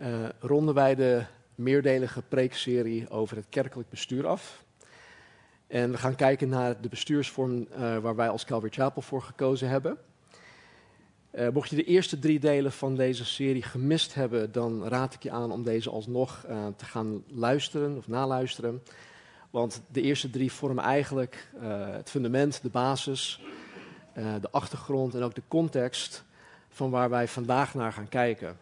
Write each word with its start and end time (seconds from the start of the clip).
uh, 0.00 0.28
ronden 0.38 0.74
wij 0.74 0.94
de 0.94 1.24
meerdelige 1.54 2.22
preekserie 2.22 3.10
over 3.10 3.36
het 3.36 3.46
kerkelijk 3.48 3.88
bestuur 3.88 4.26
af. 4.26 4.64
En 5.66 5.90
we 5.90 5.98
gaan 5.98 6.14
kijken 6.14 6.48
naar 6.48 6.80
de 6.80 6.88
bestuursvorm 6.88 7.66
uh, 7.70 7.98
waar 7.98 8.16
wij 8.16 8.28
als 8.28 8.44
Calvary 8.44 8.72
Chapel 8.72 9.02
voor 9.02 9.22
gekozen 9.22 9.68
hebben. 9.68 9.98
Uh, 11.32 11.48
mocht 11.48 11.70
je 11.70 11.76
de 11.76 11.84
eerste 11.84 12.18
drie 12.18 12.40
delen 12.40 12.72
van 12.72 12.96
deze 12.96 13.24
serie 13.24 13.62
gemist 13.62 14.14
hebben, 14.14 14.52
dan 14.52 14.88
raad 14.88 15.14
ik 15.14 15.22
je 15.22 15.30
aan 15.30 15.52
om 15.52 15.62
deze 15.62 15.90
alsnog 15.90 16.44
te 16.76 16.84
gaan 16.84 17.24
luisteren 17.26 17.96
of 17.96 18.08
naluisteren. 18.08 18.82
Want 19.50 19.82
de 19.92 20.02
eerste 20.02 20.30
drie 20.30 20.52
vormen 20.52 20.84
eigenlijk 20.84 21.52
het 21.94 22.10
fundament, 22.10 22.62
de 22.62 22.68
basis, 22.68 23.40
de 24.14 24.50
achtergrond 24.50 25.14
en 25.14 25.22
ook 25.22 25.34
de 25.34 25.42
context 25.48 26.24
van 26.68 26.90
waar 26.90 27.10
wij 27.10 27.28
vandaag 27.28 27.74
naar 27.74 27.92
gaan 27.92 28.08
kijken. 28.08 28.56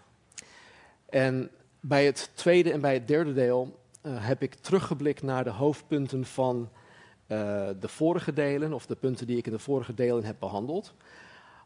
En 1.09 1.51
bij 1.81 2.05
het 2.05 2.31
tweede 2.35 2.73
en 2.73 2.81
bij 2.81 2.95
het 2.95 3.09
derde 3.09 3.33
deel 3.33 3.81
uh, 4.03 4.27
heb 4.27 4.43
ik 4.43 4.55
teruggeblikt 4.55 5.23
naar 5.23 5.45
de 5.45 5.51
hoofdpunten 5.51 6.25
van 6.25 6.69
uh, 7.27 7.69
de 7.81 7.89
vorige 7.89 8.33
delen, 8.33 8.73
of 8.73 8.87
de 8.87 8.97
punten 8.97 9.27
die 9.27 9.37
ik 9.37 9.47
in 9.47 9.53
de 9.53 9.59
vorige 9.59 9.95
delen 9.95 10.25
heb 10.25 10.37
behandeld. 10.39 10.95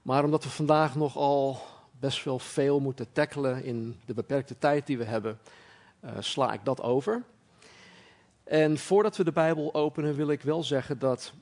Maar 0.02 0.24
omdat 0.24 0.44
we 0.44 0.50
vandaag 0.50 0.94
nogal 0.94 1.60
best 1.98 2.24
wel 2.24 2.38
veel 2.38 2.80
moeten 2.80 3.12
tackelen 3.12 3.64
in 3.64 3.96
de 4.04 4.14
beperkte 4.14 4.58
tijd 4.58 4.86
die 4.86 4.98
we 4.98 5.04
hebben, 5.04 5.38
uh, 6.04 6.10
sla 6.18 6.52
ik 6.52 6.64
dat 6.64 6.82
over. 6.82 7.22
En 8.44 8.78
voordat 8.78 9.16
we 9.16 9.24
de 9.24 9.32
Bijbel 9.32 9.74
openen, 9.74 10.14
wil 10.14 10.30
ik 10.30 10.42
wel 10.42 10.62
zeggen 10.62 10.98
dat 10.98 11.32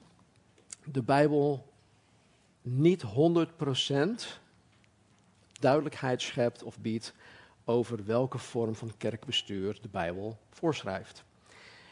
de 0.84 1.02
Bijbel 1.02 1.66
niet 2.62 3.04
100% 3.04 3.06
duidelijkheid 5.60 6.22
schept 6.22 6.62
of 6.62 6.78
biedt 6.78 7.14
over 7.70 8.04
welke 8.04 8.38
vorm 8.38 8.74
van 8.74 8.92
kerkbestuur 8.96 9.78
de 9.82 9.88
Bijbel 9.88 10.38
voorschrijft. 10.50 11.24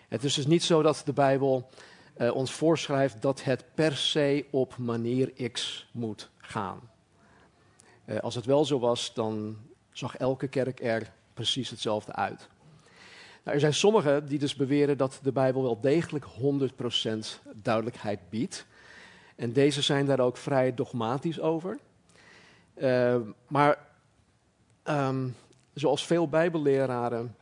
Het 0.08 0.24
is 0.24 0.34
dus 0.34 0.46
niet 0.46 0.62
zo 0.62 0.82
dat 0.82 1.02
de 1.04 1.12
Bijbel 1.12 1.70
uh, 2.18 2.34
ons 2.34 2.52
voorschrijft 2.52 3.22
dat 3.22 3.44
het 3.44 3.64
per 3.74 3.96
se 3.96 4.46
op 4.50 4.76
manier 4.76 5.50
X 5.52 5.88
moet 5.92 6.30
gaan. 6.36 6.80
Uh, 8.06 8.18
als 8.18 8.34
het 8.34 8.44
wel 8.44 8.64
zo 8.64 8.78
was, 8.78 9.14
dan 9.14 9.56
zag 9.92 10.16
elke 10.16 10.48
kerk 10.48 10.80
er 10.82 11.12
precies 11.34 11.70
hetzelfde 11.70 12.12
uit. 12.12 12.48
Nou, 13.42 13.54
er 13.54 13.60
zijn 13.60 13.74
sommigen 13.74 14.26
die 14.26 14.38
dus 14.38 14.54
beweren 14.54 14.96
dat 14.98 15.20
de 15.22 15.32
Bijbel 15.32 15.62
wel 15.62 15.80
degelijk 15.80 16.24
100% 16.24 16.28
duidelijkheid 17.54 18.20
biedt. 18.30 18.66
En 19.36 19.52
deze 19.52 19.82
zijn 19.82 20.06
daar 20.06 20.20
ook 20.20 20.36
vrij 20.36 20.74
dogmatisch 20.74 21.40
over. 21.40 21.78
Uh, 22.74 23.16
maar 23.48 23.86
um, 24.84 25.34
zoals 25.78 26.06
veel 26.06 26.28
bijbelleraren, 26.28 27.36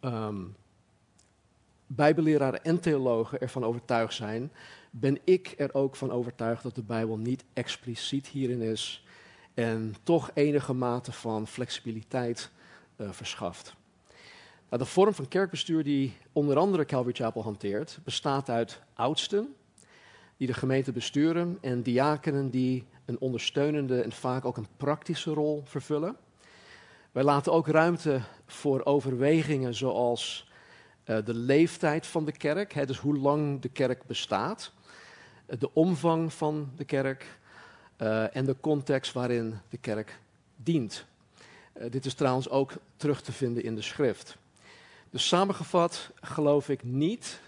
um, 0.00 0.56
bijbelleraren 1.86 2.64
en 2.64 2.80
theologen 2.80 3.40
ervan 3.40 3.64
overtuigd 3.64 4.14
zijn, 4.14 4.52
ben 4.90 5.18
ik 5.24 5.54
er 5.56 5.74
ook 5.74 5.96
van 5.96 6.10
overtuigd 6.10 6.62
dat 6.62 6.74
de 6.74 6.82
Bijbel 6.82 7.16
niet 7.16 7.44
expliciet 7.52 8.26
hierin 8.26 8.60
is 8.60 9.04
en 9.54 9.94
toch 10.02 10.30
enige 10.34 10.72
mate 10.72 11.12
van 11.12 11.46
flexibiliteit 11.46 12.50
uh, 12.96 13.10
verschaft. 13.10 13.74
Nou, 14.68 14.82
de 14.82 14.90
vorm 14.90 15.14
van 15.14 15.28
kerkbestuur 15.28 15.84
die 15.84 16.16
onder 16.32 16.56
andere 16.56 16.84
Calvary 16.84 17.14
Chapel 17.14 17.42
hanteert, 17.42 17.98
bestaat 18.04 18.50
uit 18.50 18.80
oudsten 18.94 19.54
die 20.36 20.46
de 20.46 20.54
gemeente 20.54 20.92
besturen 20.92 21.58
en 21.60 21.82
diakenen 21.82 22.50
die 22.50 22.84
een 23.04 23.20
ondersteunende 23.20 24.00
en 24.00 24.12
vaak 24.12 24.44
ook 24.44 24.56
een 24.56 24.66
praktische 24.76 25.30
rol 25.30 25.62
vervullen. 25.64 26.16
Wij 27.12 27.22
laten 27.22 27.52
ook 27.52 27.68
ruimte 27.68 28.20
voor 28.46 28.84
overwegingen 28.84 29.74
zoals 29.74 30.48
uh, 31.04 31.18
de 31.24 31.34
leeftijd 31.34 32.06
van 32.06 32.24
de 32.24 32.32
kerk, 32.32 32.72
hè, 32.72 32.86
dus 32.86 32.98
hoe 32.98 33.18
lang 33.18 33.60
de 33.60 33.68
kerk 33.68 34.06
bestaat, 34.06 34.72
uh, 35.46 35.58
de 35.58 35.74
omvang 35.74 36.32
van 36.32 36.70
de 36.76 36.84
kerk 36.84 37.38
uh, 37.98 38.36
en 38.36 38.44
de 38.44 38.56
context 38.60 39.12
waarin 39.12 39.58
de 39.68 39.76
kerk 39.76 40.18
dient. 40.56 41.04
dit 41.90 42.04
is 42.04 42.14
trouwens 42.14 42.48
ook 42.48 42.72
terug 42.96 43.22
te 43.22 43.32
vinden 43.32 43.62
in 43.62 43.74
de 43.74 43.82
schrift. 43.82 44.36
Dus 45.10 45.28
samengevat 45.28 46.10
geloof 46.20 46.68
ik 46.68 46.82
niet 46.82 47.40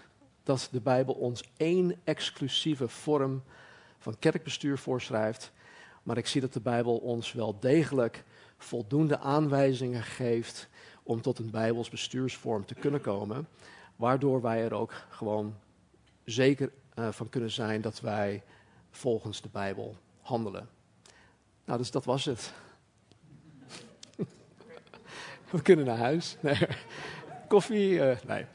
dat 0.43 0.67
de 0.71 0.81
Bijbel 0.81 1.13
ons 1.13 1.43
één 1.57 1.95
exclusieve 2.03 2.87
vorm 2.87 3.43
van 3.99 4.19
kerkbestuur 4.19 4.77
voorschrijft, 4.77 5.51
maar 6.03 6.17
ik 6.17 6.27
zie 6.27 6.41
dat 6.41 6.53
de 6.53 6.61
Bijbel 6.61 6.97
ons 6.97 7.33
wel 7.33 7.59
degelijk 7.59 8.23
voldoende 8.57 9.19
aanwijzingen 9.19 10.03
geeft 10.03 10.69
om 11.03 11.21
tot 11.21 11.39
een 11.39 11.49
Bijbels 11.49 11.89
bestuursvorm 11.89 12.65
te 12.65 12.73
kunnen 12.73 13.01
komen, 13.01 13.47
waardoor 13.95 14.41
wij 14.41 14.63
er 14.63 14.73
ook 14.73 14.93
gewoon 15.09 15.55
zeker 16.23 16.71
uh, 16.95 17.11
van 17.11 17.29
kunnen 17.29 17.51
zijn 17.51 17.81
dat 17.81 18.01
wij 18.01 18.43
volgens 18.91 19.41
de 19.41 19.49
Bijbel 19.51 19.97
handelen. 20.21 20.69
Nou, 21.65 21.77
dus 21.79 21.91
dat 21.91 22.05
was 22.05 22.25
het. 22.25 22.53
We 25.49 25.61
kunnen 25.61 25.85
naar 25.85 25.97
huis. 25.97 26.37
Nee. 26.39 26.67
Koffie? 27.47 27.91
Uh, 27.91 28.17
nee. 28.27 28.45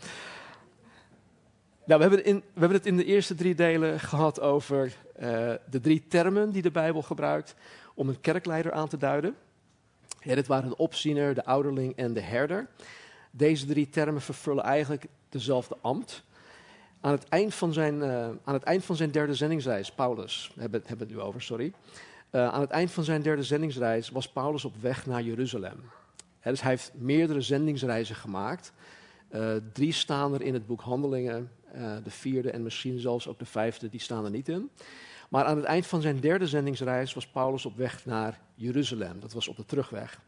Nou, 1.85 2.03
we, 2.03 2.09
hebben 2.09 2.25
in, 2.25 2.37
we 2.37 2.61
hebben 2.61 2.79
het 2.79 2.87
in 2.87 2.97
de 2.97 3.05
eerste 3.05 3.35
drie 3.35 3.55
delen 3.55 4.01
gehad 4.01 4.41
over 4.41 4.85
uh, 4.87 5.55
de 5.71 5.81
drie 5.81 6.07
termen 6.09 6.51
die 6.51 6.63
de 6.63 6.71
Bijbel 6.71 7.03
gebruikt 7.03 7.55
om 7.95 8.09
een 8.09 8.21
kerkleider 8.21 8.73
aan 8.73 8.89
te 8.89 8.97
duiden. 8.97 9.37
Ja, 10.21 10.35
dit 10.35 10.47
waren 10.47 10.69
de 10.69 10.77
opziener, 10.77 11.35
de 11.35 11.45
ouderling 11.45 11.97
en 11.97 12.13
de 12.13 12.21
herder. 12.21 12.69
Deze 13.31 13.67
drie 13.67 13.89
termen 13.89 14.21
vervullen 14.21 14.65
eigenlijk 14.65 15.07
dezelfde 15.29 15.77
ambt. 15.81 16.25
Aan 17.01 17.13
het 17.13 17.29
eind 17.29 17.55
van 17.55 17.73
zijn, 17.73 17.95
uh, 17.95 18.25
aan 18.45 18.55
het 18.55 18.63
eind 18.63 18.85
van 18.85 18.97
zijn 18.97 19.11
derde 19.11 19.35
zendingsreis, 19.35 19.93
Paulus, 19.93 20.53
hebben, 20.59 20.81
hebben 20.87 21.07
we 21.07 21.13
het 21.13 21.23
nu 21.23 21.29
over, 21.29 21.43
sorry. 21.43 21.73
Uh, 22.31 22.49
aan 22.49 22.61
het 22.61 22.71
eind 22.71 22.91
van 22.91 23.05
zijn 23.05 23.23
derde 23.23 23.43
zendingsreis 23.43 24.11
was 24.11 24.29
Paulus 24.29 24.65
op 24.65 24.75
weg 24.81 25.07
naar 25.07 25.23
Jeruzalem. 25.23 25.81
Dus 26.43 26.61
hij 26.61 26.71
heeft 26.71 26.93
meerdere 26.95 27.41
zendingsreizen 27.41 28.17
gemaakt. 28.17 28.73
Uh, 29.35 29.53
drie 29.73 29.93
staan 29.93 30.35
er 30.35 30.43
in 30.43 30.55
het 30.55 30.67
boek 30.67 30.81
Handelingen. 30.81 31.51
de 32.05 32.11
vierde 32.11 32.51
en 32.51 32.63
misschien 32.63 32.99
zelfs 32.99 33.29
ook 33.29 33.39
de 33.39 33.45
vijfde, 33.45 33.89
die 33.89 34.01
staan 34.01 34.25
er 34.25 34.31
niet 34.31 34.49
in. 34.49 34.71
Maar 35.31 35.45
aan 35.45 35.57
het 35.57 35.65
eind 35.65 35.87
van 35.87 36.01
zijn 36.01 36.21
derde 36.21 36.47
zendingsreis 36.47 37.15
was 37.15 37.27
Paulus 37.27 37.67
op 37.67 37.77
weg 37.77 38.05
naar 38.07 38.41
Jeruzalem. 38.55 39.21
Dat 39.21 39.33
was 39.33 39.49
op 39.49 39.57
de 39.57 39.65
terugweg. 39.65 40.21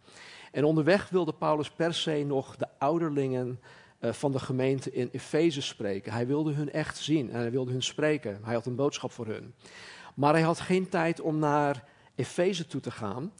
En 0.53 0.65
onderweg 0.65 1.09
wilde 1.09 1.33
Paulus 1.33 1.71
per 1.71 1.95
se 1.95 2.25
nog 2.27 2.57
de 2.57 2.67
ouderlingen 2.79 3.61
uh, 4.01 4.13
van 4.13 4.33
de 4.33 4.39
gemeente 4.39 4.93
in 4.93 5.09
Efeze 5.13 5.63
spreken. 5.63 6.13
Hij 6.13 6.27
wilde 6.27 6.53
hun 6.53 6.73
echt 6.73 6.99
zien 6.99 7.31
en 7.31 7.41
hij 7.41 7.51
wilde 7.51 7.71
hun 7.71 7.83
spreken. 7.83 8.41
Hij 8.43 8.55
had 8.55 8.67
een 8.67 8.75
boodschap 8.75 9.13
voor 9.13 9.27
hun. 9.27 9.55
Maar 10.15 10.33
hij 10.33 10.43
had 10.43 10.61
geen 10.61 10.89
tijd 10.89 11.21
om 11.21 11.39
naar 11.39 11.84
Efeze 12.15 12.67
toe 12.67 12.81
te 12.81 12.91
gaan, 12.91 13.33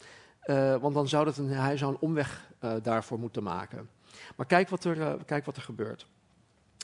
uh, 0.45 0.77
want 0.77 0.95
dan 0.95 1.09
zou 1.09 1.27
het 1.27 1.37
een, 1.37 1.49
hij 1.49 1.77
zou 1.77 1.93
een 1.93 2.01
omweg 2.01 2.51
uh, 2.65 2.73
daarvoor 2.83 3.19
moeten 3.19 3.43
maken. 3.43 3.89
Maar 4.37 4.47
kijk 4.47 4.69
wat 4.69 4.85
er, 4.85 5.25
kijk 5.25 5.45
wat 5.45 5.57
er 5.57 5.63
gebeurt. 5.63 6.07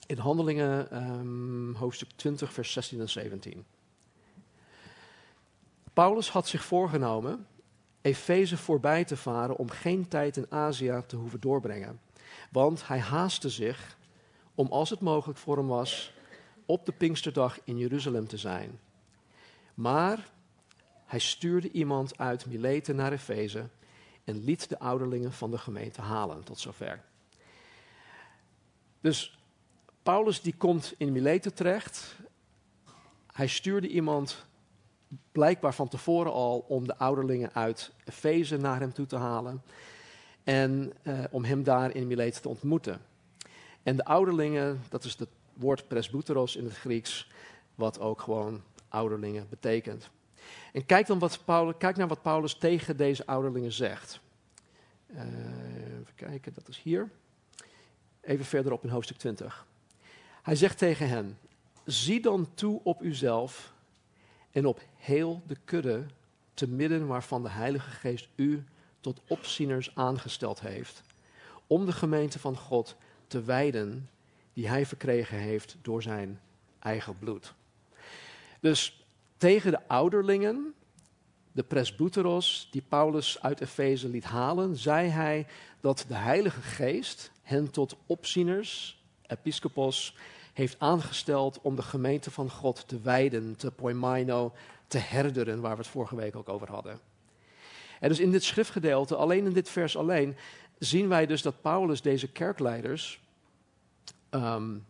In 0.06 0.18
Handelingen 0.18 1.02
um, 1.02 1.74
hoofdstuk 1.74 2.08
20, 2.16 2.52
vers 2.52 2.72
16 2.72 3.00
en 3.00 3.08
17. 3.08 3.64
Paulus 5.98 6.30
had 6.30 6.48
zich 6.48 6.64
voorgenomen 6.64 7.46
Efeze 8.00 8.56
voorbij 8.56 9.04
te 9.04 9.16
varen 9.16 9.56
om 9.56 9.70
geen 9.70 10.08
tijd 10.08 10.36
in 10.36 10.46
Azië 10.48 11.02
te 11.06 11.16
hoeven 11.16 11.40
doorbrengen. 11.40 12.00
Want 12.50 12.86
hij 12.86 12.98
haastte 12.98 13.48
zich 13.48 13.96
om, 14.54 14.66
als 14.66 14.90
het 14.90 15.00
mogelijk 15.00 15.38
voor 15.38 15.56
hem 15.56 15.66
was, 15.66 16.12
op 16.66 16.86
de 16.86 16.92
Pinksterdag 16.92 17.58
in 17.64 17.78
Jeruzalem 17.78 18.28
te 18.28 18.36
zijn. 18.36 18.80
Maar 19.74 20.30
hij 21.04 21.18
stuurde 21.18 21.70
iemand 21.70 22.18
uit 22.18 22.46
Mileten 22.46 22.96
naar 22.96 23.12
Efeze 23.12 23.68
en 24.24 24.44
liet 24.44 24.68
de 24.68 24.78
ouderlingen 24.78 25.32
van 25.32 25.50
de 25.50 25.58
gemeente 25.58 26.00
halen 26.00 26.44
tot 26.44 26.58
zover. 26.58 27.04
Dus 29.00 29.38
Paulus 30.02 30.40
die 30.40 30.54
komt 30.56 30.94
in 30.96 31.12
Mileten 31.12 31.54
terecht. 31.54 32.16
Hij 33.32 33.46
stuurde 33.46 33.88
iemand 33.88 34.46
blijkbaar 35.32 35.74
van 35.74 35.88
tevoren 35.88 36.32
al 36.32 36.64
om 36.68 36.86
de 36.86 36.96
ouderlingen 36.96 37.54
uit 37.54 37.92
Efeze 38.04 38.56
naar 38.56 38.80
hem 38.80 38.92
toe 38.92 39.06
te 39.06 39.16
halen. 39.16 39.62
En 40.44 40.92
eh, 41.02 41.18
om 41.30 41.44
hem 41.44 41.62
daar 41.62 41.94
in 41.94 42.06
Mileet 42.06 42.42
te 42.42 42.48
ontmoeten. 42.48 43.00
En 43.82 43.96
de 43.96 44.04
ouderlingen, 44.04 44.82
dat 44.88 45.04
is 45.04 45.16
het 45.18 45.28
woord 45.52 45.88
presbyteros 45.88 46.56
in 46.56 46.64
het 46.64 46.76
Grieks, 46.76 47.30
wat 47.74 48.00
ook 48.00 48.20
gewoon 48.20 48.62
ouderlingen 48.88 49.46
betekent. 49.48 50.10
En 50.72 50.86
kijk 50.86 51.06
dan 51.06 51.18
wat 51.18 51.44
Paulus, 51.44 51.74
kijk 51.78 51.96
naar 51.96 52.08
wat 52.08 52.22
Paulus 52.22 52.54
tegen 52.54 52.96
deze 52.96 53.26
ouderlingen 53.26 53.72
zegt. 53.72 54.20
Uh, 55.10 55.22
even 56.00 56.14
kijken, 56.14 56.54
dat 56.54 56.68
is 56.68 56.80
hier. 56.82 57.10
Even 58.20 58.44
verderop 58.44 58.84
in 58.84 58.90
hoofdstuk 58.90 59.16
20. 59.16 59.66
Hij 60.42 60.56
zegt 60.56 60.78
tegen 60.78 61.08
hen: 61.08 61.38
Zie 61.84 62.20
dan 62.20 62.48
toe 62.54 62.80
op 62.82 63.02
uzelf 63.02 63.72
en 64.58 64.66
op 64.66 64.80
heel 64.96 65.42
de 65.46 65.56
kudde, 65.64 66.06
te 66.54 66.68
midden 66.68 67.06
waarvan 67.06 67.42
de 67.42 67.48
Heilige 67.48 67.90
Geest 67.90 68.28
u 68.34 68.64
tot 69.00 69.20
opzieners 69.28 69.94
aangesteld 69.94 70.60
heeft, 70.60 71.02
om 71.66 71.86
de 71.86 71.92
gemeente 71.92 72.38
van 72.38 72.56
God 72.56 72.96
te 73.26 73.42
wijden 73.42 74.08
die 74.52 74.68
hij 74.68 74.86
verkregen 74.86 75.38
heeft 75.38 75.76
door 75.82 76.02
zijn 76.02 76.40
eigen 76.78 77.18
bloed. 77.18 77.54
Dus 78.60 79.06
tegen 79.36 79.70
de 79.70 79.88
ouderlingen, 79.88 80.74
de 81.52 81.62
presbyteros, 81.62 82.68
die 82.70 82.82
Paulus 82.88 83.42
uit 83.42 83.60
Efeze 83.60 84.08
liet 84.08 84.24
halen, 84.24 84.76
zei 84.76 85.08
hij 85.08 85.46
dat 85.80 86.04
de 86.08 86.14
Heilige 86.14 86.62
Geest 86.62 87.30
hen 87.42 87.70
tot 87.70 87.96
opzieners, 88.06 89.02
episcopos, 89.26 90.16
heeft 90.58 90.78
aangesteld 90.78 91.60
om 91.60 91.76
de 91.76 91.82
gemeente 91.82 92.30
van 92.30 92.50
God 92.50 92.88
te 92.88 93.00
wijden, 93.00 93.56
te 93.56 93.70
poimaino, 93.70 94.54
te 94.86 94.98
herderen, 94.98 95.60
waar 95.60 95.76
we 95.76 95.82
het 95.82 95.90
vorige 95.90 96.16
week 96.16 96.36
ook 96.36 96.48
over 96.48 96.70
hadden. 96.70 97.00
En 98.00 98.08
dus 98.08 98.18
in 98.18 98.30
dit 98.30 98.44
schriftgedeelte, 98.44 99.16
alleen 99.16 99.44
in 99.44 99.52
dit 99.52 99.68
vers 99.68 99.96
alleen, 99.96 100.36
zien 100.78 101.08
wij 101.08 101.26
dus 101.26 101.42
dat 101.42 101.60
Paulus 101.60 102.02
deze 102.02 102.28
kerkleiders, 102.28 103.20
um, 104.30 104.86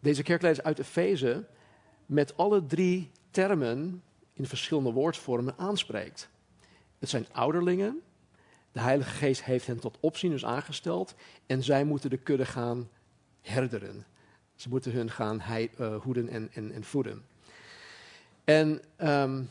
deze 0.00 0.22
kerkleiders 0.22 0.66
uit 0.66 0.78
Efeze, 0.78 1.44
met 2.06 2.36
alle 2.36 2.66
drie 2.66 3.10
termen 3.30 4.02
in 4.32 4.46
verschillende 4.46 4.92
woordvormen 4.92 5.54
aanspreekt. 5.58 6.28
Het 6.98 7.08
zijn 7.08 7.26
ouderlingen, 7.32 8.02
de 8.72 8.80
Heilige 8.80 9.10
Geest 9.10 9.44
heeft 9.44 9.66
hen 9.66 9.78
tot 9.78 9.98
opzieners 10.00 10.44
aangesteld 10.44 11.14
en 11.46 11.62
zij 11.62 11.84
moeten 11.84 12.10
de 12.10 12.16
kudde 12.18 12.46
gaan 12.46 12.88
herderen. 13.40 14.06
Ze 14.56 14.68
moeten 14.68 14.92
hun 14.92 15.10
gaan 15.10 15.42
uh, 15.80 15.96
hoeden 15.96 16.28
en, 16.28 16.48
en, 16.52 16.72
en, 16.72 16.84
voeden. 16.84 17.24
En 18.44 18.80
um, 18.98 19.50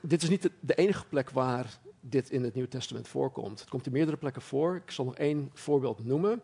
dit 0.00 0.22
is 0.22 0.28
niet 0.28 0.50
de, 0.60 0.74
enige 0.74 1.04
plek 1.06 1.30
waar 1.30 1.78
dit 2.00 2.30
in 2.30 2.44
het 2.44 2.54
Nieuwe 2.54 2.68
Testament 2.68 3.08
voorkomt. 3.08 3.60
Het 3.60 3.68
komt 3.68 3.86
in 3.86 3.92
meerdere 3.92 4.16
plekken 4.16 4.42
voor. 4.42 4.76
Ik 4.76 4.90
zal 4.90 5.04
nog 5.04 5.16
één 5.16 5.50
voorbeeld 5.54 6.04
noemen. 6.04 6.42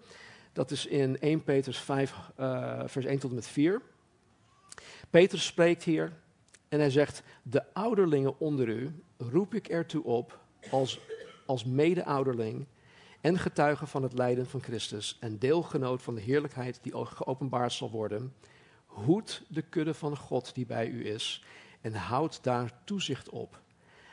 Dat 0.52 0.70
is 0.70 0.87
in 0.87 1.19
1 1.20 1.43
Petrus 1.43 1.78
5, 1.78 2.14
uh, 2.40 2.82
vers 2.87 3.05
1 3.05 3.19
tot 3.19 3.31
en 3.31 3.37
met 3.37 3.46
4. 3.46 3.82
Petrus 5.10 5.46
spreekt 5.46 5.82
hier 5.82 6.12
en 6.69 6.78
hij 6.78 6.90
zegt: 6.90 7.22
De 7.43 7.75
ouderlingen 7.75 8.40
onder 8.40 8.69
u 8.69 9.02
roep 9.17 9.55
ik 9.55 9.69
ertoe 9.69 10.05
op 10.05 10.40
als, 10.70 11.00
als 11.46 11.64
mede-ouderling 11.64 12.67
en 13.24 13.38
getuige 13.38 13.86
van 13.86 14.02
het 14.02 14.12
lijden 14.12 14.46
van 14.46 14.62
Christus 14.62 15.16
en 15.20 15.38
deelgenoot 15.38 16.02
van 16.02 16.14
de 16.14 16.20
heerlijkheid 16.20 16.78
die 16.82 16.92
geopenbaard 17.06 17.72
zal 17.72 17.90
worden. 17.90 18.34
Hoed 18.86 19.42
de 19.48 19.62
kudde 19.62 19.94
van 19.94 20.16
God 20.16 20.54
die 20.54 20.66
bij 20.66 20.88
u 20.88 21.06
is 21.06 21.44
en 21.80 21.94
houd 21.94 22.42
daar 22.42 22.72
toezicht 22.84 23.28
op. 23.28 23.60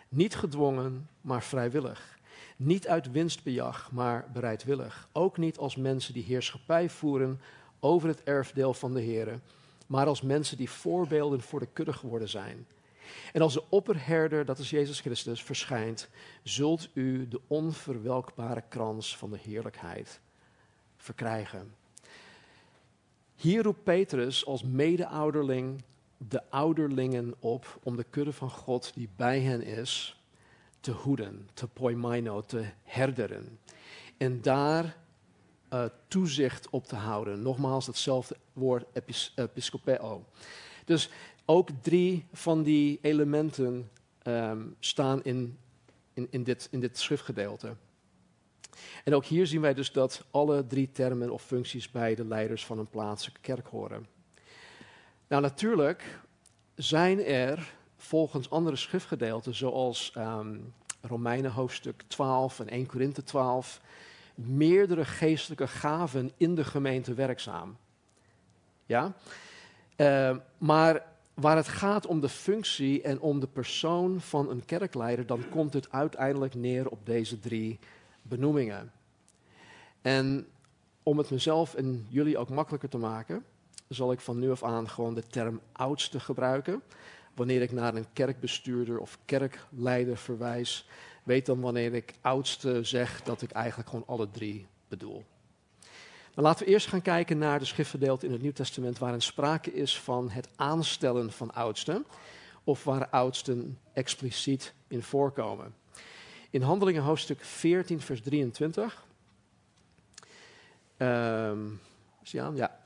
Niet 0.09 0.35
gedwongen, 0.35 1.09
maar 1.21 1.43
vrijwillig. 1.43 2.19
Niet 2.57 2.87
uit 2.87 3.11
winstbejag, 3.11 3.91
maar 3.91 4.29
bereidwillig. 4.33 5.07
Ook 5.11 5.37
niet 5.37 5.57
als 5.57 5.75
mensen 5.75 6.13
die 6.13 6.23
heerschappij 6.23 6.89
voeren 6.89 7.41
over 7.79 8.07
het 8.07 8.23
erfdeel 8.23 8.73
van 8.73 8.93
de 8.93 9.01
Heer, 9.01 9.39
maar 9.87 10.05
als 10.07 10.21
mensen 10.21 10.57
die 10.57 10.69
voorbeelden 10.69 11.41
voor 11.41 11.59
de 11.59 11.69
kudde 11.73 11.93
geworden 11.93 12.29
zijn. 12.29 12.67
En 13.33 13.41
als 13.41 13.53
de 13.53 13.63
opperherder, 13.69 14.45
dat 14.45 14.59
is 14.59 14.69
Jezus 14.69 14.99
Christus, 14.99 15.43
verschijnt, 15.43 16.09
zult 16.43 16.89
u 16.93 17.27
de 17.27 17.41
onverwelkbare 17.47 18.63
krans 18.69 19.17
van 19.17 19.31
de 19.31 19.37
heerlijkheid 19.43 20.19
verkrijgen. 20.97 21.73
Hier 23.35 23.63
roept 23.63 23.83
Petrus 23.83 24.45
als 24.45 24.63
mede-ouderling 24.63 25.83
de 26.17 26.41
ouderlingen 26.49 27.33
op 27.39 27.79
om 27.83 27.95
de 27.95 28.05
kudde 28.09 28.33
van 28.33 28.49
God 28.49 28.91
die 28.95 29.09
bij 29.15 29.39
hen 29.39 29.61
is 29.61 30.21
te 30.79 30.91
hoeden, 30.91 31.49
te 31.53 31.67
poimaino, 31.67 32.41
te 32.41 32.65
herderen. 32.83 33.59
En 34.17 34.41
daar 34.41 34.97
uh, 35.73 35.85
toezicht 36.07 36.69
op 36.69 36.85
te 36.85 36.95
houden. 36.95 37.41
Nogmaals, 37.41 37.87
hetzelfde 37.87 38.37
woord 38.53 38.85
epis, 38.93 39.33
episcopeo. 39.35 40.25
Dus 40.85 41.09
ook 41.45 41.69
drie 41.81 42.25
van 42.33 42.63
die 42.63 42.99
elementen 43.01 43.89
um, 44.23 44.75
staan 44.79 45.23
in, 45.23 45.57
in, 46.13 46.27
in, 46.29 46.43
dit, 46.43 46.67
in 46.71 46.79
dit 46.79 46.97
schriftgedeelte. 46.97 47.75
En 49.03 49.13
ook 49.13 49.25
hier 49.25 49.47
zien 49.47 49.61
wij 49.61 49.73
dus 49.73 49.91
dat 49.91 50.25
alle 50.31 50.67
drie 50.67 50.91
termen 50.91 51.29
of 51.29 51.43
functies 51.43 51.91
bij 51.91 52.15
de 52.15 52.25
leiders 52.25 52.65
van 52.65 52.79
een 52.79 52.89
plaatselijke 52.89 53.41
kerk 53.41 53.67
horen. 53.67 54.07
Nou, 55.27 55.41
natuurlijk 55.41 56.19
zijn 56.75 57.23
er 57.23 57.73
volgens 57.97 58.49
andere 58.49 58.75
schriftgedeelten, 58.75 59.55
zoals 59.55 60.13
um, 60.17 60.73
Romeinen 61.01 61.51
hoofdstuk 61.51 62.03
12 62.07 62.59
en 62.59 62.69
1 62.69 62.85
Korinthe 62.85 63.23
12, 63.23 63.81
meerdere 64.35 65.05
geestelijke 65.05 65.67
gaven 65.67 66.31
in 66.37 66.55
de 66.55 66.63
gemeente 66.63 67.13
werkzaam. 67.13 67.77
Ja? 68.85 69.13
Uh, 69.97 70.37
maar 70.57 71.10
waar 71.33 71.55
het 71.55 71.67
gaat 71.67 72.05
om 72.05 72.19
de 72.19 72.29
functie 72.29 73.01
en 73.01 73.19
om 73.19 73.39
de 73.39 73.47
persoon 73.47 74.21
van 74.21 74.49
een 74.49 74.65
kerkleider, 74.65 75.25
dan 75.25 75.49
komt 75.49 75.73
het 75.73 75.91
uiteindelijk 75.91 76.55
neer 76.55 76.89
op 76.89 77.05
deze 77.05 77.39
drie 77.39 77.79
benoemingen. 78.21 78.91
En 80.01 80.47
om 81.03 81.17
het 81.17 81.31
mezelf 81.31 81.75
en 81.75 82.05
jullie 82.09 82.37
ook 82.37 82.49
makkelijker 82.49 82.89
te 82.89 82.97
maken, 82.97 83.45
zal 83.87 84.11
ik 84.11 84.19
van 84.19 84.39
nu 84.39 84.51
af 84.51 84.63
aan 84.63 84.89
gewoon 84.89 85.13
de 85.13 85.27
term 85.27 85.59
oudste 85.71 86.19
gebruiken. 86.19 86.81
Wanneer 87.35 87.61
ik 87.61 87.71
naar 87.71 87.95
een 87.95 88.13
kerkbestuurder 88.13 88.99
of 88.99 89.17
kerkleider 89.25 90.17
verwijs, 90.17 90.87
weet 91.23 91.45
dan 91.45 91.59
wanneer 91.59 91.93
ik 91.93 92.13
oudste 92.21 92.83
zeg 92.83 93.23
dat 93.23 93.41
ik 93.41 93.51
eigenlijk 93.51 93.89
gewoon 93.89 94.07
alle 94.07 94.29
drie 94.31 94.67
bedoel. 94.87 95.23
Laten 96.33 96.65
we 96.65 96.71
eerst 96.71 96.87
gaan 96.87 97.01
kijken 97.01 97.37
naar 97.37 97.59
de 97.59 97.65
schriftgedeelte 97.65 98.25
in 98.25 98.31
het 98.31 98.41
Nieuw 98.41 98.51
Testament 98.51 98.97
waarin 98.97 99.21
sprake 99.21 99.73
is 99.73 99.99
van 99.99 100.29
het 100.29 100.49
aanstellen 100.55 101.31
van 101.31 101.53
oudsten, 101.53 102.05
of 102.63 102.83
waar 102.83 103.09
oudsten 103.09 103.79
expliciet 103.93 104.73
in 104.87 105.03
voorkomen. 105.03 105.75
In 106.49 106.61
Handelingen 106.61 107.01
hoofdstuk 107.01 107.43
14, 107.43 108.01
vers 108.01 108.21
23. 108.21 109.05
Um, 110.97 111.81
is 112.23 112.31
hij 112.31 112.41
aan? 112.41 112.55
Ja. 112.55 112.79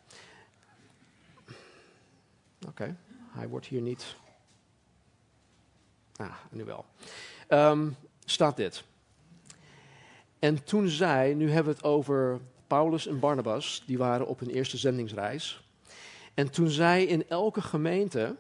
Oké, 2.68 2.98
hij 3.32 3.48
wordt 3.48 3.66
hier 3.66 3.82
niet. 3.82 4.16
Ah, 6.16 6.36
nu 6.50 6.64
wel. 6.64 6.86
Um, 7.50 7.96
staat 8.26 8.56
dit. 8.56 8.84
En 10.40 10.64
toen 10.64 10.88
zij, 10.88 11.34
nu 11.34 11.52
hebben 11.52 11.74
we 11.74 11.78
het 11.80 11.88
over 11.88 12.40
Paulus 12.68 13.08
en 13.08 13.20
Barnabas, 13.20 13.84
die 13.86 13.98
waren 13.98 14.28
op 14.28 14.40
hun 14.40 14.50
eerste 14.50 14.78
zendingsreis. 14.78 15.64
En 16.34 16.52
toen 16.52 16.70
zij 16.70 17.04
in 17.04 17.30
elke 17.30 17.62
gemeente 17.62 18.36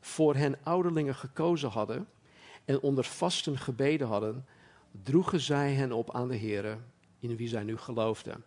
voor 0.00 0.34
hen 0.34 0.56
ouderlingen 0.62 1.14
gekozen 1.14 1.68
hadden 1.68 2.08
en 2.64 2.80
onder 2.80 3.04
vasten 3.04 3.58
gebeden 3.58 4.06
hadden, 4.06 4.46
droegen 5.02 5.40
zij 5.40 5.72
hen 5.72 5.92
op 5.92 6.14
aan 6.14 6.28
de 6.28 6.38
Here, 6.38 6.76
in 7.20 7.36
wie 7.36 7.48
zij 7.48 7.62
nu 7.62 7.76
geloofden. 7.76 8.44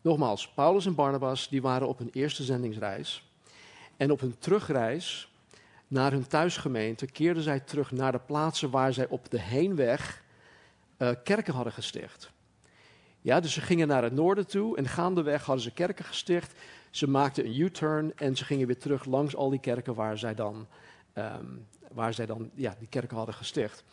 Nogmaals, 0.00 0.48
Paulus 0.48 0.86
en 0.86 0.94
Barnabas 0.94 1.48
die 1.48 1.62
waren 1.62 1.88
op 1.88 1.98
hun 1.98 2.10
eerste 2.12 2.42
zendingsreis. 2.42 3.30
En 3.96 4.10
op 4.10 4.20
hun 4.20 4.38
terugreis 4.38 5.32
naar 5.88 6.12
hun 6.12 6.26
thuisgemeente 6.26 7.06
keerden 7.06 7.42
zij 7.42 7.60
terug 7.60 7.90
naar 7.90 8.12
de 8.12 8.18
plaatsen 8.18 8.70
waar 8.70 8.92
zij 8.92 9.08
op 9.08 9.30
de 9.30 9.40
heenweg 9.40 10.22
uh, 10.98 11.10
kerken 11.24 11.54
hadden 11.54 11.72
gesticht. 11.72 12.32
Ja, 13.24 13.40
dus 13.40 13.52
ze 13.52 13.60
gingen 13.60 13.88
naar 13.88 14.02
het 14.02 14.12
noorden 14.12 14.46
toe 14.46 14.76
en 14.76 14.88
gaandeweg 14.88 15.44
hadden 15.44 15.64
ze 15.64 15.70
kerken 15.70 16.04
gesticht. 16.04 16.52
Ze 16.90 17.08
maakten 17.08 17.44
een 17.44 17.60
U-turn 17.60 18.12
en 18.16 18.36
ze 18.36 18.44
gingen 18.44 18.66
weer 18.66 18.78
terug 18.78 19.04
langs 19.04 19.36
al 19.36 19.50
die 19.50 19.60
kerken 19.60 19.94
waar 19.94 20.18
zij 20.18 20.34
dan, 20.34 20.66
um, 21.14 21.66
waar 21.92 22.14
zij 22.14 22.26
dan 22.26 22.50
ja, 22.54 22.76
die 22.78 22.88
kerken 22.88 23.16
hadden 23.16 23.34
gesticht. 23.34 23.84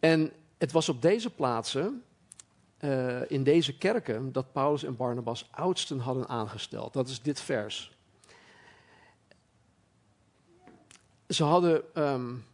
En 0.00 0.32
het 0.58 0.72
was 0.72 0.88
op 0.88 1.02
deze 1.02 1.30
plaatsen, 1.30 2.02
uh, 2.80 3.30
in 3.30 3.42
deze 3.42 3.78
kerken, 3.78 4.32
dat 4.32 4.52
Paulus 4.52 4.84
en 4.84 4.96
Barnabas 4.96 5.48
oudsten 5.50 5.98
hadden 5.98 6.28
aangesteld. 6.28 6.92
Dat 6.92 7.08
is 7.08 7.22
dit 7.22 7.40
vers. 7.40 7.96
Ze 11.28 11.44
hadden, 11.44 11.82
um, 11.94 12.44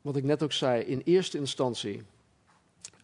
wat 0.00 0.16
ik 0.16 0.24
net 0.24 0.42
ook 0.42 0.52
zei, 0.52 0.82
in 0.82 1.00
eerste 1.04 1.38
instantie 1.38 2.02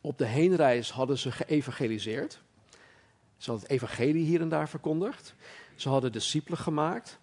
op 0.05 0.19
de 0.19 0.27
heenreis 0.27 0.91
hadden 0.91 1.19
ze 1.19 1.33
geëvangeliseerd. 1.33 2.43
Ze 3.37 3.51
hadden 3.51 3.69
het 3.69 3.83
evangelie 3.83 4.25
hier 4.25 4.41
en 4.41 4.49
daar 4.49 4.69
verkondigd. 4.69 5.35
Ze 5.75 5.89
hadden 5.89 6.13
discipelen 6.13 6.59
gemaakt. 6.59 7.19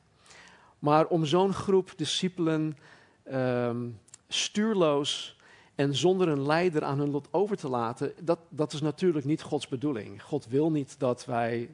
Maar 0.79 1.07
om 1.07 1.25
zo'n 1.25 1.53
groep 1.53 1.93
discipelen 1.95 2.77
ehm, 3.23 3.89
stuurloos 4.27 5.38
en 5.75 5.95
zonder 5.95 6.27
een 6.27 6.45
leider 6.45 6.83
aan 6.83 7.00
hun 7.00 7.09
lot 7.09 7.27
over 7.31 7.57
te 7.57 7.69
laten, 7.69 8.13
dat, 8.21 8.39
dat 8.50 8.73
is 8.73 8.81
natuurlijk 8.81 9.25
niet 9.25 9.41
Gods 9.41 9.67
bedoeling. 9.67 10.23
God 10.23 10.47
wil 10.47 10.71
niet 10.71 11.00
dat 11.00 11.25
wij 11.25 11.69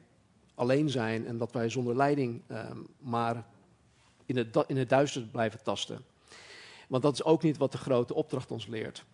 alleen 0.54 0.90
zijn 0.90 1.26
en 1.26 1.38
dat 1.38 1.52
wij 1.52 1.68
zonder 1.68 1.96
leiding 1.96 2.42
ehm, 2.46 2.78
maar 2.98 3.44
in 4.26 4.36
het, 4.36 4.64
in 4.66 4.76
het 4.76 4.88
duister 4.88 5.22
blijven 5.22 5.62
tasten. 5.62 6.04
Want 6.88 7.02
dat 7.02 7.12
is 7.12 7.24
ook 7.24 7.42
niet 7.42 7.56
wat 7.56 7.72
de 7.72 7.78
grote 7.78 8.14
opdracht 8.14 8.50
ons 8.50 8.66
leert. 8.66 9.04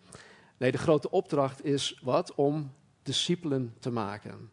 Nee, 0.57 0.71
de 0.71 0.77
grote 0.77 1.11
opdracht 1.11 1.65
is 1.65 1.99
wat? 2.03 2.35
Om 2.35 2.71
discipelen 3.03 3.73
te 3.79 3.89
maken. 3.89 4.49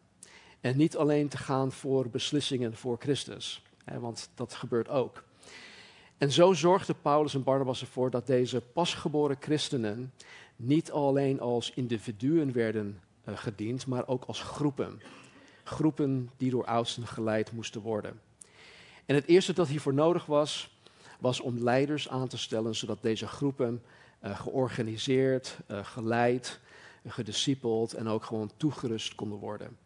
En 0.61 0.77
niet 0.77 0.97
alleen 0.97 1.29
te 1.29 1.37
gaan 1.37 1.71
voor 1.71 2.09
beslissingen 2.09 2.75
voor 2.75 2.97
Christus, 2.99 3.63
hè, 3.83 3.99
want 3.99 4.29
dat 4.35 4.53
gebeurt 4.53 4.89
ook. 4.89 5.23
En 6.17 6.31
zo 6.31 6.53
zorgden 6.53 7.01
Paulus 7.01 7.33
en 7.33 7.43
Barnabas 7.43 7.81
ervoor 7.81 8.09
dat 8.09 8.27
deze 8.27 8.61
pasgeboren 8.61 9.37
christenen 9.39 10.13
niet 10.55 10.91
alleen 10.91 11.39
als 11.39 11.71
individuen 11.71 12.51
werden 12.51 13.01
uh, 13.29 13.37
gediend, 13.37 13.85
maar 13.87 14.07
ook 14.07 14.23
als 14.23 14.41
groepen. 14.41 15.01
Groepen 15.63 16.29
die 16.37 16.49
door 16.49 16.65
oudsten 16.65 17.07
geleid 17.07 17.51
moesten 17.51 17.81
worden. 17.81 18.21
En 19.05 19.15
het 19.15 19.25
eerste 19.25 19.53
dat 19.53 19.67
hiervoor 19.67 19.93
nodig 19.93 20.25
was, 20.25 20.77
was 21.19 21.39
om 21.39 21.63
leiders 21.63 22.09
aan 22.09 22.27
te 22.27 22.37
stellen, 22.37 22.75
zodat 22.75 23.01
deze 23.01 23.27
groepen 23.27 23.83
georganiseerd, 24.23 25.57
uh, 25.71 25.85
geleid, 25.85 26.59
gediscipeld 27.05 27.93
en 27.93 28.07
ook 28.07 28.23
gewoon 28.23 28.51
toegerust 28.57 29.15
konden 29.15 29.37
worden. 29.37 29.77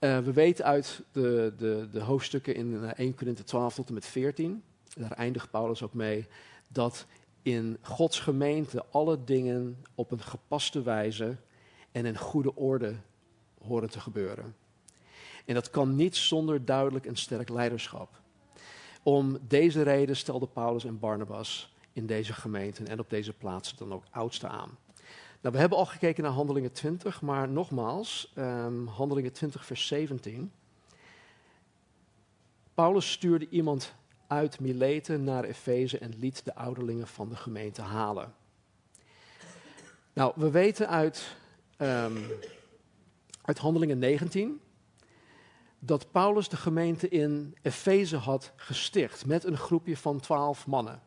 Uh, 0.00 0.18
we 0.18 0.32
weten 0.32 0.64
uit 0.64 1.02
de, 1.12 1.54
de, 1.56 1.88
de 1.92 2.00
hoofdstukken 2.00 2.54
in 2.54 2.84
1 2.84 3.14
Korinthe 3.14 3.44
12 3.44 3.74
tot 3.74 3.88
en 3.88 3.94
met 3.94 4.06
14, 4.06 4.62
daar 4.96 5.12
eindigt 5.12 5.50
Paulus 5.50 5.82
ook 5.82 5.94
mee, 5.94 6.26
dat 6.68 7.06
in 7.42 7.78
Gods 7.82 8.20
gemeente 8.20 8.84
alle 8.90 9.24
dingen 9.24 9.84
op 9.94 10.10
een 10.10 10.22
gepaste 10.22 10.82
wijze 10.82 11.36
en 11.92 12.06
in 12.06 12.16
goede 12.16 12.56
orde 12.56 12.94
horen 13.62 13.90
te 13.90 14.00
gebeuren. 14.00 14.54
En 15.44 15.54
dat 15.54 15.70
kan 15.70 15.96
niet 15.96 16.16
zonder 16.16 16.64
duidelijk 16.64 17.06
en 17.06 17.16
sterk 17.16 17.48
leiderschap. 17.48 18.20
Om 19.02 19.38
deze 19.48 19.82
reden 19.82 20.16
stelde 20.16 20.46
Paulus 20.46 20.84
en 20.84 20.98
Barnabas 20.98 21.74
in 21.92 22.06
deze 22.06 22.32
gemeenten 22.32 22.88
en 22.88 22.98
op 22.98 23.10
deze 23.10 23.32
plaatsen 23.32 23.76
dan 23.76 23.92
ook 23.92 24.04
oudste 24.10 24.48
aan. 24.48 24.78
Nou, 25.40 25.54
we 25.54 25.60
hebben 25.60 25.78
al 25.78 25.86
gekeken 25.86 26.22
naar 26.22 26.32
Handelingen 26.32 26.72
20, 26.72 27.22
maar 27.22 27.48
nogmaals, 27.48 28.32
um, 28.36 28.86
Handelingen 28.86 29.32
20, 29.32 29.64
vers 29.64 29.86
17. 29.86 30.52
Paulus 32.74 33.10
stuurde 33.10 33.48
iemand 33.48 33.94
uit 34.26 34.60
Mileten 34.60 35.24
naar 35.24 35.44
Efeze 35.44 35.98
en 35.98 36.12
liet 36.18 36.44
de 36.44 36.54
ouderlingen 36.54 37.06
van 37.06 37.28
de 37.28 37.36
gemeente 37.36 37.82
halen. 37.82 38.34
Nou, 40.12 40.32
we 40.36 40.50
weten 40.50 40.88
uit, 40.88 41.36
um, 41.78 42.26
uit 43.42 43.58
Handelingen 43.58 43.98
19 43.98 44.60
dat 45.78 46.10
Paulus 46.10 46.48
de 46.48 46.56
gemeente 46.56 47.08
in 47.08 47.56
Efeze 47.62 48.16
had 48.16 48.52
gesticht 48.56 49.26
met 49.26 49.44
een 49.44 49.56
groepje 49.56 49.96
van 49.96 50.20
twaalf 50.20 50.66
mannen. 50.66 51.02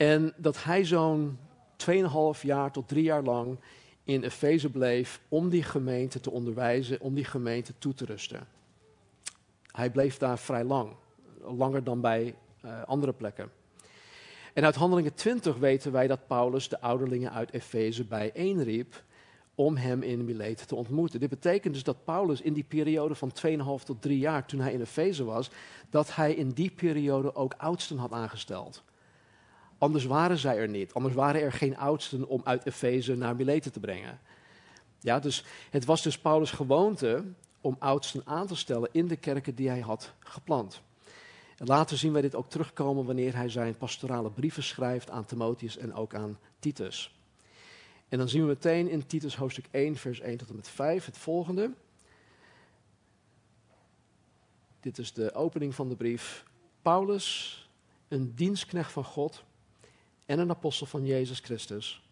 En 0.00 0.32
dat 0.36 0.64
hij 0.64 0.84
zo'n 0.84 1.38
2,5 1.86 2.40
jaar 2.42 2.72
tot 2.72 2.88
drie 2.88 3.02
jaar 3.02 3.22
lang 3.22 3.58
in 4.04 4.22
Efeze 4.22 4.70
bleef 4.70 5.20
om 5.28 5.48
die 5.48 5.62
gemeente 5.62 6.20
te 6.20 6.30
onderwijzen, 6.30 7.00
om 7.00 7.14
die 7.14 7.24
gemeente 7.24 7.72
toe 7.78 7.94
te 7.94 8.04
rusten. 8.04 8.46
Hij 9.66 9.90
bleef 9.90 10.18
daar 10.18 10.38
vrij 10.38 10.64
lang, 10.64 10.92
langer 11.40 11.84
dan 11.84 12.00
bij 12.00 12.34
uh, 12.64 12.82
andere 12.82 13.12
plekken. 13.12 13.50
En 14.54 14.64
uit 14.64 14.74
Handelingen 14.74 15.14
20 15.14 15.56
weten 15.56 15.92
wij 15.92 16.06
dat 16.06 16.26
Paulus 16.26 16.68
de 16.68 16.80
ouderlingen 16.80 17.32
uit 17.32 17.52
Efeze 17.52 18.04
bijeenriep 18.04 19.02
om 19.54 19.76
hem 19.76 20.02
in 20.02 20.24
Milet 20.24 20.68
te 20.68 20.74
ontmoeten. 20.74 21.20
Dit 21.20 21.30
betekent 21.30 21.74
dus 21.74 21.84
dat 21.84 22.04
Paulus 22.04 22.40
in 22.40 22.52
die 22.52 22.64
periode 22.68 23.14
van 23.14 23.32
2,5 23.46 23.84
tot 23.84 24.02
3 24.02 24.18
jaar, 24.18 24.46
toen 24.46 24.60
hij 24.60 24.72
in 24.72 24.80
Efeze 24.80 25.24
was, 25.24 25.50
dat 25.90 26.14
hij 26.14 26.34
in 26.34 26.48
die 26.48 26.70
periode 26.70 27.34
ook 27.34 27.54
oudsten 27.56 27.98
had 27.98 28.12
aangesteld. 28.12 28.82
Anders 29.80 30.04
waren 30.04 30.38
zij 30.38 30.56
er 30.56 30.68
niet. 30.68 30.92
Anders 30.92 31.14
waren 31.14 31.40
er 31.40 31.52
geen 31.52 31.76
oudsten 31.76 32.28
om 32.28 32.40
uit 32.44 32.66
Efeze 32.66 33.14
naar 33.16 33.36
Mileten 33.36 33.72
te 33.72 33.80
brengen. 33.80 34.20
Ja, 34.98 35.18
dus 35.18 35.44
het 35.70 35.84
was 35.84 36.02
dus 36.02 36.18
Paulus' 36.18 36.50
gewoonte 36.50 37.24
om 37.60 37.76
oudsten 37.78 38.22
aan 38.24 38.46
te 38.46 38.56
stellen 38.56 38.88
in 38.92 39.06
de 39.06 39.16
kerken 39.16 39.54
die 39.54 39.68
hij 39.68 39.80
had 39.80 40.12
geplant. 40.18 40.82
Later 41.56 41.96
zien 41.96 42.12
wij 42.12 42.22
dit 42.22 42.34
ook 42.34 42.50
terugkomen 42.50 43.04
wanneer 43.04 43.36
hij 43.36 43.48
zijn 43.48 43.76
pastorale 43.76 44.30
brieven 44.30 44.62
schrijft 44.62 45.10
aan 45.10 45.24
Timotheus 45.24 45.76
en 45.76 45.94
ook 45.94 46.14
aan 46.14 46.38
Titus. 46.58 47.14
En 48.08 48.18
dan 48.18 48.28
zien 48.28 48.40
we 48.40 48.46
meteen 48.46 48.88
in 48.88 49.06
Titus 49.06 49.36
hoofdstuk 49.36 49.66
1, 49.70 49.96
vers 49.96 50.20
1 50.20 50.36
tot 50.36 50.48
en 50.48 50.56
met 50.56 50.68
5 50.68 51.04
het 51.04 51.18
volgende. 51.18 51.72
Dit 54.80 54.98
is 54.98 55.12
de 55.12 55.34
opening 55.34 55.74
van 55.74 55.88
de 55.88 55.96
brief. 55.96 56.44
Paulus, 56.82 57.56
een 58.08 58.34
dienstknecht 58.34 58.92
van 58.92 59.04
God 59.04 59.44
en 60.30 60.38
een 60.38 60.50
apostel 60.50 60.86
van 60.86 61.06
Jezus 61.06 61.38
Christus, 61.38 62.02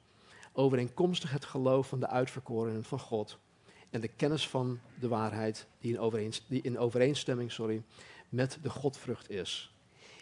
overeenkomstig 0.52 1.30
het 1.30 1.44
geloof 1.44 1.88
van 1.88 2.00
de 2.00 2.06
uitverkorenen 2.06 2.84
van 2.84 2.98
God 2.98 3.38
en 3.90 4.00
de 4.00 4.08
kennis 4.08 4.48
van 4.48 4.80
de 5.00 5.08
waarheid 5.08 5.66
die 5.80 5.98
in, 5.98 6.32
die 6.48 6.62
in 6.62 6.78
overeenstemming 6.78 7.52
sorry, 7.52 7.82
met 8.28 8.58
de 8.62 8.70
Godvrucht 8.70 9.30
is. 9.30 9.75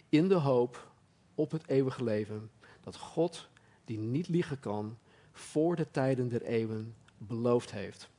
In 0.09 0.27
de 0.27 0.35
hoop 0.35 0.91
op 1.35 1.51
het 1.51 1.67
eeuwige 1.67 2.03
leven 2.03 2.49
dat 2.81 2.97
God, 2.97 3.47
die 3.85 3.97
niet 3.97 4.27
liegen 4.27 4.59
kan, 4.59 4.97
voor 5.31 5.75
de 5.75 5.91
tijden 5.91 6.29
der 6.29 6.41
eeuwen 6.41 6.95
beloofd 7.17 7.71
heeft. 7.71 8.09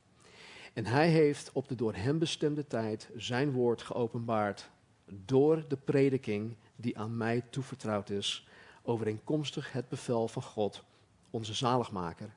En 0.73 0.85
hij 0.85 1.09
heeft 1.09 1.51
op 1.53 1.67
de 1.67 1.75
door 1.75 1.93
hem 1.93 2.19
bestemde 2.19 2.67
tijd 2.67 3.09
zijn 3.15 3.51
woord 3.51 3.81
geopenbaard 3.81 4.69
door 5.05 5.67
de 5.67 5.77
prediking 5.77 6.55
die 6.75 6.97
aan 6.97 7.17
mij 7.17 7.41
toevertrouwd 7.49 8.09
is 8.09 8.47
overeenkomstig 8.89 9.71
het 9.71 9.89
bevel 9.89 10.27
van 10.27 10.41
God, 10.41 10.83
onze 11.29 11.53
zaligmaker. 11.53 12.33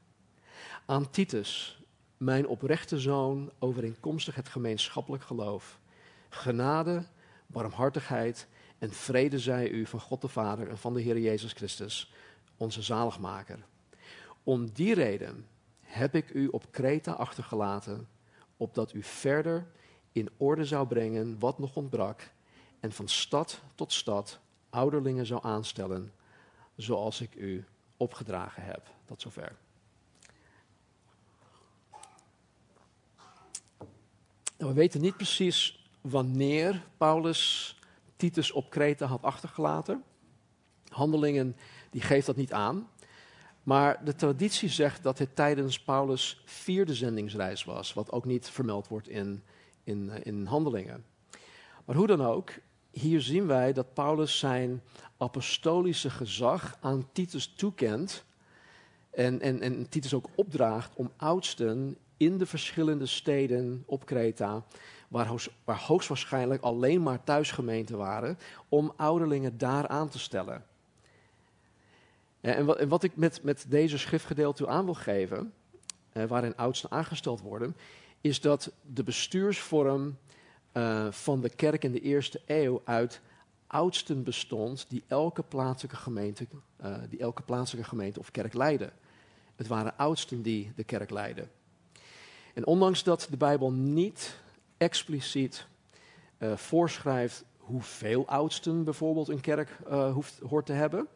Aan 0.87 1.11
Titus, 1.11 1.82
mijn 2.16 2.47
oprechte 2.47 3.00
zoon, 3.00 3.52
overeenkomstig 3.59 4.35
het 4.35 4.49
gemeenschappelijk 4.49 5.23
geloof. 5.23 5.78
Genade, 6.28 7.04
barmhartigheid 7.47 8.47
en 8.78 8.92
vrede 8.92 9.38
zij 9.38 9.71
u 9.71 9.87
van 9.87 10.00
God 10.00 10.21
de 10.21 10.28
Vader 10.28 10.68
en 10.68 10.78
van 10.78 10.94
de 10.94 11.00
Heer 11.00 11.18
Jezus 11.18 11.52
Christus, 11.52 12.12
onze 12.56 12.82
zaligmaker. 12.82 13.64
Om 14.42 14.71
die 14.71 14.94
reden 14.94 15.47
heb 15.80 16.14
ik 16.14 16.30
u 16.30 16.49
op 16.49 16.66
Kreta 16.71 17.12
achtergelaten, 17.12 18.09
opdat 18.56 18.94
u 18.94 19.02
verder 19.02 19.66
in 20.12 20.28
orde 20.37 20.64
zou 20.64 20.87
brengen 20.87 21.38
wat 21.38 21.59
nog 21.59 21.76
ontbrak 21.76 22.30
en 22.80 22.92
van 22.92 23.09
stad 23.09 23.61
tot 23.75 23.92
stad 23.92 24.40
ouderlingen 24.71 25.26
zou 25.26 25.40
aanstellen 25.44 26.12
zoals 26.76 27.20
ik 27.20 27.34
u 27.34 27.64
opgedragen 27.96 28.62
heb. 28.62 28.90
Tot 29.04 29.20
zover. 29.20 29.56
Nou, 34.58 34.74
we 34.74 34.80
weten 34.80 35.00
niet 35.00 35.16
precies 35.16 35.90
wanneer 36.00 36.82
Paulus 36.96 37.76
Titus 38.16 38.52
op 38.52 38.70
Kreta 38.70 39.06
had 39.06 39.22
achtergelaten. 39.22 40.04
Handelingen 40.88 41.56
die 41.90 42.00
geeft 42.00 42.26
dat 42.26 42.36
niet 42.36 42.52
aan. 42.52 42.88
Maar 43.62 44.04
de 44.04 44.14
traditie 44.14 44.68
zegt 44.68 45.02
dat 45.02 45.18
het 45.18 45.36
tijdens 45.36 45.80
Paulus' 45.80 46.42
vierde 46.44 46.94
zendingsreis 46.94 47.64
was, 47.64 47.92
wat 47.92 48.12
ook 48.12 48.24
niet 48.24 48.50
vermeld 48.50 48.88
wordt 48.88 49.08
in, 49.08 49.42
in, 49.84 50.10
in 50.22 50.46
handelingen. 50.46 51.04
Maar 51.84 51.96
hoe 51.96 52.06
dan 52.06 52.20
ook, 52.20 52.52
hier 52.92 53.20
zien 53.20 53.46
wij 53.46 53.72
dat 53.72 53.94
Paulus 53.94 54.38
zijn 54.38 54.82
apostolische 55.16 56.11
gezag 56.11 56.76
aan 56.80 57.08
Titus 57.12 57.52
toekent. 57.56 58.25
En, 59.11 59.40
en, 59.40 59.61
en 59.61 59.88
Titus 59.88 60.14
ook 60.14 60.28
opdraagt 60.34 60.94
om 60.94 61.12
oudsten 61.16 61.96
in 62.16 62.38
de 62.38 62.46
verschillende 62.46 63.06
steden 63.06 63.82
op 63.87 64.06
Kreta, 64.06 64.64
waar, 65.08 65.49
waar 65.64 65.80
hoogstwaarschijnlijk 65.80 66.62
alleen 66.62 67.02
maar 67.02 67.25
thuisgemeenten 67.25 67.96
waren, 67.96 68.38
om 68.68 68.92
ouderlingen 68.96 69.58
daar 69.58 69.88
aan 69.88 70.08
te 70.08 70.18
stellen. 70.18 70.64
En 72.40 72.64
wat, 72.64 72.76
en 72.76 72.88
wat 72.88 73.02
ik 73.02 73.16
met, 73.16 73.42
met 73.42 73.64
deze 73.68 73.99
schriftgedeelte 73.99 74.68
aan 74.68 74.84
wil 74.84 74.94
geven, 74.94 75.52
eh, 76.12 76.25
waarin 76.25 76.56
oudsten 76.56 76.90
aangesteld 76.90 77.40
worden, 77.40 77.76
is 78.20 78.40
dat 78.40 78.72
de 78.82 79.02
bestuursvorm 79.02 80.16
uh, 80.72 81.06
van 81.10 81.40
de 81.40 81.48
kerk 81.48 81.84
in 81.84 81.92
de 81.92 82.00
eerste 82.00 82.40
eeuw 82.46 82.82
uit 82.84 83.20
oudsten 83.66 84.22
bestond 84.22 84.86
die 84.88 85.04
elke 85.06 85.42
plaatselijke 85.42 85.96
gemeente, 85.96 86.46
uh, 86.84 86.96
die 87.08 87.18
elke 87.18 87.42
plaatselijke 87.42 87.88
gemeente 87.88 88.18
of 88.18 88.30
kerk 88.30 88.54
leidde. 88.54 88.92
Het 89.56 89.66
waren 89.66 89.96
oudsten 89.96 90.42
die 90.42 90.72
de 90.76 90.84
kerk 90.84 91.10
leidden. 91.10 91.50
En 92.54 92.66
ondanks 92.66 93.02
dat 93.02 93.26
de 93.30 93.36
Bijbel 93.36 93.72
niet 93.72 94.38
expliciet 94.76 95.66
uh, 96.38 96.56
voorschrijft 96.56 97.44
hoeveel 97.56 98.26
oudsten 98.26 98.84
bijvoorbeeld 98.84 99.28
een 99.28 99.40
kerk 99.40 99.70
hoeft, 100.12 100.38
hoort 100.48 100.66
te 100.66 100.72
hebben, 100.72 101.08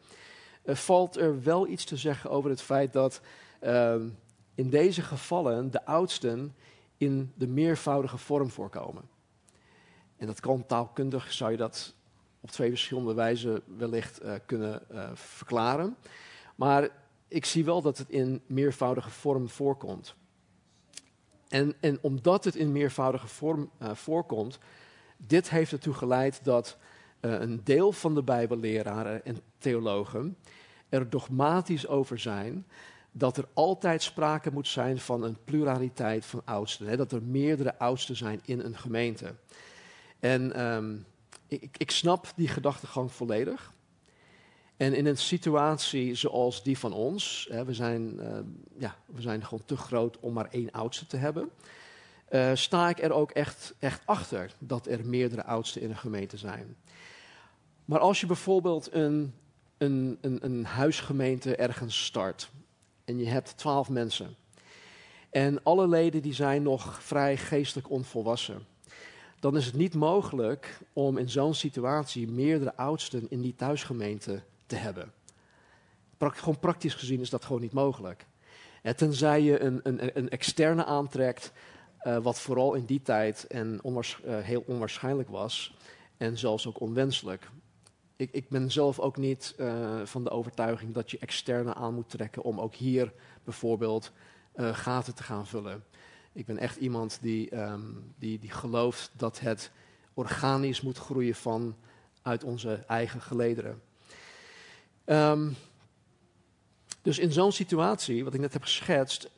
valt 0.65 1.15
er 1.15 1.43
wel 1.43 1.67
iets 1.67 1.85
te 1.85 1.97
zeggen 1.97 2.29
over 2.29 2.49
het 2.49 2.61
feit 2.61 2.93
dat 2.93 3.21
ehm, 3.59 4.07
in 4.55 4.69
deze 4.69 5.01
gevallen 5.01 5.71
de 5.71 5.85
oudsten 5.85 6.55
in 6.97 7.31
de 7.35 7.47
meervoudige 7.47 8.17
vorm 8.17 8.49
voorkomen. 8.49 9.16
En 10.17 10.27
dat 10.27 10.39
kan 10.39 10.65
taalkundig, 10.65 11.33
zou 11.33 11.51
je 11.51 11.57
dat 11.57 11.93
op 12.39 12.51
twee 12.51 12.69
verschillende 12.69 13.13
wijzen 13.13 13.61
wellicht 13.77 14.23
uh, 14.23 14.33
kunnen 14.45 14.81
uh, 14.91 15.09
verklaren. 15.13 15.95
Maar 16.55 16.89
ik 17.27 17.45
zie 17.45 17.65
wel 17.65 17.81
dat 17.81 17.97
het 17.97 18.09
in 18.09 18.41
meervoudige 18.45 19.09
vorm 19.09 19.49
voorkomt. 19.49 20.15
En, 21.47 21.73
en 21.79 21.97
omdat 22.01 22.43
het 22.43 22.55
in 22.55 22.71
meervoudige 22.71 23.27
vorm 23.27 23.69
uh, 23.81 23.91
voorkomt, 23.93 24.59
dit 25.17 25.49
heeft 25.49 25.71
ertoe 25.71 25.93
geleid 25.93 26.43
dat 26.43 26.77
een 27.19 27.61
deel 27.63 27.91
van 27.91 28.15
de 28.15 28.23
Bijbelleraren 28.23 29.25
en 29.25 29.41
theologen 29.57 30.37
er 30.89 31.09
dogmatisch 31.09 31.87
over 31.87 32.19
zijn 32.19 32.65
dat 33.11 33.37
er 33.37 33.47
altijd 33.53 34.03
sprake 34.03 34.51
moet 34.51 34.67
zijn 34.67 34.99
van 34.99 35.23
een 35.23 35.37
pluraliteit 35.43 36.25
van 36.25 36.41
oudsten. 36.45 36.87
Hè, 36.87 36.97
dat 36.97 37.11
er 37.11 37.23
meerdere 37.23 37.79
oudsten 37.79 38.15
zijn 38.15 38.39
in 38.45 38.59
een 38.59 38.77
gemeente. 38.77 39.35
En 40.19 40.65
um, 40.65 41.05
ik, 41.47 41.75
ik 41.77 41.91
snap 41.91 42.33
die 42.35 42.47
gedachtegang 42.47 43.11
volledig. 43.11 43.73
En 44.77 44.93
in 44.93 45.05
een 45.05 45.17
situatie 45.17 46.15
zoals 46.15 46.63
die 46.63 46.77
van 46.77 46.93
ons, 46.93 47.47
hè, 47.51 47.65
we, 47.65 47.73
zijn, 47.73 48.19
uh, 48.19 48.39
ja, 48.77 48.95
we 49.05 49.21
zijn 49.21 49.43
gewoon 49.45 49.65
te 49.65 49.77
groot 49.77 50.19
om 50.19 50.33
maar 50.33 50.47
één 50.49 50.71
oudste 50.71 51.07
te 51.07 51.17
hebben, 51.17 51.49
uh, 52.29 52.51
sta 52.53 52.89
ik 52.89 52.99
er 53.01 53.11
ook 53.11 53.31
echt, 53.31 53.73
echt 53.79 54.01
achter 54.05 54.51
dat 54.59 54.87
er 54.87 55.05
meerdere 55.05 55.43
oudsten 55.43 55.81
in 55.81 55.89
een 55.89 55.97
gemeente 55.97 56.37
zijn. 56.37 56.75
Maar 57.85 57.99
als 57.99 58.19
je 58.19 58.25
bijvoorbeeld 58.25 58.93
een, 58.93 59.33
een, 59.77 60.17
een, 60.21 60.45
een 60.45 60.65
huisgemeente 60.65 61.55
ergens 61.55 62.05
start 62.05 62.49
en 63.05 63.17
je 63.17 63.27
hebt 63.27 63.57
twaalf 63.57 63.89
mensen 63.89 64.35
en 65.29 65.63
alle 65.63 65.87
leden 65.87 66.21
die 66.21 66.33
zijn 66.33 66.63
nog 66.63 67.03
vrij 67.03 67.37
geestelijk 67.37 67.89
onvolwassen 67.89 68.65
dan 69.39 69.57
is 69.57 69.65
het 69.65 69.75
niet 69.75 69.93
mogelijk 69.93 70.79
om 70.93 71.17
in 71.17 71.29
zo'n 71.29 71.53
situatie 71.53 72.27
meerdere 72.27 72.75
oudsten 72.75 73.29
in 73.29 73.41
die 73.41 73.55
thuisgemeente 73.55 74.41
te 74.65 74.75
hebben. 74.75 75.13
gewoon 76.19 76.59
praktisch 76.59 76.93
gezien 76.93 77.19
is 77.19 77.29
dat 77.29 77.45
gewoon 77.45 77.61
niet 77.61 77.73
mogelijk. 77.73 78.25
En 78.81 78.95
tenzij 78.95 79.41
je 79.41 79.59
een, 79.59 79.79
een, 79.83 80.17
een 80.17 80.29
externe 80.29 80.85
aantrekt, 80.85 81.51
uh, 82.03 82.17
wat 82.17 82.39
vooral 82.39 82.73
in 82.73 82.85
die 82.85 83.01
tijd 83.01 83.47
en 83.47 83.79
uh, 83.83 84.37
heel 84.39 84.63
onwaarschijnlijk 84.67 85.29
was 85.29 85.77
en 86.17 86.37
zelfs 86.37 86.67
ook 86.67 86.79
onwenselijk. 86.79 87.49
Ik, 88.15 88.31
ik 88.31 88.49
ben 88.49 88.71
zelf 88.71 88.99
ook 88.99 89.17
niet 89.17 89.55
van 90.03 90.23
de 90.23 90.29
overtuiging 90.29 90.93
dat 90.93 91.11
je 91.11 91.17
externe 91.19 91.73
aan 91.73 91.93
moet 91.93 92.09
trekken 92.09 92.43
om 92.43 92.59
ook 92.59 92.75
hier 92.75 93.13
bijvoorbeeld 93.43 94.11
gaten 94.55 95.15
te 95.15 95.23
gaan 95.23 95.47
vullen. 95.47 95.83
Ik 96.37 96.45
ben 96.45 96.57
echt 96.57 96.75
iemand 96.75 97.17
die, 97.21 97.55
um, 97.55 98.13
die, 98.19 98.39
die 98.39 98.51
gelooft 98.51 99.11
dat 99.13 99.39
het 99.39 99.71
organisch 100.13 100.81
moet 100.81 100.97
groeien 100.97 101.35
van 101.35 101.75
uit 102.21 102.43
onze 102.43 102.73
eigen 102.87 103.21
gelederen. 103.21 103.81
Um, 105.05 105.55
dus 107.01 107.19
in 107.19 107.31
zo'n 107.31 107.51
situatie, 107.51 108.23
wat 108.23 108.33
ik 108.33 108.39
net 108.39 108.53
heb 108.53 108.61
geschetst, 108.61 109.29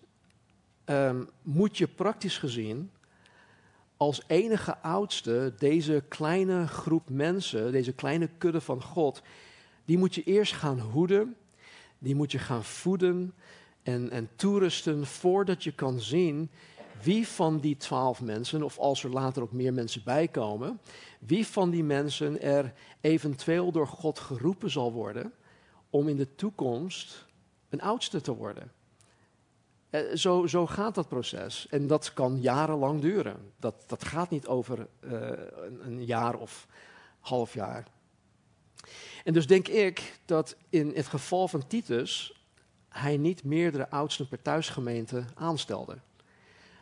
um, 0.86 1.30
moet 1.42 1.78
je 1.78 1.88
praktisch 1.88 2.38
gezien 2.38 2.92
als 3.98 4.22
enige 4.28 4.78
oudste 4.78 5.54
deze 5.58 6.04
kleine 6.08 6.68
groep 6.68 7.10
mensen, 7.10 7.72
deze 7.72 7.94
kleine 7.94 8.30
kudde 8.38 8.62
van 8.62 8.84
God, 8.84 9.22
die 9.86 9.98
moet 9.98 10.16
je 10.16 10.24
eerst 10.24 10.54
gaan 10.54 10.80
hoeden, 10.80 11.36
die 12.00 12.16
moet 12.16 12.32
je 12.32 12.40
gaan 12.40 12.64
voeden 12.64 13.34
en, 13.84 14.10
en 14.10 14.30
toerusten 14.36 15.06
voordat 15.06 15.64
je 15.64 15.72
kan 15.72 16.00
zien 16.00 16.50
wie 17.04 17.28
van 17.28 17.60
die 17.60 17.78
twaalf 17.78 18.22
mensen, 18.22 18.64
of 18.64 18.78
als 18.78 19.04
er 19.04 19.10
later 19.10 19.42
ook 19.42 19.52
meer 19.52 19.74
mensen 19.74 20.04
bijkomen, 20.04 20.80
wie 21.20 21.48
van 21.48 21.70
die 21.70 21.84
mensen 21.84 22.42
er 22.42 22.74
eventueel 23.02 23.72
door 23.72 23.88
God 23.88 24.20
geroepen 24.20 24.70
zal 24.70 24.92
worden 24.92 25.34
om 25.90 26.08
in 26.08 26.16
de 26.16 26.36
toekomst 26.36 27.26
een 27.70 27.82
oudste 27.82 28.22
te 28.22 28.36
worden. 28.36 28.72
Eh, 29.90 30.16
zo, 30.16 30.48
zo, 30.48 30.68
gaat 30.68 30.96
dat 30.96 31.08
proces. 31.08 31.68
En 31.70 31.88
dat 31.88 32.14
kan 32.14 32.42
jarenlang 32.42 33.02
duren. 33.02 33.52
Dat, 33.60 33.84
dat 33.88 34.06
gaat 34.06 34.30
niet 34.30 34.48
over 34.48 34.88
uh, 35.00 35.12
een, 35.12 35.86
een, 35.86 36.06
jaar 36.06 36.36
of 36.36 36.68
half 37.20 37.54
jaar. 37.54 37.88
En 39.24 39.34
dus 39.34 39.48
denk 39.48 39.68
ik 39.68 40.20
dat 40.26 40.56
in 40.70 40.92
het 40.96 41.08
geval 41.08 41.48
van 41.48 41.68
Titus 41.68 42.44
hij 42.90 43.18
niet 43.18 43.44
meerdere 43.44 43.90
oudsten 43.90 44.28
per 44.28 44.42
thuisgemeente 44.42 45.26
aanstelde 45.36 45.98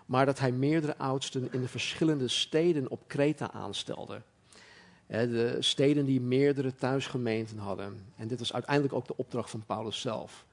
maar 0.07 0.25
dat 0.25 0.39
hij 0.39 0.51
meerdere 0.51 0.97
oudsten 0.97 1.51
in 1.51 1.61
de 1.61 1.67
verschillende 1.67 2.27
steden 2.27 2.89
op 2.89 3.07
Kreta 3.07 3.51
aanstelde. 3.51 4.21
De 5.07 5.57
steden 5.59 6.05
die 6.05 6.21
meerdere 6.21 6.75
thuisgemeenten 6.75 7.57
hadden. 7.57 8.05
En 8.15 8.27
dit 8.27 8.39
was 8.39 8.53
uiteindelijk 8.53 8.93
ook 8.95 9.07
de 9.07 9.17
opdracht 9.17 9.49
van 9.49 9.65
Paulus 9.65 10.01
zelf. 10.01 10.45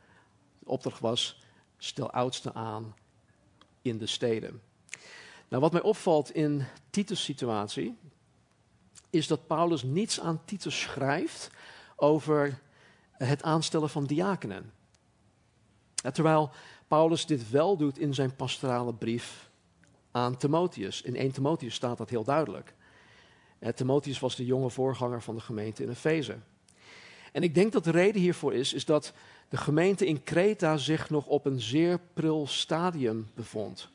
De 0.59 0.69
opdracht 0.69 1.01
was: 1.01 1.43
stel 1.79 2.11
oudsten 2.11 2.55
aan 2.55 2.95
in 3.83 3.99
de 3.99 4.07
steden. 4.07 4.61
Nou, 5.49 5.63
wat 5.63 5.73
mij 5.73 5.83
opvalt 5.83 6.35
in 6.35 6.65
Titus' 6.91 7.25
situatie, 7.25 7.97
is 9.11 9.27
dat 9.27 9.47
Paulus 9.47 9.83
niets 9.83 10.21
aan 10.21 10.45
Titus 10.45 10.81
schrijft 10.81 11.51
over 11.97 12.61
het 13.13 13.43
aanstellen 13.43 13.91
van 13.91 14.05
diakenen. 14.05 14.73
terwijl 16.13 16.51
Paulus 16.95 17.27
dit 17.27 17.51
wel 17.51 17.77
doet 17.77 17.99
in 17.99 18.15
zijn 18.15 18.37
pastorale 18.37 18.95
brief 18.95 19.51
aan 20.11 20.37
Timotheus. 20.37 21.03
In 21.03 21.17
1 21.17 21.31
Timotheus 21.31 21.75
staat 21.75 21.99
dat 21.99 22.11
heel 22.11 22.25
duidelijk. 22.25 22.75
Eh, 23.59 23.73
Timotheus 23.73 24.19
was 24.19 24.37
de 24.37 24.45
jonge 24.45 24.71
voorganger 24.71 25.23
van 25.23 25.35
de 25.35 25.41
gemeente 25.41 25.83
in 25.83 25.89
Efeze. 25.89 26.37
En 27.33 27.43
ik 27.43 27.55
denk 27.55 27.73
dat 27.73 27.85
de 27.85 27.91
reden 27.91 28.21
hiervoor 28.21 28.55
is, 28.55 28.73
is 28.73 28.85
dat 28.85 29.13
de 29.49 29.57
gemeente 29.57 30.07
in 30.07 30.23
Kreta 30.23 30.77
zich 30.77 31.11
nog 31.11 31.27
op 31.27 31.47
een 31.47 31.61
zeer 31.61 32.01
pril 32.13 32.47
stadium 32.47 33.31
bevond. 33.35 33.89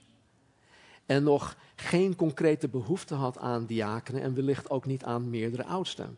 En 1.06 1.24
nog 1.24 1.58
geen 1.76 2.16
concrete 2.16 2.68
behoefte 2.68 3.16
had 3.16 3.38
aan 3.38 3.66
diakenen 3.66 4.22
en 4.22 4.36
wellicht 4.36 4.70
ook 4.70 4.86
niet 4.86 5.04
aan 5.04 5.30
meerdere 5.30 5.66
oudsten. 5.66 6.18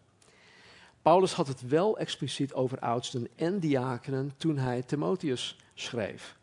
Paulus 1.02 1.34
had 1.34 1.48
het 1.48 1.68
wel 1.68 1.98
expliciet 1.98 2.54
over 2.54 2.80
oudsten 2.80 3.28
en 3.36 3.60
diakenen 3.60 4.32
toen 4.38 4.58
hij 4.58 4.82
Timotheus 4.82 5.58
schreef. 5.74 6.40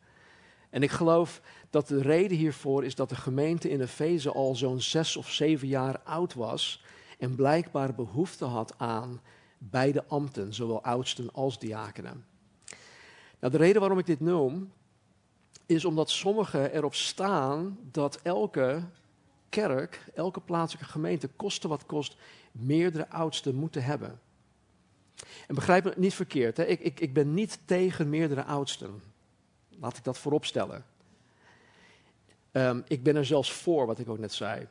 En 0.70 0.82
ik 0.82 0.90
geloof 0.90 1.40
dat 1.70 1.88
de 1.88 2.02
reden 2.02 2.36
hiervoor 2.36 2.84
is 2.84 2.94
dat 2.94 3.08
de 3.08 3.16
gemeente 3.16 3.70
in 3.70 3.80
Efeze 3.80 4.32
al 4.32 4.54
zo'n 4.54 4.80
zes 4.80 5.16
of 5.16 5.30
zeven 5.30 5.68
jaar 5.68 6.00
oud 6.04 6.34
was 6.34 6.84
en 7.18 7.34
blijkbaar 7.34 7.94
behoefte 7.94 8.44
had 8.44 8.74
aan 8.78 9.20
beide 9.58 10.04
ambten, 10.06 10.54
zowel 10.54 10.82
oudsten 10.82 11.32
als 11.32 11.58
diakenen. 11.58 12.24
Nou, 13.40 13.52
de 13.52 13.58
reden 13.58 13.80
waarom 13.80 13.98
ik 13.98 14.06
dit 14.06 14.20
noem, 14.20 14.72
is 15.66 15.84
omdat 15.84 16.10
sommigen 16.10 16.72
erop 16.72 16.94
staan 16.94 17.78
dat 17.90 18.20
elke 18.22 18.82
kerk, 19.48 20.04
elke 20.14 20.40
plaatselijke 20.40 20.90
gemeente, 20.90 21.28
koste 21.28 21.68
wat 21.68 21.86
kost, 21.86 22.16
meerdere 22.52 23.10
oudsten 23.10 23.54
moeten 23.54 23.84
hebben. 23.84 24.20
En 25.46 25.54
begrijp 25.54 25.84
me 25.84 25.92
niet 25.96 26.14
verkeerd, 26.14 26.56
hè? 26.56 26.64
Ik, 26.64 26.80
ik, 26.80 27.00
ik 27.00 27.12
ben 27.12 27.34
niet 27.34 27.58
tegen 27.64 28.08
meerdere 28.08 28.44
oudsten. 28.44 29.02
Laat 29.80 29.96
ik 29.96 30.04
dat 30.04 30.18
voorop 30.18 30.44
stellen. 30.44 30.84
Um, 32.52 32.84
ik 32.88 33.02
ben 33.02 33.16
er 33.16 33.24
zelfs 33.24 33.52
voor, 33.52 33.86
wat 33.86 33.98
ik 33.98 34.08
ook 34.08 34.18
net 34.18 34.32
zei. 34.32 34.66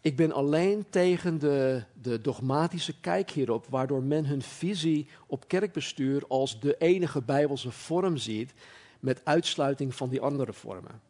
Ik 0.00 0.16
ben 0.16 0.32
alleen 0.32 0.86
tegen 0.90 1.38
de, 1.38 1.82
de, 2.02 2.20
dogmatische 2.20 3.00
kijk 3.00 3.30
hierop, 3.30 3.66
waardoor 3.68 4.02
men 4.02 4.26
hun 4.26 4.42
visie 4.42 5.08
op 5.26 5.48
kerkbestuur 5.48 6.24
als 6.28 6.60
de 6.60 6.76
enige 6.78 7.22
bijbelse 7.22 7.70
vorm 7.70 8.16
ziet, 8.16 8.52
met 9.00 9.20
uitsluiting 9.24 9.94
van 9.94 10.08
die 10.08 10.20
andere 10.20 10.52
vormen. 10.52 11.00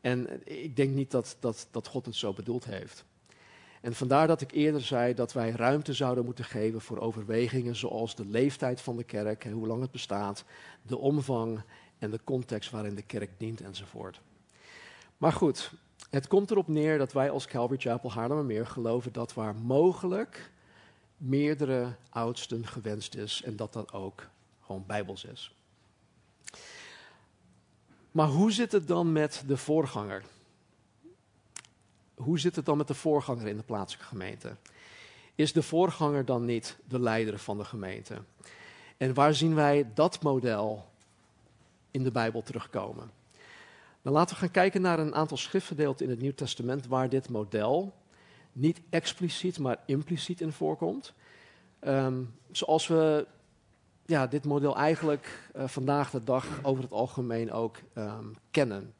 En 0.00 0.40
ik 0.44 0.76
denk 0.76 0.94
niet 0.94 1.10
dat, 1.10 1.36
dat, 1.40 1.68
dat 1.70 1.86
God 1.86 2.06
het 2.06 2.14
zo 2.14 2.32
bedoeld 2.32 2.64
heeft. 2.64 3.04
En 3.80 3.94
vandaar 3.94 4.26
dat 4.26 4.40
ik 4.40 4.52
eerder 4.52 4.80
zei 4.80 5.14
dat 5.14 5.32
wij 5.32 5.50
ruimte 5.50 5.92
zouden 5.92 6.24
moeten 6.24 6.44
geven 6.44 6.80
voor 6.80 6.98
overwegingen 6.98 7.76
zoals 7.76 8.14
de 8.14 8.26
leeftijd 8.26 8.80
van 8.80 8.96
de 8.96 9.04
kerk 9.04 9.44
en 9.44 9.52
hoe 9.52 9.66
lang 9.66 9.80
het 9.80 9.90
bestaat, 9.90 10.44
de 10.82 10.98
omvang 10.98 11.60
en 11.98 12.10
de 12.10 12.20
context 12.24 12.70
waarin 12.70 12.94
de 12.94 13.02
kerk 13.02 13.30
dient 13.38 13.60
enzovoort. 13.60 14.20
Maar 15.16 15.32
goed, 15.32 15.72
het 16.10 16.26
komt 16.26 16.50
erop 16.50 16.68
neer 16.68 16.98
dat 16.98 17.12
wij 17.12 17.30
als 17.30 17.46
Calvary 17.46 17.80
Chapel 17.80 18.12
Haarlemmermeer 18.12 18.66
geloven 18.66 19.12
dat 19.12 19.34
waar 19.34 19.54
mogelijk 19.54 20.50
meerdere 21.16 21.94
oudsten 22.10 22.66
gewenst 22.66 23.14
is 23.14 23.42
en 23.42 23.56
dat 23.56 23.72
dat 23.72 23.92
ook 23.92 24.28
gewoon 24.60 24.84
bijbels 24.86 25.24
is. 25.24 25.54
Maar 28.10 28.28
hoe 28.28 28.52
zit 28.52 28.72
het 28.72 28.88
dan 28.88 29.12
met 29.12 29.42
de 29.46 29.56
voorganger? 29.56 30.24
Hoe 32.14 32.38
zit 32.38 32.56
het 32.56 32.64
dan 32.64 32.76
met 32.76 32.88
de 32.88 32.94
voorganger 32.94 33.46
in 33.46 33.56
de 33.56 33.62
plaatselijke 33.62 34.08
gemeente? 34.08 34.56
Is 35.34 35.52
de 35.52 35.62
voorganger 35.62 36.24
dan 36.24 36.44
niet 36.44 36.76
de 36.88 37.00
leider 37.00 37.38
van 37.38 37.58
de 37.58 37.64
gemeente? 37.64 38.22
En 38.96 39.14
waar 39.14 39.34
zien 39.34 39.54
wij 39.54 39.90
dat 39.94 40.22
model 40.22 40.88
in 41.96 42.02
de 42.02 42.10
Bijbel 42.10 42.42
terugkomen? 42.42 43.10
Dan 44.02 44.12
laten 44.12 44.34
we 44.34 44.40
gaan 44.40 44.50
kijken 44.50 44.80
naar 44.80 44.98
een 44.98 45.14
aantal 45.14 45.36
schriftgedeelten 45.36 46.04
in 46.04 46.10
het 46.10 46.20
Nieuw 46.20 46.34
Testament 46.34 46.86
waar 46.86 47.08
dit 47.08 47.28
model 47.28 47.94
niet 48.52 48.80
expliciet, 48.90 49.58
maar 49.58 49.78
impliciet 49.86 50.40
in 50.40 50.52
voorkomt. 50.52 51.12
Ehm, 51.78 52.22
zoals 52.50 52.86
we 52.86 53.26
ja, 54.04 54.26
dit 54.26 54.44
model 54.44 54.76
eigenlijk 54.76 55.50
uh, 55.56 55.68
vandaag 55.68 56.10
de 56.10 56.24
dag 56.24 56.46
over 56.62 56.82
het 56.82 56.92
algemeen 56.92 57.52
ook 57.52 57.76
um, 57.94 58.36
kennen. 58.50 58.94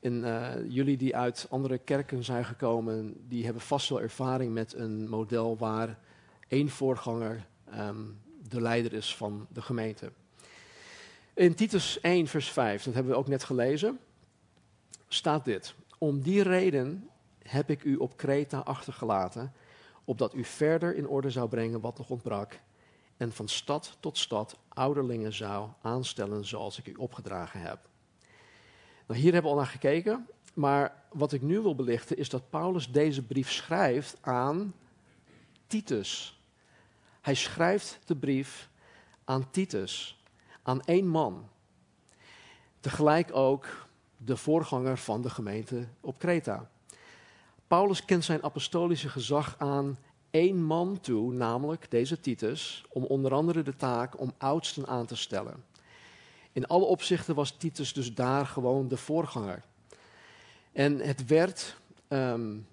En 0.00 0.12
uh, 0.12 0.48
jullie 0.68 0.96
die 0.96 1.16
uit 1.16 1.46
andere 1.50 1.78
kerken 1.78 2.24
zijn 2.24 2.44
gekomen, 2.44 3.14
die 3.28 3.44
hebben 3.44 3.62
vast 3.62 3.88
wel 3.88 4.00
ervaring 4.00 4.52
met 4.52 4.74
een 4.74 5.08
model 5.08 5.56
waar 5.56 5.98
één 6.48 6.68
voorganger 6.68 7.46
um, 7.78 8.20
de 8.48 8.60
leider 8.60 8.92
is 8.92 9.16
van 9.16 9.46
de 9.52 9.62
gemeente. 9.62 10.12
In 11.34 11.54
Titus 11.54 12.00
1, 12.00 12.26
vers 12.26 12.50
5, 12.50 12.82
dat 12.82 12.94
hebben 12.94 13.12
we 13.12 13.18
ook 13.18 13.28
net 13.28 13.44
gelezen, 13.44 13.98
staat 15.08 15.44
dit. 15.44 15.74
Om 15.98 16.20
die 16.20 16.42
reden 16.42 17.10
heb 17.42 17.70
ik 17.70 17.84
u 17.84 17.96
op 17.96 18.16
Kreta 18.16 18.58
achtergelaten, 18.58 19.52
opdat 20.04 20.34
u 20.34 20.44
verder 20.44 20.96
in 20.96 21.08
orde 21.08 21.30
zou 21.30 21.48
brengen 21.48 21.80
wat 21.80 21.98
nog 21.98 22.10
ontbrak, 22.10 22.60
en 23.16 23.32
van 23.32 23.48
stad 23.48 23.96
tot 24.00 24.18
stad 24.18 24.58
ouderlingen 24.68 25.32
zou 25.32 25.68
aanstellen 25.82 26.44
zoals 26.44 26.78
ik 26.78 26.86
u 26.86 26.94
opgedragen 26.94 27.60
heb. 27.60 27.88
Nou, 29.06 29.20
hier 29.20 29.32
hebben 29.32 29.50
we 29.50 29.56
al 29.56 29.62
naar 29.62 29.72
gekeken, 29.72 30.28
maar 30.54 31.02
wat 31.12 31.32
ik 31.32 31.42
nu 31.42 31.60
wil 31.60 31.74
belichten 31.74 32.16
is 32.16 32.28
dat 32.28 32.50
Paulus 32.50 32.90
deze 32.90 33.22
brief 33.22 33.50
schrijft 33.50 34.16
aan 34.20 34.74
Titus. 35.66 36.40
Hij 37.20 37.34
schrijft 37.34 37.98
de 38.04 38.16
brief 38.16 38.68
aan 39.24 39.50
Titus, 39.50 40.21
aan 40.62 40.82
één 40.82 41.06
man. 41.06 41.48
Tegelijk 42.80 43.34
ook 43.34 43.86
de 44.16 44.36
voorganger 44.36 44.98
van 44.98 45.22
de 45.22 45.30
gemeente 45.30 45.86
op 46.00 46.18
Kreta. 46.18 46.70
Paulus 47.66 48.04
kent 48.04 48.24
zijn 48.24 48.42
apostolische 48.42 49.08
gezag 49.08 49.54
aan 49.58 49.98
één 50.30 50.62
man 50.62 51.00
toe, 51.00 51.32
namelijk 51.32 51.90
deze 51.90 52.20
Titus, 52.20 52.84
om 52.88 53.04
onder 53.04 53.32
andere 53.32 53.62
de 53.62 53.76
taak 53.76 54.20
om 54.20 54.32
oudsten 54.38 54.86
aan 54.86 55.06
te 55.06 55.16
stellen. 55.16 55.64
In 56.52 56.66
alle 56.66 56.84
opzichten 56.84 57.34
was 57.34 57.50
Titus 57.50 57.92
dus 57.92 58.14
daar 58.14 58.46
gewoon 58.46 58.88
de 58.88 58.96
voorganger. 58.96 59.62
En 60.72 60.98
het 60.98 61.26
werd 61.26 61.76
um, 62.08 62.66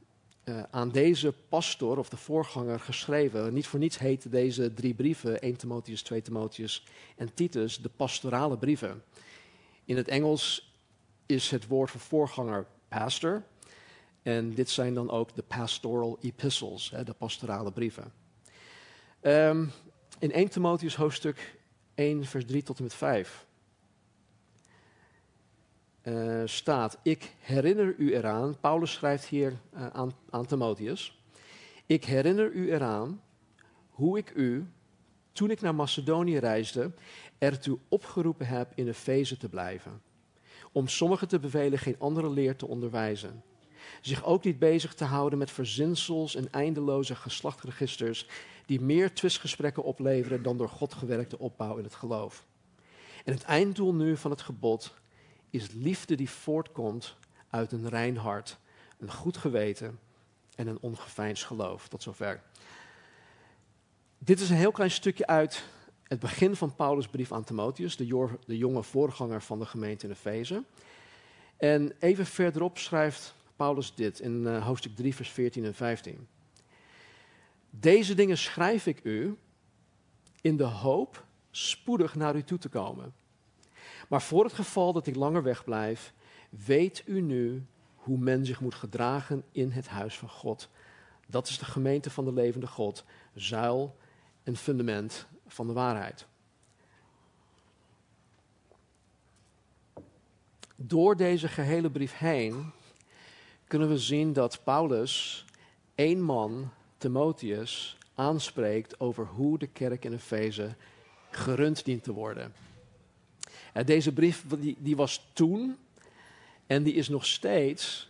uh, 0.50 0.64
aan 0.72 0.90
deze 0.90 1.34
pastor 1.50 1.98
of 1.98 2.10
de 2.10 2.18
voorganger 2.18 2.80
geschreven. 2.80 3.54
Niet 3.54 3.68
voor 3.68 3.80
niets 3.80 4.00
heten 4.00 4.32
deze 4.32 4.74
drie 4.74 4.94
brieven, 4.94 5.42
1 5.42 5.56
Timotheus, 5.56 6.02
2 6.02 6.22
Timotheus 6.22 6.86
en 7.16 7.34
Titus, 7.34 7.82
de 7.82 7.90
pastorale 7.96 8.58
brieven. 8.58 9.04
In 9.86 9.98
het 9.98 10.08
Engels 10.08 10.74
is 11.26 11.52
het 11.52 11.68
woord 11.68 11.92
voor 11.92 12.00
voorganger 12.00 12.66
pastor. 12.88 13.44
En 14.22 14.54
dit 14.54 14.70
zijn 14.70 14.94
dan 14.94 15.10
ook 15.10 15.36
de 15.36 15.44
pastoral 15.44 16.18
epistles, 16.22 16.94
de 17.06 17.14
pastorale 17.14 17.72
brieven. 17.72 18.12
Um, 19.22 19.72
in 20.20 20.32
1 20.32 20.50
Timotheus 20.50 20.96
hoofdstuk 20.96 21.58
1, 21.96 22.26
vers 22.26 22.46
3 22.46 22.64
tot 22.64 22.78
en 22.78 22.84
met 22.84 22.94
5 22.94 23.48
uh, 26.04 26.42
staat: 26.46 26.98
Ik 27.04 27.36
herinner 27.40 27.96
u 27.98 28.14
eraan, 28.14 28.60
Paulus 28.60 28.92
schrijft 28.92 29.26
hier 29.26 29.54
uh, 29.74 29.88
aan, 29.88 30.12
aan 30.30 30.46
Timotheus. 30.46 31.24
Ik 31.86 32.06
herinner 32.06 32.52
u 32.52 32.72
eraan 32.72 33.22
hoe 33.90 34.18
ik 34.18 34.32
u, 34.36 34.68
toen 35.32 35.52
ik 35.52 35.62
naar 35.62 35.76
Macedonië 35.76 36.38
reisde, 36.38 36.92
ertoe 37.38 37.78
opgeroepen 37.88 38.48
heb 38.48 38.72
in 38.76 38.88
Efeze 38.88 39.38
te 39.38 39.50
blijven. 39.50 40.02
Om 40.72 40.88
sommigen 40.88 41.28
te 41.28 41.40
bevelen 41.40 41.80
geen 41.80 42.00
andere 42.00 42.30
leer 42.30 42.56
te 42.56 42.68
onderwijzen 42.68 43.44
zich 44.02 44.26
ook 44.26 44.44
niet 44.44 44.60
bezig 44.60 44.94
te 44.94 45.04
houden 45.04 45.40
met 45.40 45.52
verzinsels 45.52 46.36
en 46.36 46.52
eindeloze 46.52 47.16
geslachtregisters 47.16 48.28
die 48.66 48.82
meer 48.82 49.14
twistgesprekken 49.14 49.84
opleveren 49.84 50.44
dan 50.44 50.58
door 50.58 50.70
God 50.70 50.94
gewerkte 50.94 51.40
opbouw 51.40 51.78
in 51.78 51.84
het 51.84 51.96
geloof. 51.96 52.46
En 53.26 53.34
het 53.34 53.44
einddoel 53.44 53.94
nu 53.94 54.18
van 54.18 54.32
het 54.32 54.42
gebod 54.42 54.94
is 55.50 55.72
liefde 55.72 56.16
die 56.16 56.30
voortkomt 56.30 57.16
uit 57.50 57.72
een 57.72 57.90
rein 57.90 58.18
hart, 58.18 58.58
een 58.98 59.12
goed 59.12 59.38
geweten 59.38 60.00
en 60.56 60.68
een 60.68 60.80
ongeveinsd 60.80 61.46
geloof. 61.46 61.88
Tot 61.88 62.04
zover. 62.04 62.42
Dit 64.18 64.40
is 64.40 64.50
een 64.50 64.56
heel 64.56 64.72
klein 64.72 64.92
stukje 64.92 65.28
uit 65.28 65.64
het 66.04 66.20
begin 66.20 66.56
van 66.56 66.76
Paulus' 66.76 67.08
brief 67.08 67.32
aan 67.32 67.44
Timotheus, 67.44 67.98
de, 67.98 68.28
de 68.46 68.58
jonge 68.58 68.84
voorganger 68.84 69.42
van 69.42 69.60
de 69.60 69.66
gemeente 69.66 70.06
in 70.06 70.12
Efeze. 70.12 70.64
En 71.58 71.94
even 72.00 72.26
verderop 72.26 72.78
schrijft 72.78 73.36
Paulus 73.56 73.96
dit 73.96 74.20
in 74.20 74.42
uh, 74.42 74.66
hoofdstuk 74.66 74.96
3, 74.96 75.16
vers 75.16 75.30
14 75.30 75.66
en 75.66 75.76
15. 75.76 76.28
Deze 77.70 78.16
dingen 78.16 78.38
schrijf 78.38 78.86
ik 78.86 79.00
u 79.04 79.38
in 80.42 80.58
de 80.58 80.64
hoop 80.64 81.26
spoedig 81.52 82.16
naar 82.16 82.36
u 82.36 82.44
toe 82.44 82.58
te 82.58 82.70
komen. 82.70 83.14
Maar 84.10 84.22
voor 84.22 84.44
het 84.44 84.54
geval 84.54 84.94
dat 84.94 85.08
ik 85.08 85.16
langer 85.16 85.44
wegblijf, 85.44 86.14
weet 86.50 87.04
u 87.06 87.22
nu 87.22 87.66
hoe 87.96 88.18
men 88.18 88.46
zich 88.46 88.62
moet 88.62 88.76
gedragen 88.76 89.44
in 89.52 89.72
het 89.72 89.88
huis 89.88 90.18
van 90.18 90.30
God. 90.30 90.70
Dat 91.28 91.48
is 91.48 91.58
de 91.58 91.66
gemeente 91.66 92.10
van 92.10 92.26
de 92.26 92.34
levende 92.34 92.68
God, 92.68 93.06
zuil 93.34 93.96
en 94.44 94.56
fundament 94.56 95.28
van 95.48 95.68
de 95.68 95.74
waarheid. 95.74 96.28
Door 100.76 101.16
deze 101.16 101.48
gehele 101.48 101.90
brief 101.90 102.18
heen 102.18 102.72
kunnen 103.68 103.90
we 103.90 103.98
zien 103.98 104.34
dat 104.34 104.64
Paulus 104.64 105.46
één 105.96 106.22
man, 106.22 106.70
Timotheus, 106.98 107.98
aanspreekt 108.16 109.00
over 109.00 109.26
hoe 109.26 109.58
de 109.58 109.68
kerk 109.68 110.06
in 110.06 110.14
Efeze 110.14 110.76
gerund 111.30 111.86
dient 111.86 112.04
te 112.04 112.14
worden. 112.14 112.54
Deze 113.86 114.14
brief 114.14 114.46
die, 114.60 114.78
die 114.80 114.96
was 114.96 115.30
toen 115.34 115.78
en 116.68 116.84
die 116.84 116.94
is 116.94 117.10
nog 117.10 117.26
steeds, 117.26 118.10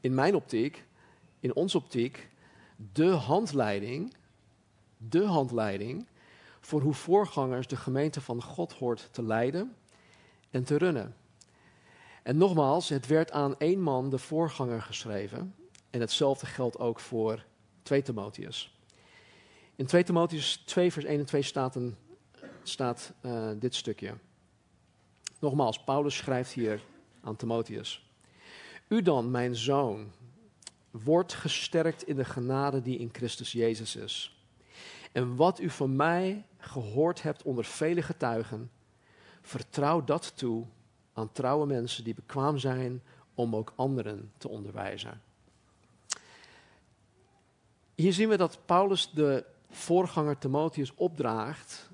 in 0.00 0.14
mijn 0.14 0.34
optiek, 0.34 0.84
in 1.40 1.54
onze 1.54 1.76
optiek, 1.76 2.28
de 2.92 3.08
handleiding, 3.08 4.14
de 4.96 5.24
handleiding 5.24 6.06
voor 6.60 6.80
hoe 6.80 6.94
voorgangers 6.94 7.66
de 7.66 7.76
gemeente 7.76 8.20
van 8.20 8.42
God 8.42 8.72
hoort 8.72 9.08
te 9.10 9.22
leiden 9.22 9.74
en 10.50 10.64
te 10.64 10.76
runnen. 10.76 11.14
En 12.22 12.36
nogmaals, 12.36 12.88
het 12.88 13.06
werd 13.06 13.30
aan 13.30 13.58
één 13.58 13.80
man, 13.80 14.10
de 14.10 14.18
voorganger, 14.18 14.82
geschreven. 14.82 15.54
En 15.90 16.00
hetzelfde 16.00 16.46
geldt 16.46 16.78
ook 16.78 17.00
voor 17.00 17.44
2 17.82 18.02
Timotheus. 18.02 18.78
In 19.76 19.86
2 19.86 20.02
Timotheus 20.02 20.56
2, 20.56 20.92
vers 20.92 21.04
1 21.04 21.18
en 21.18 21.26
2 21.26 21.42
staat, 21.42 21.76
een, 21.76 21.96
staat 22.62 23.12
uh, 23.22 23.50
dit 23.58 23.74
stukje. 23.74 24.14
Nogmaals, 25.38 25.84
Paulus 25.84 26.16
schrijft 26.16 26.52
hier 26.52 26.80
aan 27.20 27.36
Timotheus. 27.36 28.10
U 28.88 29.02
dan, 29.02 29.30
mijn 29.30 29.56
zoon, 29.56 30.10
wordt 30.90 31.34
gesterkt 31.34 32.02
in 32.02 32.16
de 32.16 32.24
genade 32.24 32.82
die 32.82 32.98
in 32.98 33.08
Christus 33.12 33.52
Jezus 33.52 33.96
is. 33.96 34.40
En 35.12 35.36
wat 35.36 35.60
u 35.60 35.70
van 35.70 35.96
mij 35.96 36.46
gehoord 36.58 37.22
hebt 37.22 37.42
onder 37.42 37.64
vele 37.64 38.02
getuigen, 38.02 38.70
vertrouw 39.42 40.04
dat 40.04 40.36
toe 40.36 40.64
aan 41.12 41.32
trouwe 41.32 41.66
mensen 41.66 42.04
die 42.04 42.14
bekwaam 42.14 42.58
zijn 42.58 43.02
om 43.34 43.56
ook 43.56 43.72
anderen 43.76 44.32
te 44.38 44.48
onderwijzen. 44.48 45.22
Hier 47.94 48.12
zien 48.12 48.28
we 48.28 48.36
dat 48.36 48.58
Paulus 48.64 49.10
de 49.10 49.44
voorganger 49.70 50.38
Timotheus 50.38 50.94
opdraagt 50.94 51.90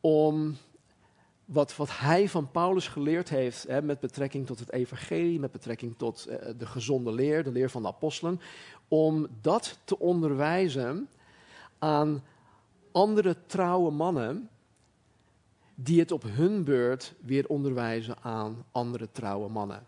om 0.00 0.56
wat, 1.52 1.76
wat 1.76 1.98
hij 1.98 2.28
van 2.28 2.50
Paulus 2.50 2.88
geleerd 2.88 3.28
heeft 3.28 3.66
hè, 3.66 3.82
met 3.82 4.00
betrekking 4.00 4.46
tot 4.46 4.58
het 4.58 4.72
evangelie, 4.72 5.40
met 5.40 5.52
betrekking 5.52 5.94
tot 5.96 6.26
eh, 6.26 6.48
de 6.58 6.66
gezonde 6.66 7.12
leer, 7.12 7.44
de 7.44 7.52
leer 7.52 7.70
van 7.70 7.82
de 7.82 7.88
apostelen, 7.88 8.40
om 8.88 9.26
dat 9.40 9.78
te 9.84 9.98
onderwijzen 9.98 11.08
aan 11.78 12.22
andere 12.92 13.36
trouwe 13.46 13.90
mannen 13.90 14.48
die 15.74 16.00
het 16.00 16.12
op 16.12 16.22
hun 16.22 16.64
beurt 16.64 17.14
weer 17.20 17.48
onderwijzen 17.48 18.16
aan 18.22 18.64
andere 18.72 19.08
trouwe 19.12 19.48
mannen. 19.48 19.86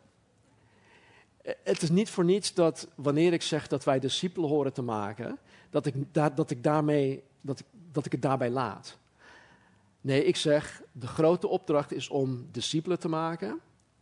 Het 1.42 1.82
is 1.82 1.90
niet 1.90 2.10
voor 2.10 2.24
niets 2.24 2.54
dat 2.54 2.88
wanneer 2.94 3.32
ik 3.32 3.42
zeg 3.42 3.68
dat 3.68 3.84
wij 3.84 3.98
discipelen 3.98 4.48
horen 4.48 4.72
te 4.72 4.82
maken, 4.82 5.38
dat 5.70 5.86
ik, 5.86 5.94
dat 6.12 6.50
ik, 6.50 6.62
daarmee, 6.62 7.22
dat 7.40 7.58
ik, 7.58 7.66
dat 7.92 8.06
ik 8.06 8.12
het 8.12 8.22
daarbij 8.22 8.50
laat. 8.50 9.00
Nee, 10.02 10.24
ik 10.24 10.36
zeg, 10.36 10.82
de 10.92 11.06
grote 11.06 11.48
opdracht 11.48 11.92
is 11.92 12.08
om 12.08 12.48
discipelen 12.50 12.98
te 12.98 13.08
maken, 13.08 13.60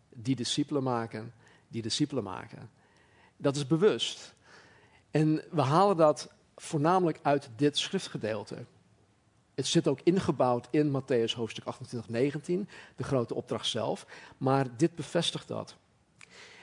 die 0.09 0.37
discipelen 0.37 0.83
maken, 0.83 1.33
die 1.69 1.83
discipelen 1.83 2.25
maken. 2.25 2.71
Dat 3.37 3.57
is 3.57 3.67
bewust. 3.67 4.35
En 5.11 5.43
we 5.51 5.61
halen 5.61 5.97
dat 5.97 6.31
voornamelijk 6.57 7.19
uit 7.23 7.51
dit 7.57 7.79
schriftgedeelte. 7.79 8.65
Het 9.55 9.67
zit 9.67 9.89
ook 9.89 10.01
ingebouwd 10.03 10.69
in 10.71 10.91
Matthäus 10.91 11.35
hoofdstuk 11.35 11.65
28, 11.65 12.11
19, 12.11 12.69
de 12.97 13.05
grote 13.05 13.35
opdracht 13.35 13.67
zelf. 13.67 14.07
Maar 14.39 14.77
dit 14.77 14.95
bevestigt 14.95 15.49
dat. 15.49 15.77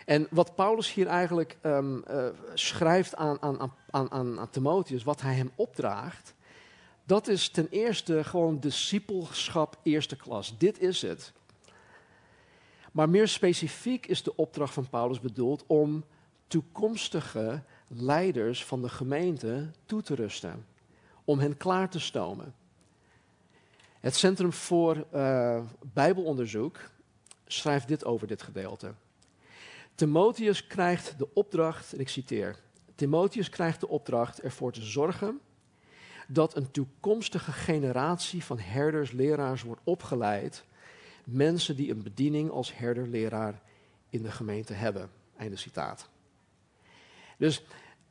En 0.05 0.27
wat 0.29 0.55
Paulus 0.55 0.93
hier 0.93 1.07
eigenlijk 1.07 1.57
um, 1.61 2.03
uh, 2.09 2.27
schrijft 2.53 3.15
aan, 3.15 3.41
aan, 3.41 3.73
aan, 3.89 4.11
aan, 4.11 4.39
aan 4.39 4.49
Timotheus, 4.49 5.03
wat 5.03 5.21
hij 5.21 5.33
hem 5.33 5.51
opdraagt, 5.55 6.33
dat 7.07 7.27
is 7.27 7.49
ten 7.49 7.67
eerste 7.69 8.23
gewoon 8.23 8.59
discipelschap 8.59 9.79
eerste 9.83 10.15
klas. 10.15 10.57
Dit 10.57 10.79
is 10.79 11.01
het. 11.01 11.33
Maar 12.91 13.09
meer 13.09 13.27
specifiek 13.27 14.05
is 14.05 14.23
de 14.23 14.35
opdracht 14.35 14.73
van 14.73 14.89
Paulus 14.89 15.19
bedoeld 15.19 15.63
om 15.67 16.03
toekomstige 16.47 17.63
leiders 17.87 18.65
van 18.65 18.81
de 18.81 18.89
gemeente 18.89 19.71
toe 19.85 20.01
te 20.01 20.15
rusten. 20.15 20.65
Om 21.23 21.39
hen 21.39 21.57
klaar 21.57 21.89
te 21.89 21.99
stomen. 21.99 22.55
Het 23.99 24.15
Centrum 24.15 24.53
voor 24.53 25.05
uh, 25.13 25.61
Bijbelonderzoek 25.93 26.79
schrijft 27.45 27.87
dit 27.87 28.05
over 28.05 28.27
dit 28.27 28.41
gedeelte. 28.41 28.93
Timotheus 29.95 30.67
krijgt 30.67 31.17
de 31.17 31.33
opdracht, 31.33 31.93
en 31.93 31.99
ik 31.99 32.09
citeer, 32.09 32.59
Timotheus 32.95 33.49
krijgt 33.49 33.79
de 33.79 33.87
opdracht 33.87 34.41
ervoor 34.41 34.71
te 34.71 34.81
zorgen 34.81 35.39
dat 36.27 36.55
een 36.55 36.71
toekomstige 36.71 37.51
generatie 37.51 38.43
van 38.43 38.59
herders, 38.59 39.11
leraars 39.11 39.61
wordt 39.61 39.81
opgeleid. 39.83 40.63
Mensen 41.23 41.75
die 41.75 41.91
een 41.91 42.03
bediening 42.03 42.49
als 42.49 42.77
herder, 42.77 43.07
leraar 43.07 43.61
in 44.09 44.21
de 44.21 44.31
gemeente 44.31 44.73
hebben. 44.73 45.09
Einde 45.37 45.55
citaat. 45.55 46.09
Dus 47.37 47.63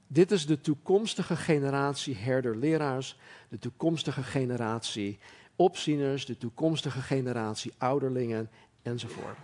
dit 0.06 0.30
is 0.30 0.46
de 0.46 0.60
toekomstige 0.60 1.36
generatie 1.36 2.16
herder, 2.16 2.56
leraars, 2.56 3.18
de 3.48 3.58
toekomstige 3.58 4.22
generatie 4.22 5.18
opzieners, 5.56 6.26
de 6.26 6.36
toekomstige 6.36 7.00
generatie 7.00 7.72
ouderlingen 7.78 8.50
enzovoort. 8.82 9.38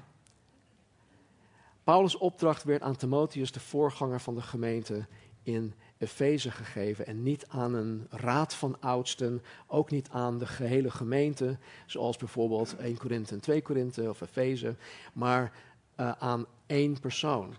Paulus' 1.85 2.17
opdracht 2.17 2.65
werd 2.65 2.83
aan 2.83 2.97
Timotheus, 2.97 3.53
de 3.53 3.61
voorganger 3.61 4.21
van 4.21 4.35
de 4.35 4.43
gemeente 4.43 5.07
in 5.43 5.75
Efeze, 6.03 6.51
gegeven. 6.51 7.07
En 7.07 7.23
niet 7.23 7.47
aan 7.49 7.75
een 7.75 8.07
raad 8.11 8.55
van 8.55 8.77
oudsten, 8.81 9.43
ook 9.67 9.91
niet 9.91 10.09
aan 10.11 10.39
de 10.39 10.47
gehele 10.47 10.91
gemeente, 10.91 11.59
zoals 11.87 12.17
bijvoorbeeld 12.17 12.77
1 12.77 12.97
Korinthe 12.97 13.35
en 13.35 13.41
2 13.41 13.63
Korinthe 13.63 14.09
of 14.09 14.21
Efeze, 14.21 14.75
maar 15.13 15.53
uh, 15.97 16.13
aan 16.19 16.47
één 16.67 17.01
persoon. 17.01 17.55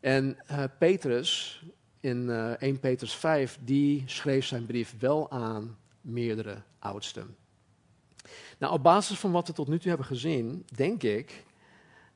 En 0.00 0.38
uh, 0.50 0.64
Petrus, 0.78 1.62
in 2.00 2.28
uh, 2.28 2.52
eh, 2.52 2.60
1 2.60 2.80
Petrus 2.80 3.14
5, 3.14 3.58
die 3.64 4.02
schreef 4.06 4.46
zijn 4.46 4.66
brief 4.66 4.94
wel 4.98 5.30
aan 5.30 5.78
meerdere 6.00 6.62
oudsten. 6.78 7.36
Nou, 8.58 8.72
op 8.72 8.82
basis 8.82 9.18
van 9.18 9.32
wat 9.32 9.46
we 9.46 9.52
tot 9.52 9.68
nu 9.68 9.78
toe 9.78 9.88
hebben 9.88 10.06
gezien, 10.06 10.66
denk 10.74 11.02
ik 11.02 11.44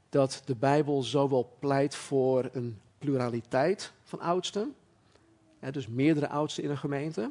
dat 0.08 0.42
de 0.44 0.54
Bijbel 0.54 1.02
zowel 1.02 1.56
pleit 1.58 1.94
voor 1.94 2.48
een 2.52 2.78
pluraliteit 2.98 3.92
van 4.02 4.20
oudsten, 4.20 4.74
dus 5.72 5.88
meerdere 5.88 6.28
oudsten 6.28 6.64
in 6.64 6.70
een 6.70 6.78
gemeente, 6.78 7.30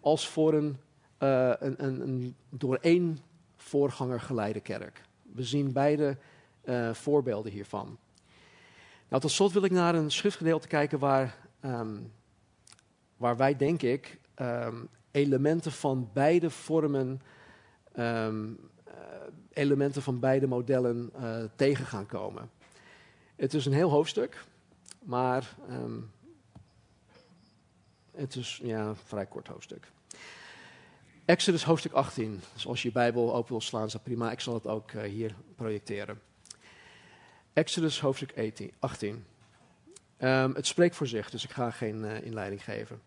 als 0.00 0.28
voor 0.28 0.54
een, 0.54 0.76
uh, 1.22 1.52
een, 1.58 2.02
een, 2.02 2.36
door 2.48 2.78
één 2.80 3.18
voorganger 3.56 4.20
geleide 4.20 4.60
kerk. 4.60 5.02
We 5.22 5.42
zien 5.42 5.72
beide 5.72 6.16
uh, 6.64 6.92
voorbeelden 6.92 7.52
hiervan. 7.52 7.98
Nou, 9.08 9.22
tot 9.22 9.30
slot 9.30 9.52
wil 9.52 9.64
ik 9.64 9.70
naar 9.70 9.94
een 9.94 10.10
schriftgedeelte 10.10 10.68
kijken 10.68 10.98
waar, 10.98 11.36
um, 11.64 12.12
waar 13.16 13.36
wij, 13.36 13.56
denk 13.56 13.82
ik, 13.82 14.18
um, 14.36 14.88
elementen 15.10 15.72
van 15.72 16.10
beide 16.12 16.50
vormen 16.50 17.20
um, 17.98 18.58
elementen 19.52 20.02
van 20.02 20.20
beide 20.20 20.46
modellen 20.46 21.12
tegen 21.56 21.86
gaan 21.86 22.06
komen. 22.06 22.50
Het 23.36 23.54
is 23.54 23.66
een 23.66 23.72
heel 23.72 23.90
hoofdstuk, 23.90 24.44
maar 25.02 25.56
het 28.16 28.36
is 28.36 28.60
ja, 28.62 28.86
een 28.86 28.96
vrij 28.96 29.26
kort 29.26 29.48
hoofdstuk. 29.48 29.90
Exodus 31.24 31.64
hoofdstuk 31.64 31.92
18. 31.92 32.40
Dus 32.52 32.66
als 32.66 32.82
je 32.82 32.88
je 32.88 32.94
Bijbel 32.94 33.34
open 33.34 33.50
wil 33.50 33.60
slaan, 33.60 33.86
is 33.86 33.92
dat 33.92 34.02
prima. 34.02 34.30
Ik 34.30 34.40
zal 34.40 34.54
het 34.54 34.66
ook 34.66 34.92
uh, 34.92 35.02
hier 35.02 35.34
projecteren. 35.54 36.20
Exodus 37.52 38.00
hoofdstuk 38.00 38.34
18. 38.78 39.24
Um, 40.18 40.54
het 40.54 40.66
spreekt 40.66 40.96
voor 40.96 41.06
zich, 41.06 41.30
dus 41.30 41.44
ik 41.44 41.50
ga 41.50 41.70
geen 41.70 41.96
uh, 41.96 42.22
inleiding 42.22 42.64
geven. 42.64 43.00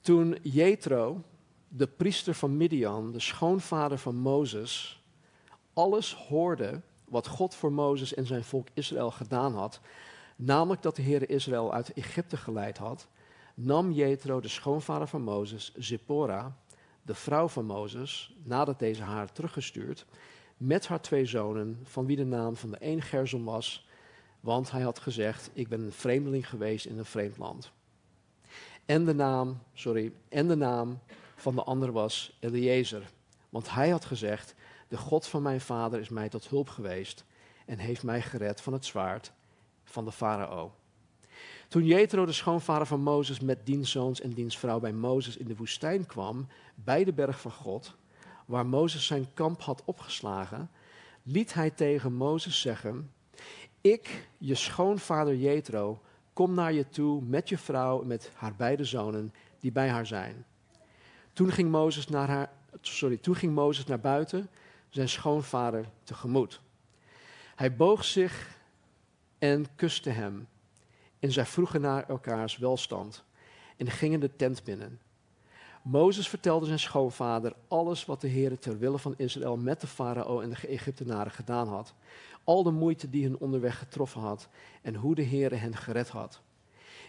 Toen 0.00 0.38
Jethro, 0.42 1.22
de 1.68 1.86
priester 1.86 2.34
van 2.34 2.56
Midian, 2.56 3.12
de 3.12 3.20
schoonvader 3.20 3.98
van 3.98 4.14
Mozes, 4.14 5.02
alles 5.72 6.14
hoorde 6.14 6.80
wat 7.04 7.26
God 7.26 7.54
voor 7.54 7.72
Mozes 7.72 8.14
en 8.14 8.26
zijn 8.26 8.44
volk 8.44 8.68
Israël 8.74 9.10
gedaan 9.10 9.54
had, 9.54 9.80
namelijk 10.36 10.82
dat 10.82 10.96
de 10.96 11.02
Heer 11.02 11.30
Israël 11.30 11.72
uit 11.72 11.92
Egypte 11.92 12.36
geleid 12.36 12.78
had, 12.78 13.08
nam 13.60 13.92
Jethro, 13.92 14.40
de 14.40 14.48
schoonvader 14.48 15.08
van 15.08 15.22
Mozes, 15.22 15.72
Zippora, 15.76 16.56
de 17.02 17.14
vrouw 17.14 17.48
van 17.48 17.64
Mozes, 17.64 18.34
nadat 18.42 18.78
deze 18.78 19.02
haar 19.02 19.32
teruggestuurd, 19.32 20.06
met 20.56 20.86
haar 20.86 21.00
twee 21.00 21.24
zonen, 21.24 21.78
van 21.82 22.06
wie 22.06 22.16
de 22.16 22.24
naam 22.24 22.56
van 22.56 22.70
de 22.70 22.76
een 22.80 23.02
Gersom 23.02 23.44
was, 23.44 23.88
want 24.40 24.70
hij 24.70 24.80
had 24.80 24.98
gezegd, 24.98 25.50
ik 25.52 25.68
ben 25.68 25.80
een 25.80 25.92
vreemdeling 25.92 26.48
geweest 26.48 26.86
in 26.86 26.98
een 26.98 27.04
vreemd 27.04 27.38
land. 27.38 27.72
En 28.84 29.04
de 29.04 29.14
naam, 29.14 29.58
sorry, 29.72 30.12
en 30.28 30.48
de 30.48 30.56
naam 30.56 30.98
van 31.36 31.54
de 31.54 31.62
ander 31.62 31.92
was 31.92 32.36
Eliezer, 32.40 33.10
want 33.48 33.70
hij 33.70 33.88
had 33.88 34.04
gezegd, 34.04 34.54
de 34.88 34.96
God 34.96 35.26
van 35.26 35.42
mijn 35.42 35.60
vader 35.60 36.00
is 36.00 36.08
mij 36.08 36.28
tot 36.28 36.48
hulp 36.48 36.68
geweest 36.68 37.24
en 37.66 37.78
heeft 37.78 38.02
mij 38.02 38.22
gered 38.22 38.60
van 38.60 38.72
het 38.72 38.84
zwaard 38.84 39.32
van 39.84 40.04
de 40.04 40.12
farao. 40.12 40.72
Toen 41.68 41.84
Jethro, 41.84 42.26
de 42.26 42.32
schoonvader 42.32 42.86
van 42.86 43.00
Mozes, 43.00 43.40
met 43.40 43.66
diens 43.66 43.90
zoons 43.90 44.20
en 44.20 44.30
diens 44.30 44.58
vrouw 44.58 44.80
bij 44.80 44.92
Mozes 44.92 45.36
in 45.36 45.46
de 45.46 45.56
woestijn 45.56 46.06
kwam, 46.06 46.46
bij 46.74 47.04
de 47.04 47.12
berg 47.12 47.40
van 47.40 47.50
God, 47.50 47.94
waar 48.46 48.66
Mozes 48.66 49.06
zijn 49.06 49.26
kamp 49.34 49.60
had 49.60 49.82
opgeslagen, 49.84 50.70
liet 51.22 51.54
hij 51.54 51.70
tegen 51.70 52.12
Mozes 52.12 52.60
zeggen: 52.60 53.10
Ik, 53.80 54.28
je 54.38 54.54
schoonvader 54.54 55.36
Jethro, 55.36 56.00
kom 56.32 56.54
naar 56.54 56.72
je 56.72 56.88
toe 56.88 57.22
met 57.22 57.48
je 57.48 57.58
vrouw 57.58 58.00
en 58.00 58.06
met 58.06 58.30
haar 58.34 58.54
beide 58.56 58.84
zonen 58.84 59.32
die 59.60 59.72
bij 59.72 59.88
haar 59.88 60.06
zijn. 60.06 60.44
Toen 61.32 61.52
ging 61.52 61.70
Mozes 61.70 62.08
naar, 62.08 62.28
haar, 62.28 62.50
sorry, 62.80 63.16
toen 63.16 63.36
ging 63.36 63.54
Mozes 63.54 63.84
naar 63.84 64.00
buiten 64.00 64.50
zijn 64.88 65.08
schoonvader 65.08 65.88
tegemoet. 66.02 66.60
Hij 67.54 67.76
boog 67.76 68.04
zich 68.04 68.56
en 69.38 69.66
kuste 69.76 70.10
hem. 70.10 70.48
En 71.18 71.32
zij 71.32 71.46
vroegen 71.46 71.80
naar 71.80 72.08
elkaars 72.08 72.56
welstand 72.56 73.24
en 73.76 73.90
gingen 73.90 74.20
de 74.20 74.36
tent 74.36 74.64
binnen. 74.64 75.00
Mozes 75.82 76.28
vertelde 76.28 76.66
zijn 76.66 76.78
schoonvader 76.78 77.52
alles 77.68 78.04
wat 78.04 78.20
de 78.20 78.28
Heer 78.28 78.58
ter 78.58 78.78
wille 78.78 78.98
van 78.98 79.14
Israël 79.16 79.56
met 79.56 79.80
de 79.80 79.86
farao 79.86 80.40
en 80.40 80.50
de 80.50 80.68
Egyptenaren 80.68 81.32
gedaan 81.32 81.68
had. 81.68 81.94
Al 82.44 82.62
de 82.62 82.70
moeite 82.70 83.10
die 83.10 83.24
hun 83.24 83.38
onderweg 83.38 83.78
getroffen 83.78 84.20
had 84.20 84.48
en 84.82 84.94
hoe 84.94 85.14
de 85.14 85.22
Heer 85.22 85.60
hen 85.60 85.76
gered 85.76 86.08
had. 86.08 86.40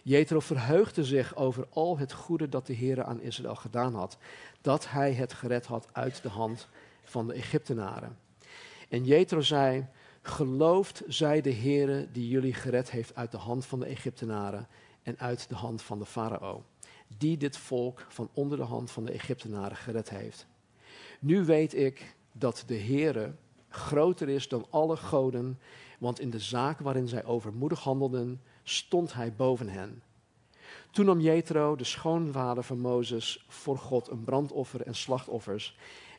Jethro 0.04 0.40
verheugde 0.40 1.06
zich 1.06 1.36
over 1.36 1.68
al 1.70 1.98
het 1.98 2.14
goede 2.14 2.50
dat 2.50 2.68
de 2.68 2.74
Heer 2.74 3.04
aan 3.04 3.22
Israël 3.22 3.56
gedaan 3.56 3.96
had, 3.96 4.18
dat 4.62 4.90
hij 4.90 5.14
het 5.14 5.34
gered 5.34 5.66
had 5.66 5.88
uit 5.92 6.22
de 6.22 6.30
hand 6.30 6.68
van 7.04 7.28
de 7.28 7.34
Egyptenaren. 7.34 8.18
En 8.90 9.06
Jethro 9.06 9.42
zei, 9.42 9.86
gelooft 10.22 11.04
zij 11.08 11.42
de 11.42 11.54
Heere 11.54 12.08
die 12.12 12.28
jullie 12.28 12.54
gered 12.54 12.92
heeft 12.92 13.16
uit 13.16 13.32
de 13.32 13.38
hand 13.38 13.66
van 13.66 13.80
de 13.80 13.86
Egyptenaren 13.86 14.68
en 15.04 15.20
uit 15.20 15.50
de 15.50 15.56
hand 15.56 15.82
van 15.82 16.00
de 16.00 16.06
farao, 16.06 16.64
die 17.18 17.38
dit 17.38 17.58
volk 17.58 18.06
van 18.10 18.30
onder 18.34 18.58
de 18.58 18.64
hand 18.64 18.92
van 18.92 19.06
de 19.06 19.12
Egyptenaren 19.12 19.78
gered 19.78 20.10
heeft. 20.10 20.48
Nu 21.20 21.46
weet 21.46 21.76
ik 21.76 22.16
dat 22.32 22.64
de 22.68 22.78
Heere 22.80 23.34
groter 23.70 24.30
is 24.30 24.48
dan 24.48 24.66
alle 24.70 24.98
goden, 24.98 25.60
want 26.00 26.20
in 26.20 26.30
de 26.30 26.40
zaak 26.40 26.80
waarin 26.80 27.08
zij 27.08 27.26
overmoedig 27.26 27.80
handelden, 27.80 28.42
stond 28.64 29.14
hij 29.14 29.34
boven 29.34 29.70
hen. 29.70 30.02
Toen 30.92 31.06
nam 31.06 31.20
Jethro, 31.20 31.76
de 31.76 31.84
schoonvader 31.84 32.64
van 32.64 32.80
Mozes, 32.80 33.46
voor 33.48 33.78
God 33.78 34.08
een 34.08 34.24
brandoffer 34.24 34.82
en 34.82 34.96
slachtoffers 34.96 35.78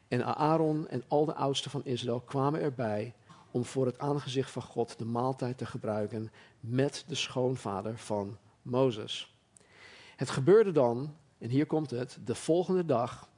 en 0.08 0.36
Aaron 0.36 0.88
en 0.88 1.02
al 1.08 1.24
de 1.24 1.34
oudsten 1.34 1.70
van 1.70 1.84
Israël 1.84 2.20
kwamen 2.20 2.60
erbij 2.60 3.14
om 3.50 3.64
voor 3.64 3.86
het 3.86 3.98
aangezicht 3.98 4.50
van 4.50 4.62
God 4.62 4.98
de 4.98 5.04
maaltijd 5.04 5.58
te 5.58 5.66
gebruiken 5.66 6.32
met 6.60 7.04
de 7.06 7.14
schoonvader 7.14 7.98
van 7.98 8.36
Mozes. 8.62 9.34
Het 10.16 10.30
gebeurde 10.30 10.72
dan, 10.72 11.14
en 11.38 11.48
hier 11.48 11.66
komt 11.66 11.90
het, 11.90 12.18
de 12.24 12.34
volgende 12.34 12.84
dag, 12.84 13.28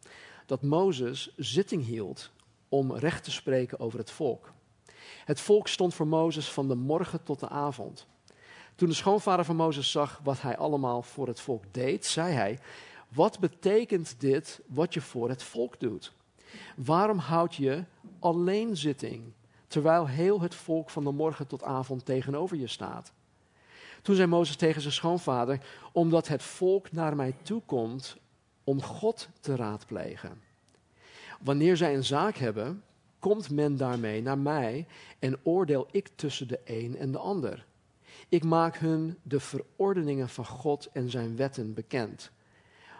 dat 0.46 0.62
Mozes 0.62 1.34
zitting 1.36 1.84
hield 1.84 2.30
om 2.68 2.96
recht 2.96 3.24
te 3.24 3.30
spreken 3.30 3.80
over 3.80 3.98
het 3.98 4.10
volk. 4.10 4.52
Het 5.24 5.40
volk 5.40 5.68
stond 5.68 5.94
voor 5.94 6.06
Mozes 6.06 6.50
van 6.50 6.68
de 6.68 6.74
morgen 6.74 7.22
tot 7.22 7.40
de 7.40 7.48
avond. 7.48 8.06
Toen 8.74 8.88
de 8.88 8.94
schoonvader 8.94 9.44
van 9.44 9.56
Mozes 9.56 9.90
zag 9.90 10.20
wat 10.22 10.40
hij 10.40 10.56
allemaal 10.56 11.02
voor 11.02 11.26
het 11.26 11.40
volk 11.40 11.64
deed, 11.70 12.06
zei 12.06 12.32
hij: 12.32 12.58
Wat 13.08 13.38
betekent 13.38 14.20
dit 14.20 14.60
wat 14.66 14.94
je 14.94 15.00
voor 15.00 15.28
het 15.28 15.42
volk 15.42 15.80
doet? 15.80 16.12
Waarom 16.76 17.18
houd 17.18 17.54
je 17.54 17.84
alleen 18.18 18.76
zitting, 18.76 19.32
terwijl 19.72 20.08
heel 20.08 20.40
het 20.40 20.54
volk 20.54 20.90
van 20.90 21.04
de 21.04 21.10
morgen 21.10 21.46
tot 21.46 21.62
avond 21.62 22.04
tegenover 22.04 22.56
je 22.56 22.66
staat? 22.66 23.12
Toen 24.02 24.14
zei 24.14 24.28
Mozes 24.28 24.56
tegen 24.56 24.80
zijn 24.80 24.94
schoonvader: 24.94 25.60
Omdat 25.92 26.28
het 26.28 26.42
volk 26.42 26.92
naar 26.92 27.16
mij 27.16 27.34
toe 27.42 27.62
komt 27.66 28.16
om 28.64 28.82
God 28.82 29.28
te 29.40 29.56
raadplegen. 29.56 30.40
Wanneer 31.40 31.76
zij 31.76 31.94
een 31.94 32.04
zaak 32.04 32.36
hebben, 32.36 32.82
komt 33.18 33.50
men 33.50 33.76
daarmee 33.76 34.22
naar 34.22 34.38
mij 34.38 34.86
en 35.18 35.38
oordeel 35.42 35.88
ik 35.90 36.08
tussen 36.14 36.48
de 36.48 36.60
een 36.64 36.96
en 36.96 37.12
de 37.12 37.18
ander. 37.18 37.66
Ik 38.28 38.44
maak 38.44 38.76
hun 38.76 39.18
de 39.22 39.40
verordeningen 39.40 40.28
van 40.28 40.46
God 40.46 40.88
en 40.92 41.10
zijn 41.10 41.36
wetten 41.36 41.74
bekend. 41.74 42.30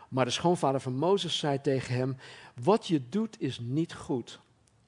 Maar 0.08 0.24
de 0.24 0.30
schoonvader 0.30 0.80
van 0.80 0.96
Mozes 0.96 1.38
zei 1.38 1.61
tegen 1.61 1.94
hem: 1.94 2.16
Wat 2.62 2.87
je 2.87 3.08
doet 3.08 3.40
is 3.40 3.58
niet 3.58 3.94
goed. 3.94 4.40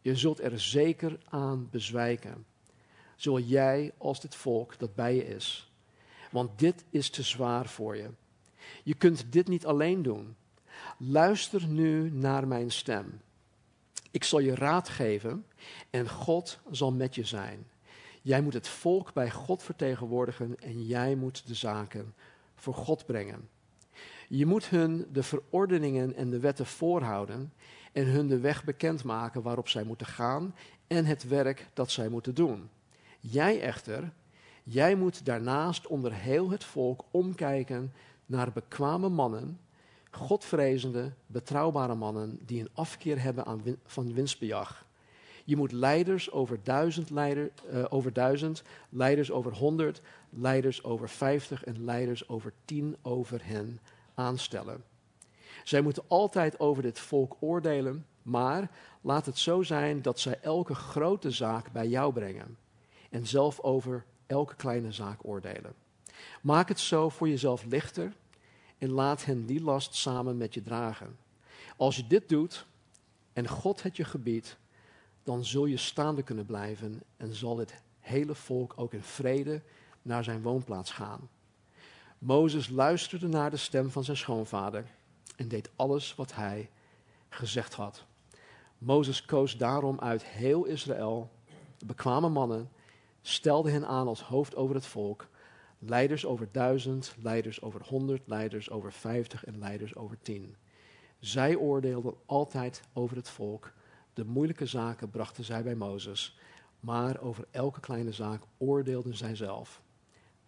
Je 0.04 0.16
zult 0.16 0.40
er 0.40 0.60
zeker 0.60 1.18
aan 1.28 1.68
bezwijken. 1.70 2.46
Zowel 3.16 3.42
jij 3.42 3.92
als 3.98 4.20
dit 4.20 4.34
volk 4.34 4.78
dat 4.78 4.94
bij 4.94 5.14
je 5.14 5.26
is. 5.26 5.72
Want 6.30 6.58
dit 6.58 6.84
is 6.90 7.10
te 7.10 7.22
zwaar 7.22 7.66
voor 7.66 7.96
je. 7.96 8.10
Je 8.82 8.94
kunt 8.94 9.32
dit 9.32 9.48
niet 9.48 9.66
alleen 9.66 10.02
doen. 10.02 10.36
Luister 10.98 11.66
nu 11.66 12.10
naar 12.10 12.48
mijn 12.48 12.70
stem. 12.70 13.20
Ik 14.10 14.24
zal 14.24 14.38
je 14.38 14.54
raad 14.54 14.88
geven 14.88 15.46
en 15.90 16.08
God 16.08 16.58
zal 16.70 16.92
met 16.92 17.14
je 17.14 17.24
zijn. 17.24 17.66
Jij 18.22 18.40
moet 18.40 18.54
het 18.54 18.68
volk 18.68 19.12
bij 19.12 19.30
God 19.30 19.62
vertegenwoordigen 19.62 20.60
en 20.60 20.86
jij 20.86 21.14
moet 21.14 21.46
de 21.46 21.54
zaken 21.54 22.14
voor 22.54 22.74
God 22.74 23.06
brengen. 23.06 23.48
Je 24.28 24.46
moet 24.46 24.68
hun 24.68 25.06
de 25.12 25.22
verordeningen 25.22 26.14
en 26.14 26.30
de 26.30 26.38
wetten 26.38 26.66
voorhouden 26.66 27.52
en 27.94 28.06
hun 28.06 28.26
de 28.26 28.38
weg 28.38 28.64
bekendmaken 28.64 29.42
waarop 29.42 29.68
zij 29.68 29.82
moeten 29.84 30.06
gaan 30.06 30.54
en 30.86 31.04
het 31.04 31.28
werk 31.28 31.68
dat 31.72 31.90
zij 31.90 32.08
moeten 32.08 32.34
doen. 32.34 32.68
Jij 33.20 33.60
echter, 33.60 34.12
jij 34.62 34.94
moet 34.94 35.24
daarnaast 35.24 35.86
onder 35.86 36.12
heel 36.12 36.50
het 36.50 36.64
volk 36.64 37.04
omkijken 37.10 37.92
naar 38.26 38.52
bekwame 38.52 39.08
mannen 39.08 39.58
Godvrezende, 40.14 41.12
betrouwbare 41.26 41.94
mannen 41.94 42.38
die 42.46 42.60
een 42.60 42.68
afkeer 42.74 43.22
hebben 43.22 43.46
aan 43.46 43.62
van 43.84 44.14
winstbejag. 44.14 44.86
Je 45.44 45.56
moet 45.56 45.72
leiders 45.72 46.30
over 46.30 46.58
duizend, 46.62 47.10
leider, 47.10 47.50
uh, 47.72 47.84
over 47.88 48.12
duizend, 48.12 48.62
leiders 48.88 49.30
over 49.30 49.52
honderd, 49.52 50.00
leiders 50.30 50.84
over 50.84 51.08
vijftig 51.08 51.64
en 51.64 51.84
leiders 51.84 52.28
over 52.28 52.52
tien 52.64 52.96
over 53.02 53.40
hen 53.44 53.80
aanstellen. 54.14 54.84
Zij 55.64 55.80
moeten 55.80 56.04
altijd 56.08 56.60
over 56.60 56.82
dit 56.82 56.98
volk 56.98 57.36
oordelen, 57.40 58.06
maar 58.22 58.70
laat 59.00 59.26
het 59.26 59.38
zo 59.38 59.62
zijn 59.62 60.02
dat 60.02 60.20
zij 60.20 60.38
elke 60.40 60.74
grote 60.74 61.30
zaak 61.30 61.72
bij 61.72 61.88
jou 61.88 62.12
brengen 62.12 62.56
en 63.10 63.26
zelf 63.26 63.60
over 63.60 64.04
elke 64.26 64.54
kleine 64.54 64.92
zaak 64.92 65.18
oordelen. 65.22 65.74
Maak 66.42 66.68
het 66.68 66.80
zo 66.80 67.08
voor 67.08 67.28
jezelf 67.28 67.64
lichter 67.64 68.12
en 68.78 68.90
laat 68.90 69.24
hen 69.24 69.46
die 69.46 69.62
last 69.62 69.94
samen 69.94 70.36
met 70.36 70.54
je 70.54 70.62
dragen. 70.62 71.16
Als 71.76 71.96
je 71.96 72.06
dit 72.06 72.28
doet 72.28 72.66
en 73.32 73.48
God 73.48 73.82
het 73.82 73.96
je 73.96 74.04
gebiedt, 74.04 74.56
dan 75.22 75.44
zul 75.44 75.66
je 75.66 75.76
staande 75.76 76.22
kunnen 76.22 76.46
blijven 76.46 77.02
en 77.16 77.34
zal 77.34 77.58
het 77.58 77.74
hele 78.00 78.34
volk 78.34 78.72
ook 78.76 78.92
in 78.92 79.02
vrede 79.02 79.62
naar 80.02 80.24
zijn 80.24 80.42
woonplaats 80.42 80.90
gaan. 80.90 81.28
Mozes 82.18 82.68
luisterde 82.68 83.28
naar 83.28 83.50
de 83.50 83.56
stem 83.56 83.90
van 83.90 84.04
zijn 84.04 84.16
schoonvader 84.16 84.84
en 85.36 85.48
deed 85.48 85.70
alles 85.76 86.14
wat 86.14 86.34
hij 86.34 86.70
gezegd 87.28 87.74
had. 87.74 88.04
Mozes 88.78 89.24
koos 89.24 89.56
daarom 89.56 90.00
uit 90.00 90.24
heel 90.24 90.64
Israël 90.64 91.30
bekwame 91.86 92.28
mannen, 92.28 92.70
stelde 93.22 93.70
hen 93.70 93.86
aan 93.86 94.06
als 94.06 94.22
hoofd 94.22 94.56
over 94.56 94.74
het 94.74 94.86
volk 94.86 95.28
Leiders 95.86 96.26
over 96.26 96.48
duizend, 96.52 97.14
leiders 97.22 97.62
over 97.62 97.82
honderd, 97.84 98.22
leiders 98.26 98.70
over 98.70 98.92
vijftig 98.92 99.44
en 99.44 99.58
leiders 99.58 99.96
over 99.96 100.18
tien. 100.22 100.56
Zij 101.18 101.56
oordeelden 101.56 102.14
altijd 102.26 102.82
over 102.92 103.16
het 103.16 103.28
volk. 103.28 103.72
De 104.14 104.24
moeilijke 104.24 104.66
zaken 104.66 105.10
brachten 105.10 105.44
zij 105.44 105.62
bij 105.62 105.74
Mozes, 105.74 106.38
maar 106.80 107.20
over 107.20 107.46
elke 107.50 107.80
kleine 107.80 108.12
zaak 108.12 108.42
oordeelden 108.58 109.16
zij 109.16 109.36
zelf. 109.36 109.82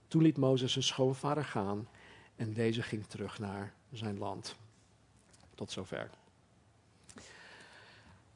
Toen 0.09 0.23
liet 0.23 0.37
Mozes 0.37 0.73
zijn 0.73 0.85
schoonvader 0.85 1.45
gaan 1.45 1.89
en 2.37 2.53
deze 2.53 2.83
ging 2.83 3.07
terug 3.07 3.39
naar 3.39 3.75
zijn 3.93 4.19
land. 4.19 4.57
Tot 5.57 5.71
zover. 5.71 6.11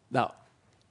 Nou, 0.08 0.30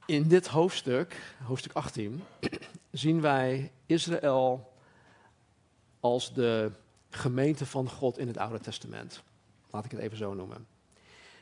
in 0.05 0.27
dit 0.27 0.47
hoofdstuk, 0.47 1.35
hoofdstuk 1.43 1.73
18, 1.73 2.23
zien 2.91 3.21
wij 3.21 3.71
Israël 3.85 4.73
als 5.99 6.33
de 6.33 6.71
gemeente 7.09 7.65
van 7.65 7.89
God 7.89 8.17
in 8.17 8.27
het 8.27 8.37
Oude 8.37 8.59
Testament. 8.59 9.23
Laat 9.69 9.85
ik 9.85 9.91
het 9.91 9.99
even 9.99 10.17
zo 10.17 10.33
noemen. 10.33 10.67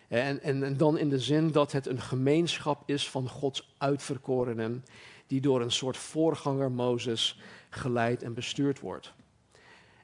En, 0.08 0.42
en, 0.42 0.64
en, 0.64 0.78
dan 0.78 0.98
in 0.98 1.10
de 1.10 1.20
zin 1.20 1.52
dat 1.52 1.72
het 1.72 1.86
een 1.86 2.02
gemeenschap 2.02 2.90
is 2.90 3.10
van 3.10 3.30
Gods 3.30 3.74
uitverkorenen, 3.78 4.86
die 5.28 5.42
door 5.42 5.62
een 5.62 5.72
soort 5.72 5.98
voorganger 5.98 6.72
Mozes 6.72 7.40
geleid 7.70 8.24
en 8.24 8.34
bestuurd 8.34 8.80
wordt. 8.80 9.14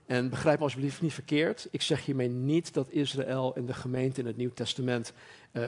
En 0.05 0.29
begrijp 0.29 0.57
me 0.57 0.63
alsjeblieft 0.63 1.01
niet 1.01 1.13
verkeerd. 1.13 1.67
Ik 1.71 1.81
zeg 1.81 2.05
hiermee 2.05 2.29
niet 2.29 2.73
dat 2.73 2.89
Israël 2.89 3.55
en 3.55 3.65
de 3.65 3.73
gemeente 3.73 4.19
in 4.19 4.27
het 4.27 4.37
Nieuw 4.37 4.53
Testament 4.53 5.13
uh, 5.51 5.65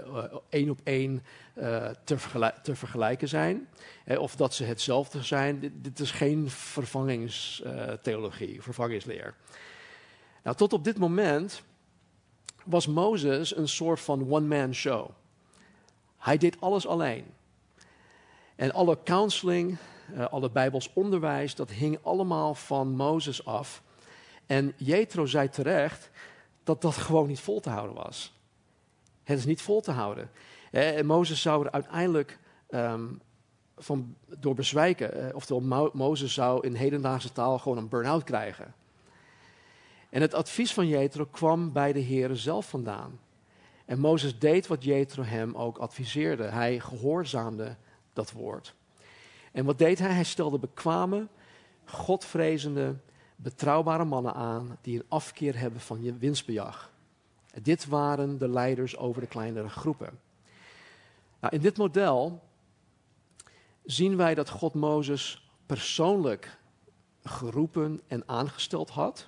één 0.50 0.70
op 0.70 0.80
één 0.84 1.24
uh, 1.56 1.88
te, 2.04 2.18
vergelijken 2.76 3.28
zijn. 3.28 3.68
of 4.18 4.36
dat 4.36 4.54
ze 4.54 4.64
hetzelfde 4.64 5.24
zijn. 5.24 5.60
Dit, 5.60 5.72
dit 5.76 6.00
is 6.00 6.12
geen 6.12 6.50
vervangingstheologie, 6.50 8.62
vervangingsleer. 8.62 9.34
Nou, 10.44 10.56
tot 10.56 10.74
op 10.74 10.84
dit 10.84 10.98
moment 10.98 11.64
was 12.66 12.88
Mozes 12.88 13.56
een 13.56 13.68
soort 13.68 14.00
van 14.00 14.32
one-man 14.32 14.74
show. 14.74 15.10
Hij 16.18 16.38
deed 16.38 16.62
alles 16.62 16.88
alleen. 16.88 17.26
En 18.56 18.72
alle 18.72 18.98
counseling, 19.04 19.78
alle 20.30 20.50
Bijbels 20.50 20.94
onderwijs, 20.94 21.56
dat 21.56 21.72
hing 21.72 22.00
allemaal 22.02 22.56
van 22.56 22.96
Mozes 22.96 23.46
af. 23.46 23.84
En 24.46 24.74
Jethro 24.76 25.26
zei 25.26 25.50
terecht 25.50 26.10
dat 26.64 26.82
dat 26.82 26.96
gewoon 26.96 27.28
niet 27.28 27.40
vol 27.40 27.60
te 27.60 27.70
houden 27.70 27.96
was. 27.96 28.34
Het 29.24 29.38
is 29.38 29.46
niet 29.46 29.62
vol 29.62 29.82
te 29.82 29.92
houden. 29.92 30.30
En 30.72 31.06
Mozes 31.06 31.42
zou 31.42 31.66
er 31.66 31.72
uiteindelijk 31.72 32.40
um, 32.70 33.22
van, 33.78 34.16
door 34.38 34.56
bezwijken. 34.56 35.14
Eh, 35.14 35.36
oftewel, 35.36 35.62
Mo 35.62 35.90
Mozes 35.94 36.34
zou 36.34 36.68
in 36.68 36.74
hedendaagse 36.74 37.32
taal 37.32 37.60
gewoon 37.60 37.78
een 37.78 37.90
burn-out 37.90 38.24
krijgen. 38.24 38.74
En 40.10 40.22
het 40.22 40.34
advies 40.34 40.74
van 40.74 40.88
Jethro 40.88 41.26
kwam 41.32 41.72
bij 41.72 41.94
de 41.94 42.00
Heer 42.00 42.36
zelf 42.36 42.70
vandaan. 42.70 43.20
En 43.86 44.00
Mozes 44.00 44.40
deed 44.40 44.68
wat 44.68 44.84
Jethro 44.84 45.24
hem 45.24 45.56
ook 45.56 45.78
adviseerde. 45.78 46.44
Hij 46.44 46.80
gehoorzaamde 46.80 47.76
dat 48.14 48.32
woord. 48.32 48.76
En 49.52 49.66
wat 49.66 49.78
deed 49.78 50.00
hij? 50.00 50.12
Hij 50.12 50.24
stelde 50.24 50.60
bekwame, 50.60 51.28
godvrezende 51.86 52.96
betrouwbare 53.36 54.06
mannen 54.06 54.34
aan 54.34 54.78
die 54.82 55.00
een 55.00 55.06
afkeer 55.08 55.60
hebben 55.60 55.82
van 55.82 56.04
je 56.04 56.18
winstbejag. 56.18 56.92
Dit 57.62 57.86
waren 57.86 58.38
de 58.38 58.50
leiders 58.50 58.98
over 58.98 59.22
de 59.22 59.28
kleinere 59.28 59.70
groepen. 59.70 60.20
Nou, 61.40 61.56
in 61.56 61.62
dit 61.62 61.78
model 61.78 62.44
zien 63.84 64.18
wij 64.18 64.36
dat 64.36 64.50
God 64.50 64.74
Mozes 64.74 65.50
persoonlijk 65.66 66.58
geroepen 67.24 68.02
en 68.08 68.24
aangesteld 68.26 68.90
had. 68.90 69.28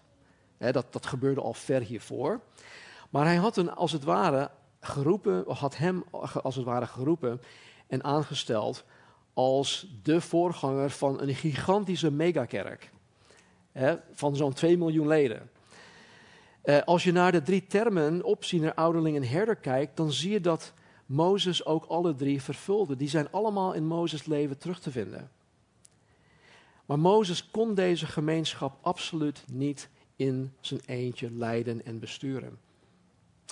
dat, 0.58 0.94
dat 0.94 1.06
gebeurde 1.06 1.42
al 1.42 1.54
ver 1.54 1.82
hiervoor. 1.82 2.42
Maar 3.10 3.26
hij 3.26 3.36
had 3.36 3.56
hem 3.56 3.68
als 3.68 3.92
het 3.92 4.04
ware 4.04 4.52
geroepen, 4.80 5.54
had 5.54 5.78
hem 5.78 6.04
als 6.44 6.56
het 6.56 6.66
ware 6.66 6.88
geroepen 6.88 7.42
en 7.88 8.04
aangesteld 8.04 8.86
als 9.34 10.00
de 10.04 10.22
voorganger 10.22 10.90
van 10.90 11.22
een 11.22 11.36
gigantische 11.36 12.12
megakerk 12.12 12.92
van 14.12 14.36
zo'n 14.36 14.54
2 14.54 14.78
miljoen 14.78 15.08
leden. 15.08 15.50
Uh, 16.64 16.82
als 16.82 17.04
je 17.04 17.12
naar 17.12 17.32
de 17.32 17.42
drie 17.42 17.68
termen, 17.68 18.24
opziener, 18.24 18.74
ouderling 18.74 19.16
en 19.16 19.28
herder 19.28 19.56
kijkt, 19.56 19.98
dan 19.98 20.12
zie 20.12 20.32
je 20.32 20.42
dat 20.42 20.74
Mozes 21.06 21.66
ook 21.66 21.86
alle 21.86 22.16
drie 22.16 22.42
vervulde. 22.42 22.96
Die 22.96 23.10
zijn 23.10 23.32
allemaal 23.32 23.74
in 23.74 23.86
Mozes 23.86 24.26
leven 24.26 24.58
terug 24.58 24.80
te 24.80 24.92
vinden. 24.92 25.32
Maar 26.86 27.00
Mozes 27.00 27.52
kon 27.52 27.74
deze 27.74 28.06
gemeenschap 28.06 28.78
absoluut 28.82 29.44
niet 29.52 29.90
in 30.16 30.54
zijn 30.60 30.82
eentje 30.86 31.32
leiden 31.32 31.86
en 31.86 32.00
besturen. 32.00 32.60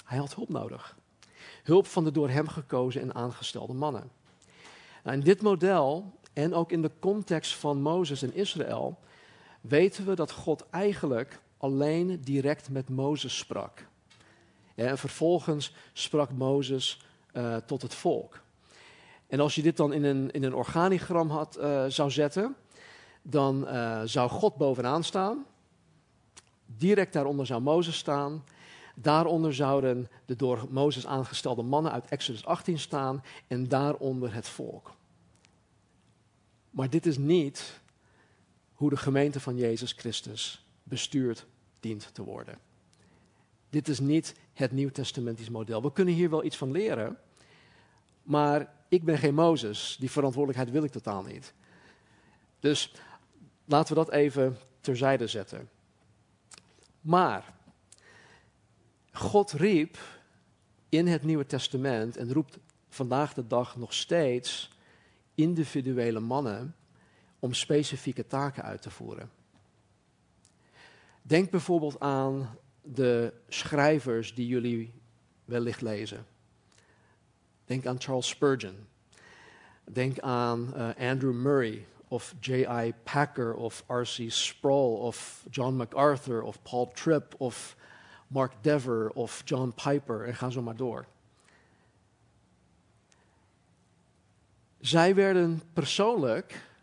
Hij 0.05 0.17
had 0.17 0.35
hulp 0.35 0.49
nodig. 0.49 0.97
Hulp 1.63 1.85
van 1.87 2.03
de 2.03 2.11
door 2.11 2.29
hem 2.29 2.47
gekozen 2.47 3.01
en 3.01 3.15
aangestelde 3.15 3.73
mannen. 3.73 4.11
Nou, 5.03 5.17
in 5.17 5.23
dit 5.23 5.41
model 5.41 6.13
en 6.33 6.53
ook 6.53 6.71
in 6.71 6.81
de 6.81 6.91
context 6.99 7.55
van 7.55 7.81
Mozes 7.81 8.21
en 8.21 8.33
Israël 8.33 8.99
weten 9.67 10.05
we 10.05 10.15
dat 10.15 10.31
God 10.31 10.69
eigenlijk 10.69 11.39
alleen 11.57 12.21
direct 12.23 12.69
met 12.69 12.89
Mozes 12.89 13.37
sprak. 13.37 13.87
en 14.75 14.97
vervolgens 14.97 15.73
sprak 15.93 16.31
Mozes 16.31 17.01
uh, 17.33 17.55
tot 17.55 17.81
het 17.81 17.93
volk. 17.93 18.41
En 19.27 19.39
als 19.39 19.55
je 19.55 19.61
dit 19.61 19.77
dan 19.77 19.93
in 19.93 20.03
een, 20.03 20.31
in 20.31 20.43
een 20.43 20.53
organigram 20.53 21.29
had, 21.29 21.57
uh, 21.59 21.85
zou 21.87 22.11
zetten, 22.11 22.55
dan 23.21 23.67
uh, 23.67 24.01
zou 24.05 24.29
God 24.29 24.55
bovenaan 24.55 25.03
staan. 25.03 25.45
Direct 26.65 27.13
daaronder 27.13 27.45
zou 27.45 27.61
Mozes 27.61 27.97
staan. 27.97 28.43
Daaronder 28.95 29.53
zouden 29.53 30.09
de 30.25 30.35
door 30.35 30.65
Mozes 30.69 31.07
aangestelde 31.07 31.61
mannen 31.61 31.91
uit 31.91 32.07
Exodus 32.09 32.45
18 32.45 32.79
staan 32.79 33.23
en 33.47 33.67
daaronder 33.67 34.33
het 34.33 34.47
volk. 34.47 34.93
Maar 36.69 36.89
dit 36.89 37.05
is 37.05 37.17
niet 37.17 37.83
hoe 38.75 38.89
de 38.89 38.97
gemeente 38.97 39.39
van 39.39 39.57
Jezus 39.57 39.91
Christus 39.91 40.65
bestuurd 40.83 41.45
dient 41.79 42.13
te 42.13 42.23
worden. 42.23 42.57
Dit 43.69 43.87
is 43.87 43.99
niet 43.99 44.35
het 44.53 44.71
Nieuw-testamentisch 44.71 45.49
model. 45.49 45.81
We 45.81 45.91
kunnen 45.91 46.13
hier 46.13 46.29
wel 46.29 46.43
iets 46.43 46.57
van 46.57 46.71
leren, 46.71 47.17
maar 48.23 48.73
ik 48.89 49.03
ben 49.03 49.17
geen 49.17 49.33
Mozes. 49.33 49.97
Die 49.99 50.11
verantwoordelijkheid 50.11 50.73
wil 50.73 50.83
ik 50.83 50.91
totaal 50.91 51.23
niet. 51.23 51.53
Dus 52.59 52.93
laten 53.65 53.95
we 53.95 54.03
dat 54.03 54.13
even 54.13 54.57
terzijde 54.81 55.27
zetten. 55.27 55.69
Maar 57.01 57.53
God 59.11 59.51
riep 59.51 59.97
in 60.89 61.07
het 61.07 61.23
Nieuwe 61.23 61.45
Testament 61.45 62.17
en 62.17 62.33
roept 62.33 62.57
vandaag 62.89 63.33
de 63.33 63.47
dag 63.47 63.75
nog 63.75 63.93
steeds 63.93 64.71
individuele 65.35 66.19
mannen 66.19 66.75
om 67.45 67.53
specifieke 67.53 68.27
taken 68.27 68.63
uit 68.63 68.81
te 68.81 68.89
voeren. 68.89 69.29
Denk 71.21 71.49
bijvoorbeeld 71.49 71.99
aan 71.99 72.57
de 72.81 73.33
schrijvers 73.47 74.33
die 74.33 74.47
jullie 74.47 74.93
wellicht 75.45 75.81
lezen. 75.81 76.25
Denk 77.65 77.85
aan 77.85 78.01
Charles 78.01 78.27
Spurgeon. 78.27 78.75
Denk 79.83 80.19
aan 80.19 80.73
uh, 80.75 80.89
Andrew 81.09 81.33
Murray 81.33 81.85
of 82.07 82.33
J.I. 82.39 82.93
Packer 83.03 83.53
of 83.53 83.83
R.C. 83.87 84.31
Sproul 84.31 84.97
of 84.97 85.45
John 85.49 85.75
MacArthur 85.75 86.41
of 86.41 86.61
Paul 86.61 86.91
Tripp 86.91 87.33
of 87.37 87.75
Mark 88.27 88.51
Dever 88.61 89.09
of 89.09 89.41
John 89.45 89.73
Piper 89.83 90.25
en 90.25 90.35
ga 90.35 90.49
zo 90.49 90.61
maar 90.61 90.75
door. 90.75 91.05
Zij 94.79 95.15
werden 95.15 95.61
persoonlijk 95.73 96.73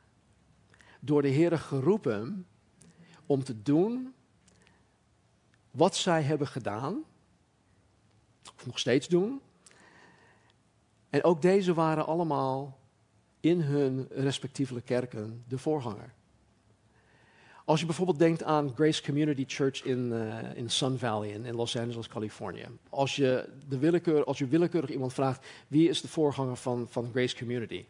door 1.05 1.23
de 1.23 1.29
Heer 1.29 1.59
geroepen 1.59 2.47
om 3.27 3.45
te 3.45 3.63
doen 3.63 4.15
wat 5.71 5.97
zij 5.97 6.23
hebben 6.23 6.47
gedaan, 6.47 7.05
of 8.57 8.67
nog 8.67 8.79
steeds 8.79 9.09
doen. 9.09 9.41
En 11.11 11.25
ook 11.25 11.43
deze 11.43 11.75
waren 11.75 12.07
allemaal 12.07 12.79
in 13.41 13.61
hun 13.61 14.07
respectievelijke 14.11 14.89
kerken 14.89 15.45
de 15.49 15.59
voorganger. 15.59 16.15
Als 17.65 17.81
je 17.81 17.87
bijvoorbeeld 17.87 18.19
denkt 18.19 18.43
aan 18.43 18.73
Grace 18.75 19.03
Community 19.03 19.45
Church 19.47 19.85
in, 19.85 20.13
uh, 20.13 20.57
in 20.57 20.71
Sun 20.71 20.99
Valley 20.99 21.29
in, 21.29 21.45
in, 21.45 21.55
Los 21.55 21.77
Angeles, 21.77 22.09
Californië. 22.09 22.67
Als 22.89 23.17
je, 23.17 23.49
de 23.69 23.79
willekeur, 23.79 24.25
als 24.25 24.39
je 24.39 24.47
willekeurig 24.47 24.91
iemand 24.91 25.13
vraagt 25.13 25.47
wie 25.69 25.89
is 25.89 26.01
de 26.01 26.09
voorganger 26.09 26.57
van, 26.57 26.87
van 26.89 27.11
Grace 27.11 27.37
Community? 27.37 27.85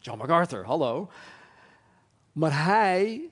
John 0.00 0.18
MacArthur, 0.18 0.64
hallo. 0.64 1.10
Maar 2.36 2.64
hij 2.64 3.28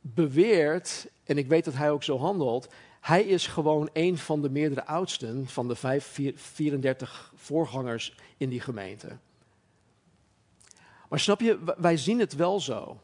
beweert, 0.00 1.10
en 1.24 1.38
ik 1.38 1.46
weet 1.46 1.64
dat 1.64 1.74
hij 1.74 1.90
ook 1.90 2.02
zo 2.02 2.18
handelt, 2.18 2.68
hij 3.00 3.22
is 3.22 3.46
gewoon 3.46 3.90
een 3.92 4.18
van 4.18 4.42
de 4.42 4.50
meerdere 4.50 4.86
oudsten 4.86 5.46
van 5.46 5.68
de 5.68 5.74
5, 5.74 6.20
34 6.34 7.32
voorgangers 7.34 8.16
in 8.36 8.48
die 8.48 8.60
gemeente. 8.60 9.18
Maar 11.08 11.20
snap 11.20 11.40
je, 11.40 11.74
wij 11.76 11.96
zien 11.96 12.18
het 12.18 12.34
wel 12.34 12.60
zo. 12.60 13.00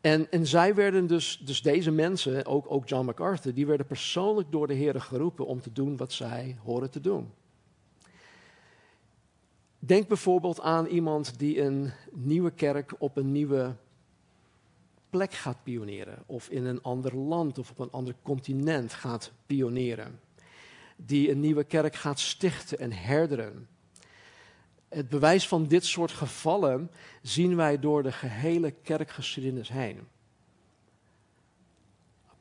En, 0.00 0.30
en 0.30 0.46
zij 0.46 0.74
werden 0.74 1.06
dus, 1.06 1.38
dus 1.44 1.62
deze 1.62 1.90
mensen, 1.90 2.46
ook, 2.46 2.70
ook 2.70 2.88
John 2.88 3.06
MacArthur, 3.06 3.54
die 3.54 3.66
werden 3.66 3.86
persoonlijk 3.86 4.52
door 4.52 4.66
de 4.66 4.74
Heer 4.74 5.00
geroepen 5.00 5.46
om 5.46 5.60
te 5.60 5.72
doen 5.72 5.96
wat 5.96 6.12
zij 6.12 6.56
horen 6.62 6.90
te 6.90 7.00
doen. 7.00 7.32
Denk 9.88 10.08
bijvoorbeeld 10.08 10.60
aan 10.60 10.86
iemand 10.86 11.38
die 11.38 11.60
een 11.60 11.92
nieuwe 12.12 12.50
kerk 12.50 12.94
op 12.98 13.16
een 13.16 13.32
nieuwe 13.32 13.74
plek 15.10 15.32
gaat 15.32 15.62
pioneren, 15.62 16.22
of 16.26 16.48
in 16.48 16.64
een 16.64 16.82
ander 16.82 17.16
land 17.16 17.58
of 17.58 17.70
op 17.70 17.78
een 17.78 17.90
ander 17.90 18.14
continent 18.22 18.92
gaat 18.92 19.32
pioneren. 19.46 20.20
Die 20.96 21.30
een 21.30 21.40
nieuwe 21.40 21.64
kerk 21.64 21.94
gaat 21.94 22.20
stichten 22.20 22.78
en 22.78 22.92
herderen. 22.92 23.68
Het 24.88 25.08
bewijs 25.08 25.48
van 25.48 25.66
dit 25.66 25.84
soort 25.84 26.12
gevallen 26.12 26.90
zien 27.22 27.56
wij 27.56 27.78
door 27.78 28.02
de 28.02 28.12
gehele 28.12 28.70
kerkgeschiedenis 28.70 29.68
heen. 29.68 30.08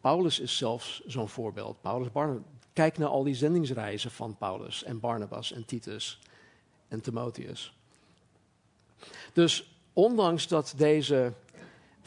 Paulus 0.01 0.39
is 0.39 0.57
zelfs 0.57 1.01
zo'n 1.05 1.29
voorbeeld. 1.29 1.81
Paulus 1.81 2.11
Barnabas. 2.11 2.43
Kijk 2.73 2.97
naar 2.97 3.09
al 3.09 3.23
die 3.23 3.35
zendingsreizen 3.35 4.11
van 4.11 4.37
Paulus 4.37 4.83
en 4.83 4.99
Barnabas 4.99 5.51
en 5.51 5.65
Titus 5.65 6.19
en 6.87 7.01
Timotheus. 7.01 7.73
Dus 9.33 9.75
ondanks 9.93 10.47
dat 10.47 10.73
deze 10.77 11.33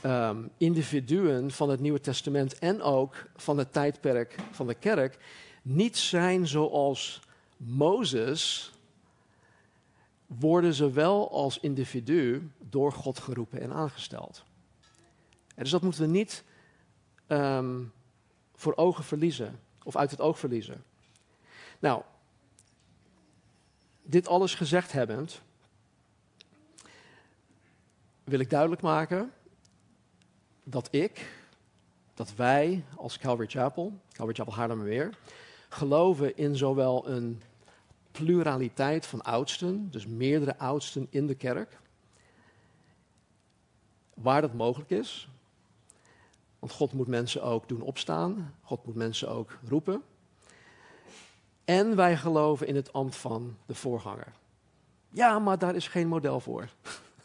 um, 0.04 0.50
individuen 0.56 1.50
van 1.50 1.70
het 1.70 1.80
Nieuwe 1.80 2.00
Testament 2.00 2.58
en 2.58 2.82
ook 2.82 3.26
van 3.36 3.58
het 3.58 3.72
tijdperk 3.72 4.36
van 4.50 4.66
de 4.66 4.74
kerk 4.74 5.18
niet 5.62 5.96
zijn 5.96 6.46
zoals 6.46 7.20
Mozes, 7.56 8.72
worden 10.26 10.74
ze 10.74 10.90
wel 10.90 11.30
als 11.30 11.58
individu 11.58 12.50
door 12.58 12.92
God 12.92 13.18
geroepen 13.18 13.60
en 13.60 13.72
aangesteld. 13.72 14.44
En 15.54 15.62
dus 15.62 15.70
dat 15.70 15.82
moeten 15.82 16.00
we 16.00 16.06
niet 16.06 16.44
um, 17.28 17.92
voor 18.54 18.76
ogen 18.76 19.04
verliezen 19.04 19.60
of 19.82 19.96
uit 19.96 20.10
het 20.10 20.20
oog 20.20 20.38
verliezen. 20.38 20.84
Nou, 21.78 22.02
dit 24.10 24.28
alles 24.28 24.54
gezegd 24.54 24.92
hebbend, 24.92 25.40
wil 28.24 28.40
ik 28.40 28.50
duidelijk 28.50 28.82
maken 28.82 29.32
dat 30.64 30.88
ik, 30.90 31.30
dat 32.14 32.34
wij 32.34 32.84
als 32.96 33.18
Calvary 33.18 33.48
Chapel, 33.48 33.92
Calvary 34.08 34.34
Chapel 34.34 34.54
Haarlemmermeer, 34.54 35.18
geloven 35.68 36.36
in 36.36 36.56
zowel 36.56 37.08
een 37.08 37.42
pluraliteit 38.10 39.06
van 39.06 39.22
oudsten, 39.22 39.90
dus 39.90 40.06
meerdere 40.06 40.58
oudsten 40.58 41.06
in 41.10 41.26
de 41.26 41.34
kerk, 41.34 41.78
waar 44.14 44.40
dat 44.40 44.54
mogelijk 44.54 44.90
is. 44.90 45.28
Want 46.58 46.72
God 46.72 46.92
moet 46.92 47.06
mensen 47.06 47.42
ook 47.42 47.68
doen 47.68 47.80
opstaan, 47.80 48.54
God 48.62 48.86
moet 48.86 48.94
mensen 48.94 49.28
ook 49.28 49.58
roepen. 49.68 50.02
En 51.70 51.96
wij 51.96 52.16
geloven 52.16 52.66
in 52.66 52.76
het 52.76 52.92
ambt 52.92 53.16
van 53.16 53.56
de 53.66 53.74
voorganger. 53.74 54.32
Ja, 55.10 55.38
maar 55.38 55.58
daar 55.58 55.74
is 55.74 55.88
geen 55.88 56.08
model 56.08 56.40
voor. 56.40 56.68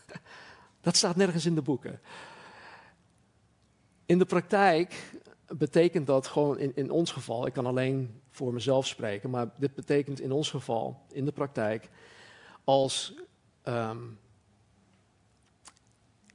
Dat 0.81 0.95
staat 0.95 1.15
nergens 1.15 1.45
in 1.45 1.55
de 1.55 1.61
boeken. 1.61 1.99
In 4.05 4.17
de 4.17 4.25
praktijk 4.25 5.13
betekent 5.47 6.07
dat 6.07 6.27
gewoon 6.27 6.59
in, 6.59 6.75
in 6.75 6.91
ons 6.91 7.11
geval, 7.11 7.45
ik 7.45 7.53
kan 7.53 7.65
alleen 7.65 8.21
voor 8.29 8.53
mezelf 8.53 8.87
spreken, 8.87 9.29
maar 9.29 9.49
dit 9.57 9.75
betekent 9.75 10.19
in 10.19 10.31
ons 10.31 10.49
geval, 10.49 11.01
in 11.11 11.25
de 11.25 11.31
praktijk, 11.31 11.89
als, 12.63 13.13
um, 13.63 14.19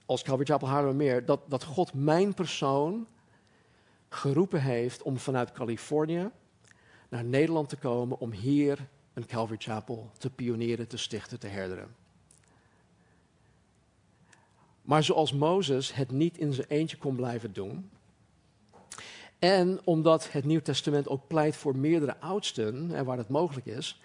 als 0.07 0.23
Calvary 0.23 0.47
Chapel 0.47 0.95
meer, 0.95 1.25
dat, 1.25 1.41
dat 1.49 1.65
God 1.65 1.95
mijn 1.95 2.35
persoon 2.35 3.07
geroepen 4.09 4.63
heeft 4.63 5.03
om 5.03 5.19
vanuit 5.19 5.53
Californië 5.53 6.31
naar 7.11 7.25
Nederland 7.25 7.69
te 7.69 7.77
komen 7.77 8.19
om 8.19 8.33
hier 8.33 8.89
een 9.15 9.27
Calvary 9.27 9.61
Chapel 9.61 10.11
te 10.19 10.31
pionieren, 10.31 10.89
te 10.89 10.97
stichten, 10.97 11.39
te 11.39 11.47
herderen. 11.47 11.95
Maar 14.83 15.05
zoals 15.05 15.33
Mozes 15.33 15.95
het 15.95 16.11
niet 16.11 16.39
in 16.39 16.53
zijn 16.53 16.67
eentje 16.69 16.97
kon 16.97 17.17
blijven 17.17 17.53
doen. 17.53 17.91
En 19.39 19.81
omdat 19.85 20.33
het 20.33 20.45
Nieuw 20.45 20.61
Testament 20.61 21.09
ook 21.09 21.27
pleit 21.27 21.57
voor 21.57 21.77
meerdere 21.77 22.21
oudsten, 22.21 22.95
en 22.95 23.05
waar 23.05 23.17
dat 23.17 23.29
mogelijk 23.29 23.67
is, 23.67 24.01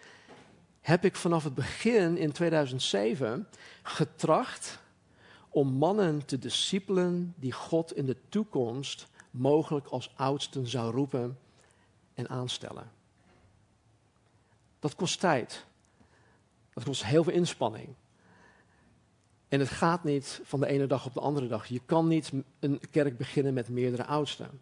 heb 0.82 1.06
ik 1.06 1.16
vanaf 1.16 1.44
het 1.44 1.56
begin 1.56 2.18
in 2.18 2.32
2007 2.32 3.48
getracht 3.84 4.80
om 5.50 5.68
mannen 5.68 6.26
te 6.26 6.40
discipelen 6.40 7.34
die 7.38 7.52
God 7.52 7.96
in 7.96 8.06
de 8.06 8.18
toekomst 8.30 9.08
mogelijk 9.32 9.88
als 9.88 10.14
oudsten 10.16 10.68
zou 10.68 10.92
roepen 10.92 11.38
en 12.14 12.30
aanstellen. 12.30 12.92
Dat 14.86 14.96
kost 14.96 15.20
tijd. 15.20 15.66
Dat 16.74 16.84
kost 16.84 17.06
heel 17.06 17.24
veel 17.24 17.34
inspanning. 17.34 17.88
En 19.48 19.60
het 19.60 19.70
gaat 19.70 20.04
niet 20.04 20.42
van 20.44 20.60
de 20.60 20.68
ene 20.68 20.88
dag 20.88 21.06
op 21.06 21.14
de 21.14 21.20
andere 21.20 21.48
dag. 21.48 21.66
Je 21.66 21.82
kan 21.86 22.08
niet 22.08 22.32
een 22.60 22.82
kerk 22.92 23.18
beginnen 23.18 23.54
met 23.54 23.70
meerdere 23.70 24.06
oudsten. 24.06 24.62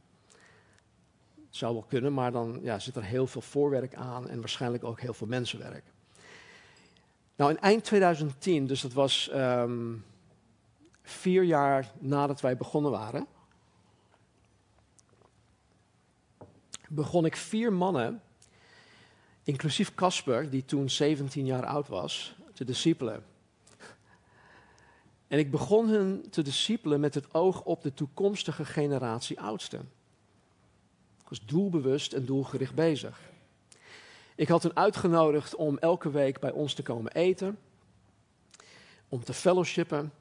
Het 1.36 1.56
zou 1.56 1.74
wel 1.74 1.86
kunnen, 1.88 2.14
maar 2.14 2.32
dan 2.32 2.60
ja, 2.62 2.80
zit 2.80 2.96
er 2.96 3.04
heel 3.04 3.28
veel 3.28 3.42
voorwerk 3.42 3.96
aan 3.96 4.30
en 4.30 4.40
waarschijnlijk 4.40 4.84
ook 4.84 5.00
heel 5.00 5.14
veel 5.14 5.28
mensenwerk. 5.28 5.84
Nou, 7.36 7.52
in 7.52 7.60
eind 7.60 7.84
2010, 7.84 8.68
dus 8.68 8.82
dat 8.82 8.94
was 8.94 9.30
ehm, 9.30 9.94
vier 11.02 11.44
jaar 11.44 11.92
nadat 12.00 12.42
wij 12.42 12.58
begonnen 12.58 12.92
waren, 12.92 13.28
begon 16.90 17.26
ik 17.26 17.36
vier 17.36 17.74
mannen, 17.74 18.22
inclusief 19.44 19.96
Casper, 19.96 20.50
die 20.50 20.66
toen 20.66 20.90
17 20.90 21.46
jaar 21.46 21.66
oud 21.66 21.88
was, 21.88 22.36
te 22.54 22.66
discipelen. 22.66 23.24
En 25.28 25.40
ik 25.40 25.52
begon 25.52 25.90
hen 25.90 26.30
te 26.30 26.42
discipelen 26.42 27.00
met 27.00 27.14
het 27.14 27.34
oog 27.34 27.64
op 27.64 27.82
de 27.82 27.94
toekomstige 27.94 28.66
generatie 28.66 29.40
oudsten. 29.40 29.80
Ik 31.22 31.30
was 31.30 31.46
doelbewust 31.46 32.14
en 32.14 32.26
doelgericht 32.26 32.76
bezig. 32.76 33.20
Ik 34.36 34.48
had 34.48 34.64
hen 34.64 34.76
uitgenodigd 34.76 35.56
om 35.56 35.78
elke 35.78 36.12
week 36.12 36.40
bij 36.40 36.52
ons 36.52 36.74
te 36.74 36.84
komen 36.84 37.12
eten, 37.12 37.58
om 39.10 39.24
te 39.24 39.34
fellowshippen, 39.34 40.14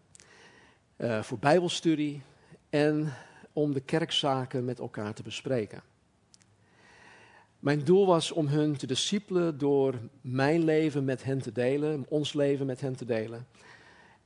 uh, 0.96 1.22
voor 1.22 1.38
bijbelstudie 1.38 2.22
en 2.70 3.14
om 3.52 3.72
de 3.72 3.80
kerkzaken 3.80 4.64
met 4.64 4.78
elkaar 4.78 5.14
te 5.14 5.22
bespreken. 5.22 5.82
Mijn 7.62 7.84
doel 7.84 8.06
was 8.06 8.32
om 8.32 8.46
hun 8.46 8.76
te 8.76 8.86
discipelen 8.86 9.58
door 9.58 9.94
mijn 10.20 10.64
leven 10.64 11.04
met 11.04 11.24
hen 11.24 11.38
te 11.38 11.52
delen, 11.52 12.06
ons 12.08 12.32
leven 12.32 12.66
met 12.66 12.80
hen 12.80 12.96
te 12.96 13.04
delen. 13.04 13.46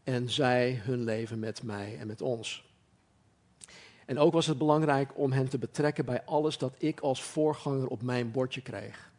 En 0.04 0.30
zij 0.30 0.80
hun 0.82 1.04
leven 1.04 1.38
met 1.38 1.62
mij 1.62 1.98
en 1.98 2.06
met 2.06 2.22
ons. 2.22 2.64
En 4.06 4.18
ook 4.18 4.32
was 4.32 4.46
het 4.46 4.58
belangrijk 4.58 5.18
om 5.18 5.32
hen 5.32 5.48
te 5.48 5.58
betrekken 5.58 6.04
bij 6.04 6.24
alles 6.24 6.58
dat 6.58 6.74
ik 6.78 7.00
als 7.00 7.22
voorganger 7.22 7.86
op 7.86 8.02
mijn 8.02 8.30
bordje 8.30 8.60
kreeg. 8.60 9.10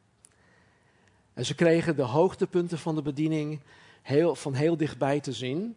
En 1.34 1.46
ze 1.46 1.56
kregen 1.56 1.96
de 1.96 2.02
hoogtepunten 2.02 2.78
van 2.78 2.96
de 2.96 3.02
bediening 3.02 3.60
heel, 4.02 4.36
van 4.36 4.54
heel 4.54 4.78
dichtbij 4.78 5.20
te 5.20 5.34
zien. 5.34 5.76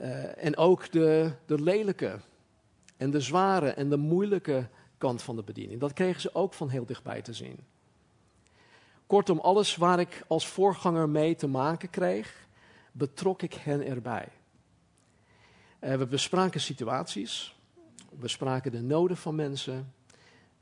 Uh, 0.00 0.44
en 0.44 0.56
ook 0.56 0.90
de, 0.90 1.32
de 1.46 1.62
lelijke 1.62 2.20
en 2.96 3.10
de 3.10 3.20
zware 3.20 3.68
en 3.68 3.88
de 3.88 3.96
moeilijke 3.96 4.68
kant 5.02 5.22
van 5.22 5.36
de 5.36 5.42
bediening. 5.42 5.80
Dat 5.80 5.92
kregen 5.92 6.20
ze 6.20 6.34
ook 6.34 6.54
van 6.54 6.68
heel 6.68 6.86
dichtbij 6.86 7.22
te 7.22 7.32
zien. 7.32 7.58
Kortom, 9.06 9.38
alles 9.38 9.76
waar 9.76 10.00
ik 10.00 10.24
als 10.26 10.46
voorganger 10.46 11.08
mee 11.08 11.34
te 11.34 11.46
maken 11.46 11.90
kreeg, 11.90 12.46
betrok 12.92 13.42
ik 13.42 13.54
hen 13.54 13.86
erbij. 13.86 14.28
Uh, 15.80 15.94
we 15.94 16.06
bespraken 16.06 16.60
situaties, 16.60 17.56
we 18.10 18.16
bespraken 18.16 18.70
de 18.70 18.82
noden 18.82 19.16
van 19.16 19.34
mensen, 19.34 19.92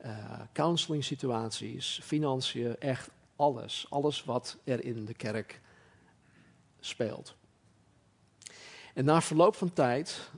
uh, 0.05 0.41
counseling 0.53 1.05
situaties, 1.05 2.01
financiën, 2.03 2.79
echt 2.79 3.11
alles. 3.37 3.87
Alles 3.91 4.25
wat 4.25 4.57
er 4.65 4.85
in 4.85 5.05
de 5.05 5.15
kerk 5.15 5.61
speelt. 6.81 7.35
En 8.95 9.05
na 9.05 9.21
verloop 9.21 9.55
van 9.55 9.73
tijd 9.73 10.31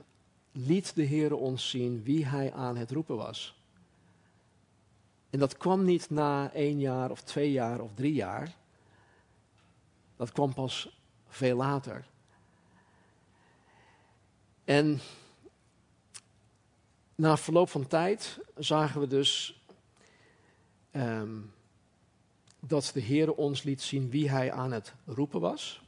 liet 0.51 0.95
de 0.95 1.03
Heer 1.03 1.35
ons 1.35 1.69
zien 1.69 2.03
wie 2.03 2.25
Hij 2.25 2.53
aan 2.53 2.77
het 2.77 2.91
roepen 2.91 3.15
was. 3.15 3.62
En 5.33 5.39
dat 5.39 5.57
kwam 5.57 5.83
niet 5.83 6.09
na 6.09 6.51
één 6.51 6.79
jaar 6.79 7.11
of 7.11 7.21
twee 7.21 7.51
jaar 7.51 7.79
of 7.79 7.93
drie 7.93 8.13
jaar. 8.13 8.55
Dat 10.15 10.31
kwam 10.31 10.53
pas 10.53 10.99
veel 11.27 11.57
later. 11.57 12.07
En 14.63 14.99
na 17.15 17.37
verloop 17.37 17.69
van 17.69 17.87
tijd 17.87 18.39
zagen 18.55 18.99
we 18.99 19.07
dus 19.07 19.63
um, 20.91 21.53
dat 22.59 22.91
de 22.93 22.99
Heer 22.99 23.33
ons 23.33 23.63
liet 23.63 23.81
zien 23.81 24.09
wie 24.09 24.29
Hij 24.29 24.51
aan 24.51 24.71
het 24.71 24.93
roepen 25.05 25.41
was, 25.41 25.81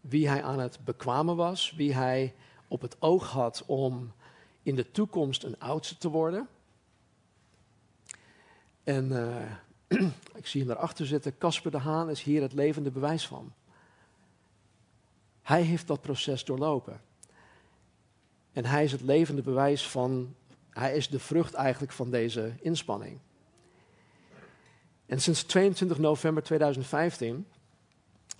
wie 0.00 0.28
Hij 0.28 0.42
aan 0.42 0.58
het 0.58 0.84
bekwamen 0.84 1.36
was, 1.36 1.72
wie 1.76 1.94
Hij 1.94 2.34
op 2.68 2.80
het 2.80 2.96
oog 2.98 3.30
had 3.30 3.62
om 3.66 4.12
in 4.62 4.74
de 4.74 4.90
toekomst 4.90 5.42
een 5.42 5.58
oudste 5.58 5.96
te 5.96 6.08
worden. 6.08 6.48
En 8.84 9.12
uh, 9.12 10.08
ik 10.40 10.46
zie 10.46 10.60
hem 10.60 10.68
daarachter 10.68 11.06
zitten. 11.06 11.38
Casper 11.38 11.70
de 11.70 11.78
Haan 11.78 12.10
is 12.10 12.22
hier 12.22 12.42
het 12.42 12.52
levende 12.52 12.90
bewijs 12.90 13.26
van. 13.26 13.52
Hij 15.42 15.62
heeft 15.62 15.86
dat 15.86 16.00
proces 16.00 16.44
doorlopen. 16.44 17.00
En 18.52 18.64
hij 18.64 18.84
is 18.84 18.92
het 18.92 19.00
levende 19.00 19.42
bewijs 19.42 19.88
van, 19.88 20.34
hij 20.70 20.96
is 20.96 21.08
de 21.08 21.18
vrucht 21.18 21.54
eigenlijk 21.54 21.92
van 21.92 22.10
deze 22.10 22.52
inspanning. 22.60 23.18
En 25.06 25.20
sinds 25.20 25.42
22 25.42 25.98
november 25.98 26.42
2015 26.42 27.46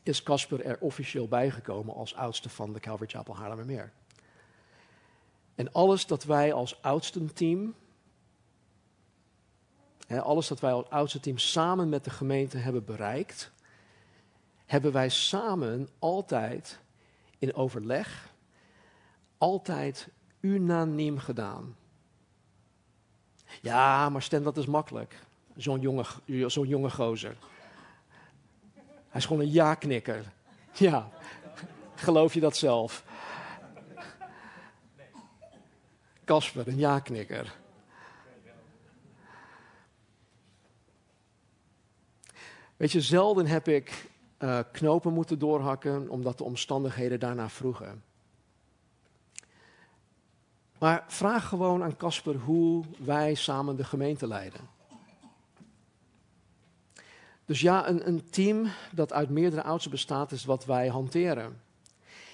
is 0.02 0.22
Casper 0.22 0.64
er 0.64 0.78
officieel 0.80 1.28
bijgekomen 1.28 1.94
als 1.94 2.14
oudste 2.14 2.48
van 2.48 2.72
de 2.72 2.80
Calvary 2.80 3.10
Chapel 3.10 3.36
Haarlemmermeer. 3.36 3.92
En 5.54 5.72
alles 5.72 6.06
dat 6.06 6.24
wij 6.24 6.52
als 6.52 6.82
oudste 6.82 7.20
alles 10.08 10.48
dat 10.48 10.60
wij 10.60 10.72
als 10.72 10.90
oudste 10.90 11.20
team 11.20 11.38
samen 11.38 11.88
met 11.88 12.04
de 12.04 12.10
gemeente 12.10 12.58
hebben 12.58 12.84
bereikt, 12.84 13.52
hebben 14.66 14.92
wij 14.92 15.08
samen 15.08 15.88
altijd 15.98 16.78
in 17.38 17.54
overleg, 17.54 18.32
altijd 19.38 20.08
unaniem 20.40 21.18
gedaan. 21.18 21.76
Ja, 23.60 24.08
maar 24.08 24.22
Stem, 24.22 24.42
dat 24.42 24.56
is 24.56 24.66
makkelijk. 24.66 25.18
Zo'n 25.56 25.80
jonge, 25.80 26.04
zo'n 26.46 26.68
jonge 26.68 26.90
gozer. 26.90 27.36
Hij 29.08 29.20
is 29.20 29.26
gewoon 29.26 29.42
een 29.42 29.52
ja-knikker. 29.52 30.32
Ja, 30.72 31.08
geloof 31.94 32.34
je 32.34 32.40
dat 32.40 32.56
zelf? 32.56 33.04
Kasper, 36.24 36.68
een 36.68 36.78
ja-knikker. 36.78 37.54
Weet 42.76 42.92
je, 42.92 43.00
zelden 43.00 43.46
heb 43.46 43.68
ik 43.68 44.10
uh, 44.38 44.58
knopen 44.72 45.12
moeten 45.12 45.38
doorhakken 45.38 46.08
omdat 46.08 46.38
de 46.38 46.44
omstandigheden 46.44 47.20
daarna 47.20 47.48
vroegen. 47.48 48.02
Maar 50.78 51.04
vraag 51.06 51.48
gewoon 51.48 51.82
aan 51.82 51.96
Casper 51.96 52.36
hoe 52.36 52.84
wij 52.98 53.34
samen 53.34 53.76
de 53.76 53.84
gemeente 53.84 54.26
leiden. 54.26 54.60
Dus 57.44 57.60
ja, 57.60 57.88
een, 57.88 58.08
een 58.08 58.30
team 58.30 58.66
dat 58.92 59.12
uit 59.12 59.30
meerdere 59.30 59.62
oudsten 59.62 59.90
bestaat 59.90 60.32
is 60.32 60.44
wat 60.44 60.64
wij 60.64 60.88
hanteren. 60.88 61.60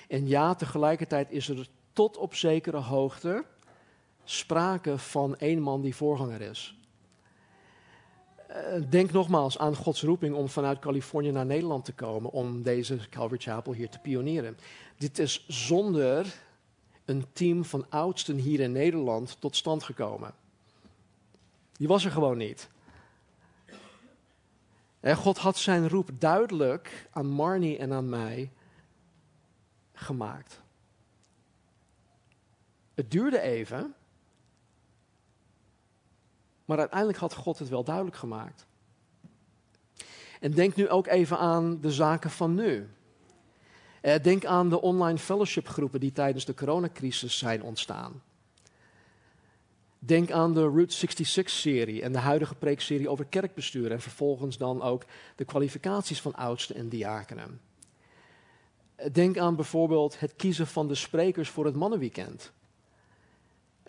En 0.09 0.26
ja, 0.26 0.55
tegelijkertijd 0.55 1.30
is 1.30 1.49
er 1.49 1.68
tot 1.93 2.16
op 2.16 2.34
zekere 2.34 2.76
hoogte 2.76 3.45
sprake 4.24 4.99
van 4.99 5.36
één 5.36 5.61
man 5.61 5.80
die 5.80 5.95
voorganger 5.95 6.41
is. 6.41 6.80
Eh, 8.51 8.82
denk 8.88 9.12
nogmaals 9.12 9.59
aan 9.59 9.76
Gods 9.76 10.03
roeping 10.03 10.34
om 10.34 10.48
vanuit 10.48 10.78
Californië 10.78 11.30
naar 11.30 11.46
Nederland 11.46 11.84
te 11.84 11.92
komen 11.92 12.30
om 12.30 12.62
deze 12.62 12.98
Calvary 13.11 13.40
Chapel 13.40 13.72
hier 13.72 13.88
te 13.88 13.98
pionieren. 13.98 14.59
Dit 14.96 15.18
is 15.18 15.44
zonder 15.48 16.34
een 17.05 17.26
team 17.32 17.64
van 17.64 17.86
oudsten 17.88 18.36
hier 18.36 18.61
in 18.61 18.72
Nederland 18.72 19.36
tot 19.40 19.57
stand 19.57 19.82
gekomen. 19.82 20.34
Die 21.72 21.88
was 21.88 22.05
er 22.05 22.11
gewoon 22.11 22.36
niet. 22.36 22.68
En 25.01 25.16
God 25.16 25.38
had 25.38 25.57
zijn 25.57 25.88
roep 25.88 26.11
duidelijk 26.18 27.09
aan 27.11 27.26
Marnie 27.26 27.78
en 27.78 27.92
aan 27.92 28.09
mij 28.09 28.51
gemaakt. 29.92 30.61
Het 32.94 33.11
duurde 33.11 33.40
even, 33.40 33.94
maar 36.70 36.78
uiteindelijk 36.78 37.18
had 37.18 37.34
God 37.34 37.58
het 37.58 37.68
wel 37.68 37.84
duidelijk 37.84 38.16
gemaakt. 38.16 38.66
En 40.40 40.52
denk 40.52 40.76
nu 40.76 40.88
ook 40.88 41.06
even 41.06 41.38
aan 41.38 41.80
de 41.80 41.92
zaken 41.92 42.30
van 42.30 42.54
nu. 42.54 42.88
Eh, 44.00 44.22
denk 44.22 44.44
aan 44.44 44.68
de 44.68 44.80
online 44.80 45.18
fellowship 45.18 45.68
groepen 45.68 46.00
die 46.00 46.12
tijdens 46.12 46.44
de 46.44 46.54
coronacrisis 46.54 47.38
zijn 47.38 47.62
ontstaan. 47.62 48.22
Denk 49.98 50.30
aan 50.30 50.54
de 50.54 50.62
Route 50.62 50.96
66-serie 50.96 52.02
en 52.02 52.12
de 52.12 52.18
huidige 52.18 52.54
preekserie 52.54 53.08
over 53.08 53.24
kerkbestuur 53.24 53.92
en 53.92 54.00
vervolgens 54.00 54.58
dan 54.58 54.82
ook 54.82 55.04
de 55.36 55.44
kwalificaties 55.44 56.20
van 56.20 56.34
oudsten 56.34 56.76
en 56.76 56.88
diakenen. 56.88 57.60
Denk 59.12 59.38
aan 59.38 59.56
bijvoorbeeld 59.56 60.20
het 60.20 60.36
kiezen 60.36 60.66
van 60.66 60.88
de 60.88 60.94
sprekers 60.94 61.48
voor 61.48 61.64
het 61.64 61.76
mannenweekend. 61.76 62.52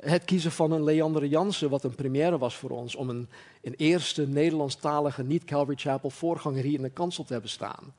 Het 0.01 0.25
kiezen 0.25 0.51
van 0.51 0.71
een 0.71 0.83
Leander 0.83 1.25
Jansen, 1.25 1.69
wat 1.69 1.83
een 1.83 1.95
première 1.95 2.37
was 2.37 2.55
voor 2.55 2.69
ons, 2.69 2.95
om 2.95 3.09
een, 3.09 3.29
een 3.61 3.73
eerste 3.73 4.27
Nederlandstalige 4.27 5.23
niet-Calvary 5.23 5.77
Chapel 5.77 6.09
voorganger 6.09 6.63
hier 6.63 6.77
in 6.77 6.81
de 6.81 6.89
kansel 6.89 7.23
te 7.23 7.33
hebben 7.33 7.51
staan. 7.51 7.93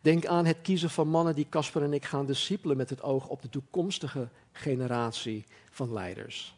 Denk 0.00 0.26
aan 0.26 0.46
het 0.46 0.58
kiezen 0.62 0.90
van 0.90 1.08
mannen 1.08 1.34
die 1.34 1.48
Casper 1.48 1.82
en 1.82 1.92
ik 1.92 2.04
gaan 2.04 2.26
discipelen 2.26 2.76
met 2.76 2.90
het 2.90 3.02
oog 3.02 3.28
op 3.28 3.42
de 3.42 3.48
toekomstige 3.48 4.28
generatie 4.52 5.44
van 5.70 5.92
leiders. 5.92 6.56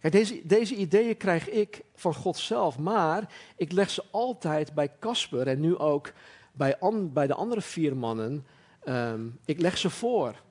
Kijk, 0.00 0.12
deze, 0.12 0.40
deze 0.44 0.74
ideeën 0.74 1.16
krijg 1.16 1.48
ik 1.48 1.82
van 1.94 2.14
God 2.14 2.36
zelf, 2.36 2.78
maar 2.78 3.34
ik 3.56 3.72
leg 3.72 3.90
ze 3.90 4.04
altijd 4.10 4.74
bij 4.74 4.90
Casper 5.00 5.46
en 5.46 5.60
nu 5.60 5.76
ook 5.76 6.12
bij, 6.52 6.78
bij 7.12 7.26
de 7.26 7.34
andere 7.34 7.60
vier 7.60 7.96
mannen. 7.96 8.46
Ehm, 8.86 9.28
ik 9.44 9.60
leg 9.60 9.78
ze 9.78 9.90
voor. 9.90 10.42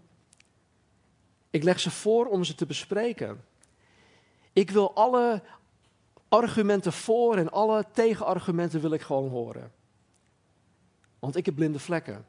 Ik 1.49 1.63
leg 1.63 1.79
ze 1.79 1.91
voor 1.91 2.25
om 2.25 2.43
ze 2.43 2.55
te 2.55 2.65
bespreken. 2.65 3.43
Ik 4.53 4.71
wil 4.71 4.95
alle 4.95 5.41
argumenten 6.29 6.93
voor 6.93 7.37
en 7.37 7.51
alle 7.51 7.85
tegenargumenten 7.91 8.81
wil 8.81 8.91
ik 8.91 9.01
gewoon 9.01 9.29
horen. 9.29 9.71
Want 11.19 11.35
ik 11.35 11.45
heb 11.45 11.55
blinde 11.55 11.79
vlekken. 11.79 12.25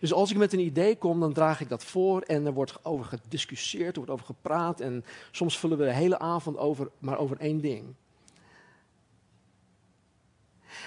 Dus 0.00 0.12
als 0.12 0.30
ik 0.30 0.36
met 0.36 0.52
een 0.52 0.60
idee 0.60 0.96
kom, 0.96 1.20
dan 1.20 1.32
draag 1.32 1.60
ik 1.60 1.68
dat 1.68 1.84
voor 1.84 2.20
en 2.20 2.46
er 2.46 2.52
wordt 2.52 2.84
over 2.84 3.04
gediscussieerd, 3.04 3.90
er 3.90 3.96
wordt 3.96 4.10
over 4.10 4.26
gepraat 4.26 4.80
en 4.80 5.04
soms 5.30 5.58
vullen 5.58 5.78
we 5.78 5.84
de 5.84 5.92
hele 5.92 6.18
avond 6.18 6.56
over, 6.56 6.90
maar 6.98 7.18
over 7.18 7.36
één 7.40 7.60
ding. 7.60 7.94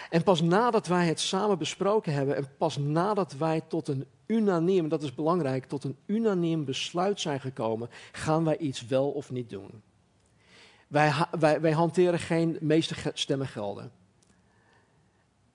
En 0.10 0.24
pas 0.24 0.42
nadat 0.42 0.88
wij 0.88 1.08
het 1.08 1.20
samen 1.20 1.58
besproken 1.58 2.14
hebben 2.14 2.36
en 2.36 2.48
pas 2.58 2.78
nadat 2.78 3.34
wij 3.34 3.62
tot 3.68 3.88
een 3.88 4.06
unaniem, 4.26 4.90
dat 4.90 5.04
is 5.04 5.16
belangrijk, 5.16 5.66
tot 5.66 5.84
een 5.84 5.98
unaniem 6.06 6.66
besluit 6.66 7.20
zijn 7.20 7.40
gekomen, 7.40 7.90
gaan 8.12 8.44
wij 8.44 8.58
iets 8.58 8.88
wel 8.88 9.10
of 9.10 9.32
niet 9.32 9.50
doen. 9.50 9.82
Wij, 10.88 11.14
wij, 11.40 11.62
wij 11.62 11.72
hanteren 11.72 12.20
geen 12.20 12.58
meeste 12.62 12.96
stemmen 13.14 13.48
gelden. 13.48 13.92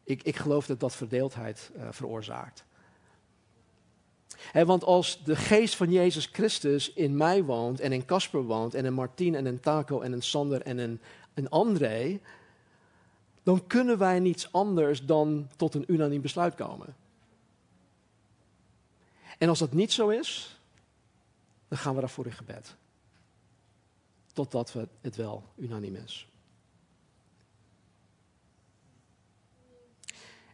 Ik, 0.04 0.22
ik 0.22 0.36
geloof 0.36 0.66
dat 0.66 0.80
dat 0.80 0.94
verdeeldheid 0.94 1.70
uh, 1.76 1.88
veroorzaakt. 1.90 2.64
want 4.52 4.84
als 4.84 5.24
de 5.24 5.36
geest 5.36 5.76
van 5.76 5.92
Jezus 5.92 6.28
Christus 6.32 6.92
in 6.92 7.16
mij 7.16 7.44
woont 7.44 7.80
en 7.80 7.92
in 7.92 8.04
Casper 8.04 8.42
woont 8.42 8.74
en 8.74 8.84
in 8.84 8.92
Martien 8.92 9.34
en 9.34 9.46
in 9.46 9.60
Taco 9.60 10.00
en 10.00 10.12
in 10.12 10.22
Sander 10.22 10.62
en 10.62 10.78
in, 10.78 11.00
in 11.34 11.48
André, 11.48 12.20
dan 13.44 13.66
kunnen 13.66 13.98
wij 13.98 14.20
niets 14.20 14.52
anders 14.52 15.04
dan 15.04 15.48
tot 15.56 15.74
een 15.74 15.92
unaniem 15.92 16.20
besluit 16.20 16.54
komen. 16.54 16.96
En 19.38 19.48
als 19.48 19.58
dat 19.58 19.72
niet 19.72 19.92
zo 19.92 20.08
is, 20.08 20.60
dan 21.68 21.78
gaan 21.78 21.94
we 21.94 22.00
daarvoor 22.00 22.26
in 22.26 22.32
gebed. 22.32 22.76
Totdat 24.32 24.72
we 24.72 24.88
het 25.00 25.16
wel 25.16 25.42
unaniem 25.56 25.94
is. 25.94 26.28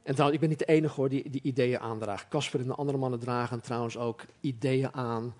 En 0.03 0.14
trouwens, 0.14 0.34
ik 0.34 0.41
ben 0.41 0.49
niet 0.49 0.59
de 0.59 0.74
enige 0.74 0.95
hoor 0.95 1.09
die 1.09 1.30
die 1.30 1.43
ideeën 1.43 1.78
aandraagt. 1.78 2.28
Casper 2.28 2.61
en 2.61 2.66
de 2.66 2.74
andere 2.74 2.99
mannen 2.99 3.20
dragen 3.20 3.61
trouwens 3.61 3.97
ook 3.97 4.24
ideeën 4.41 4.95
aan 4.95 5.34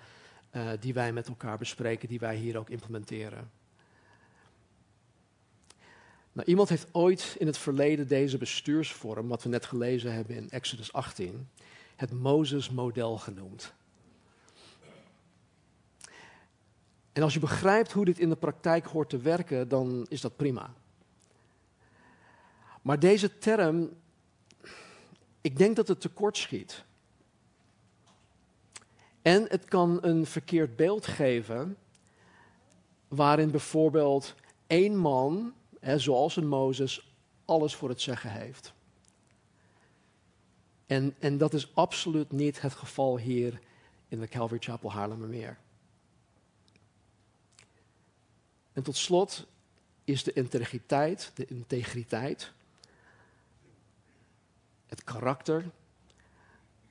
uh, 0.53 0.71
die 0.81 0.95
wij 0.95 1.13
met 1.13 1.29
elkaar 1.29 1.59
bespreken, 1.59 2.09
die 2.09 2.19
wij 2.19 2.37
hier 2.37 2.59
ook 2.59 2.71
implementeren. 2.71 3.51
Nou, 6.33 6.49
iemand 6.49 6.69
heeft 6.69 6.87
ooit 6.93 7.37
in 7.39 7.47
het 7.47 7.59
verleden 7.59 8.09
deze 8.09 8.39
bestuursvorm, 8.39 9.29
wat 9.29 9.43
we 9.43 9.49
net 9.49 9.67
gelezen 9.67 10.15
hebben 10.15 10.37
in 10.37 10.51
Exodus 10.51 10.93
18, 10.93 11.49
het 11.97 12.13
Mozes-model 12.13 13.19
genoemd. 13.19 13.73
En 17.13 17.23
als 17.23 17.35
je 17.35 17.41
begrijpt 17.41 17.93
hoe 17.93 18.05
dit 18.05 18.19
in 18.19 18.29
de 18.29 18.37
praktijk 18.37 18.87
hoort 18.87 19.09
te 19.09 19.19
werken, 19.19 19.69
dan 19.69 20.07
is 20.09 20.21
dat 20.21 20.37
prima. 20.37 20.75
Maar 22.83 22.99
deze 22.99 23.39
term 23.39 23.91
ik 25.41 25.57
denk 25.57 25.77
dat 25.77 25.89
het 25.89 26.01
tekort 26.01 26.37
schiet. 26.37 26.85
En 29.23 29.47
het 29.49 29.65
kan 29.65 29.99
een 30.01 30.27
verkeerd 30.27 30.77
beeld 30.77 31.07
geven, 31.07 31.77
waarin 33.09 33.51
bijvoorbeeld 33.51 34.35
één 34.67 34.97
man, 34.97 35.53
zoals 35.81 36.37
een 36.37 36.49
Mozes, 36.49 37.15
alles 37.45 37.75
voor 37.75 37.89
het 37.89 38.01
zeggen 38.01 38.31
heeft. 38.31 38.73
En, 40.87 41.15
en 41.19 41.39
dat 41.39 41.55
is 41.55 41.75
absoluut 41.75 42.33
niet 42.33 42.61
het 42.61 42.75
geval 42.75 43.19
hier 43.19 43.61
in 44.09 44.21
de 44.21 44.29
Calvary 44.29 44.61
Chapel 44.61 44.93
Haarlemmermeer. 44.93 45.59
En 48.73 48.83
tot 48.83 48.97
slot 48.97 49.47
is 50.05 50.25
de 50.25 50.33
integriteit, 50.33 51.33
de 51.35 51.47
integriteit 51.47 52.53
het 54.87 55.05
karakter, 55.05 55.71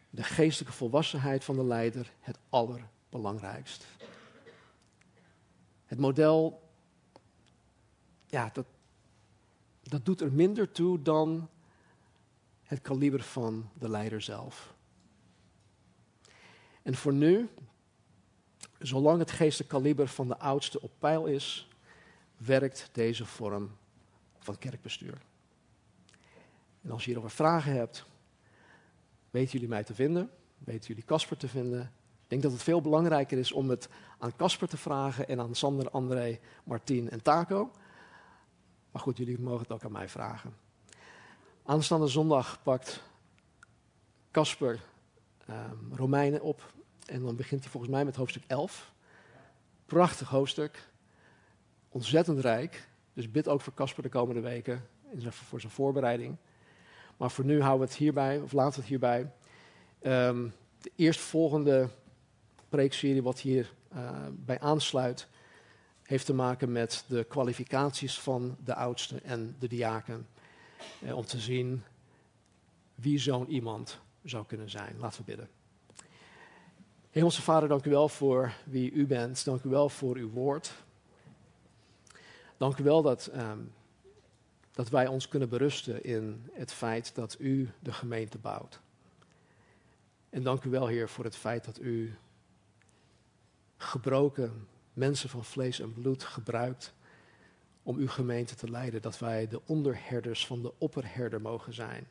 de 0.09 0.23
geestelijke 0.23 0.73
volwassenheid 0.73 1.43
van 1.43 1.55
de 1.55 1.63
leider 1.63 2.11
het 2.19 2.37
allerbelangrijkst. 2.49 3.85
Het 5.85 5.99
model, 5.99 6.69
ja, 8.27 8.49
dat, 8.53 8.65
dat 9.89 10.05
doet 10.05 10.21
er 10.21 10.31
minder 10.31 10.71
toe 10.71 11.01
dan 11.01 11.49
het 12.63 12.81
kaliber 12.81 13.21
van 13.21 13.69
de 13.73 13.89
leider 13.89 14.21
zelf. 14.21 14.73
En 16.81 16.95
voor 16.95 17.13
nu, 17.13 17.49
zolang 18.79 19.19
het 19.19 19.31
geestelijke 19.31 19.75
kaliber 19.75 20.07
van 20.07 20.27
de 20.27 20.37
oudste 20.37 20.81
op 20.81 20.91
peil 20.99 21.25
is, 21.25 21.67
werkt 22.37 22.89
deze 22.91 23.25
vorm 23.25 23.71
van 24.39 24.57
kerkbestuur. 24.57 25.21
En 26.81 26.91
als 26.91 27.03
je 27.03 27.09
hierover 27.09 27.31
vragen 27.31 27.73
hebt, 27.73 28.05
weten 29.29 29.51
jullie 29.51 29.67
mij 29.67 29.83
te 29.83 29.93
vinden, 29.93 30.29
weten 30.57 30.87
jullie 30.87 31.03
Casper 31.03 31.37
te 31.37 31.47
vinden. 31.47 31.81
Ik 32.23 32.29
denk 32.35 32.41
dat 32.41 32.51
het 32.51 32.63
veel 32.63 32.81
belangrijker 32.81 33.37
is 33.37 33.51
om 33.51 33.69
het 33.69 33.89
aan 34.17 34.35
Casper 34.35 34.67
te 34.67 34.77
vragen 34.77 35.27
en 35.27 35.39
aan 35.39 35.55
Sander, 35.55 35.89
André, 35.89 36.39
Martien 36.63 37.09
en 37.09 37.21
Taco. 37.21 37.71
Maar 38.91 39.01
goed, 39.01 39.17
jullie 39.17 39.39
mogen 39.39 39.61
het 39.61 39.71
ook 39.71 39.83
aan 39.83 39.91
mij 39.91 40.09
vragen. 40.09 40.53
Aanstaande 41.63 42.07
zondag 42.07 42.63
pakt 42.63 43.03
Casper 44.31 44.79
um, 45.49 45.95
Romeinen 45.95 46.41
op. 46.41 46.73
En 47.05 47.21
dan 47.21 47.35
begint 47.35 47.61
hij 47.61 47.71
volgens 47.71 47.91
mij 47.91 48.05
met 48.05 48.15
hoofdstuk 48.15 48.43
11. 48.47 48.93
Prachtig 49.85 50.29
hoofdstuk. 50.29 50.89
Ontzettend 51.89 52.39
rijk. 52.39 52.87
Dus 53.13 53.31
bid 53.31 53.47
ook 53.47 53.61
voor 53.61 53.73
Casper 53.73 54.03
de 54.03 54.09
komende 54.09 54.41
weken 54.41 54.87
voor 55.29 55.59
zijn 55.59 55.71
voorbereiding. 55.71 56.37
Maar 57.17 57.31
voor 57.31 57.45
nu 57.45 57.61
houden 57.61 57.87
we 57.87 57.91
het 57.93 58.01
hierbij, 58.01 58.39
of 58.39 58.51
laten 58.51 58.73
we 58.73 58.79
het 58.79 58.89
hierbij. 58.89 59.31
Um, 60.01 60.53
de 60.81 60.91
eerstvolgende 60.95 61.89
preekserie 62.69 63.23
wat 63.23 63.39
hier 63.39 63.73
uh, 63.93 64.11
bij 64.31 64.59
aansluit, 64.59 65.27
heeft 66.09 66.25
te 66.25 66.33
maken 66.33 66.71
met 66.71 67.03
de 67.07 67.23
kwalificaties 67.23 68.19
van 68.19 68.57
de 68.63 68.75
oudste 68.75 69.21
en 69.21 69.55
de 69.59 69.67
diaken. 69.67 70.27
Uh, 71.03 71.15
om 71.17 71.25
te 71.25 71.39
zien 71.39 71.83
wie 72.95 73.19
zo'n 73.19 73.49
iemand 73.49 73.99
zou 74.23 74.45
kunnen 74.45 74.69
zijn. 74.69 74.95
Laten 74.99 75.19
we 75.19 75.25
bidden. 75.25 75.49
Hemelse 77.09 77.41
Vader, 77.41 77.69
dank 77.69 77.85
u 77.85 77.89
wel 77.89 78.09
voor 78.09 78.53
wie 78.65 78.91
u 78.91 79.07
bent. 79.07 79.45
Dank 79.45 79.63
u 79.63 79.69
wel 79.69 79.89
voor 79.89 80.15
uw 80.15 80.29
woord. 80.29 80.73
Dank 82.57 82.77
u 82.77 82.83
wel 82.83 83.01
dat 83.01 83.31
um, 83.35 83.71
dat 84.71 84.89
wij 84.89 85.07
ons 85.07 85.27
kunnen 85.27 85.49
berusten 85.49 86.03
in 86.03 86.49
het 86.53 86.71
feit 86.71 87.15
dat 87.15 87.35
u 87.39 87.69
de 87.79 87.93
gemeente 87.93 88.37
bouwt. 88.37 88.79
En 90.29 90.43
dank 90.43 90.63
u 90.63 90.69
wel, 90.69 90.87
Heer, 90.87 91.09
voor 91.09 91.23
het 91.23 91.35
feit 91.35 91.65
dat 91.65 91.79
u 91.79 92.17
gebroken 93.77 94.67
mensen 94.99 95.29
van 95.29 95.43
vlees 95.43 95.79
en 95.79 95.93
bloed 95.93 96.23
gebruikt 96.23 96.93
om 97.83 97.97
uw 97.97 98.07
gemeente 98.07 98.55
te 98.55 98.69
leiden. 98.69 99.01
Dat 99.01 99.19
wij 99.19 99.47
de 99.47 99.61
onderherders 99.65 100.45
van 100.45 100.61
de 100.61 100.73
opperherder 100.77 101.41
mogen 101.41 101.73
zijn. 101.73 102.07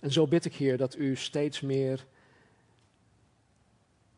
En 0.00 0.12
zo 0.12 0.26
bid 0.26 0.44
ik, 0.44 0.54
Heer, 0.54 0.76
dat 0.76 0.96
u 0.96 1.16
steeds 1.16 1.60
meer 1.60 2.06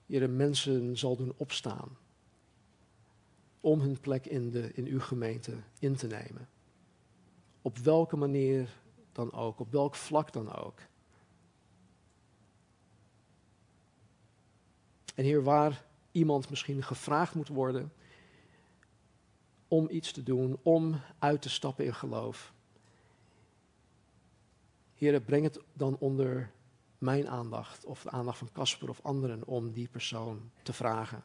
de 0.06 0.28
mensen 0.28 0.98
zal 0.98 1.16
doen 1.16 1.32
opstaan 1.36 1.96
om 3.60 3.80
hun 3.80 4.00
plek 4.00 4.26
in, 4.26 4.50
de, 4.50 4.72
in 4.74 4.86
uw 4.86 5.00
gemeente 5.00 5.56
in 5.78 5.96
te 5.96 6.06
nemen. 6.06 6.48
Op 7.62 7.78
welke 7.78 8.16
manier 8.16 8.68
dan 9.12 9.32
ook, 9.32 9.60
op 9.60 9.72
welk 9.72 9.94
vlak 9.94 10.32
dan 10.32 10.54
ook. 10.54 10.78
En 15.14 15.24
hier 15.24 15.42
waar 15.42 15.84
iemand 16.12 16.50
misschien 16.50 16.82
gevraagd 16.82 17.34
moet 17.34 17.48
worden 17.48 17.92
om 19.68 19.88
iets 19.90 20.12
te 20.12 20.22
doen, 20.22 20.58
om 20.62 21.00
uit 21.18 21.42
te 21.42 21.48
stappen 21.48 21.84
in 21.84 21.94
geloof. 21.94 22.52
Heren, 24.94 25.24
breng 25.24 25.44
het 25.44 25.60
dan 25.72 25.96
onder 25.98 26.50
mijn 26.98 27.28
aandacht 27.28 27.84
of 27.84 28.02
de 28.02 28.10
aandacht 28.10 28.38
van 28.38 28.52
Casper 28.52 28.88
of 28.88 29.00
anderen 29.02 29.46
om 29.46 29.72
die 29.72 29.88
persoon 29.88 30.50
te 30.62 30.72
vragen. 30.72 31.24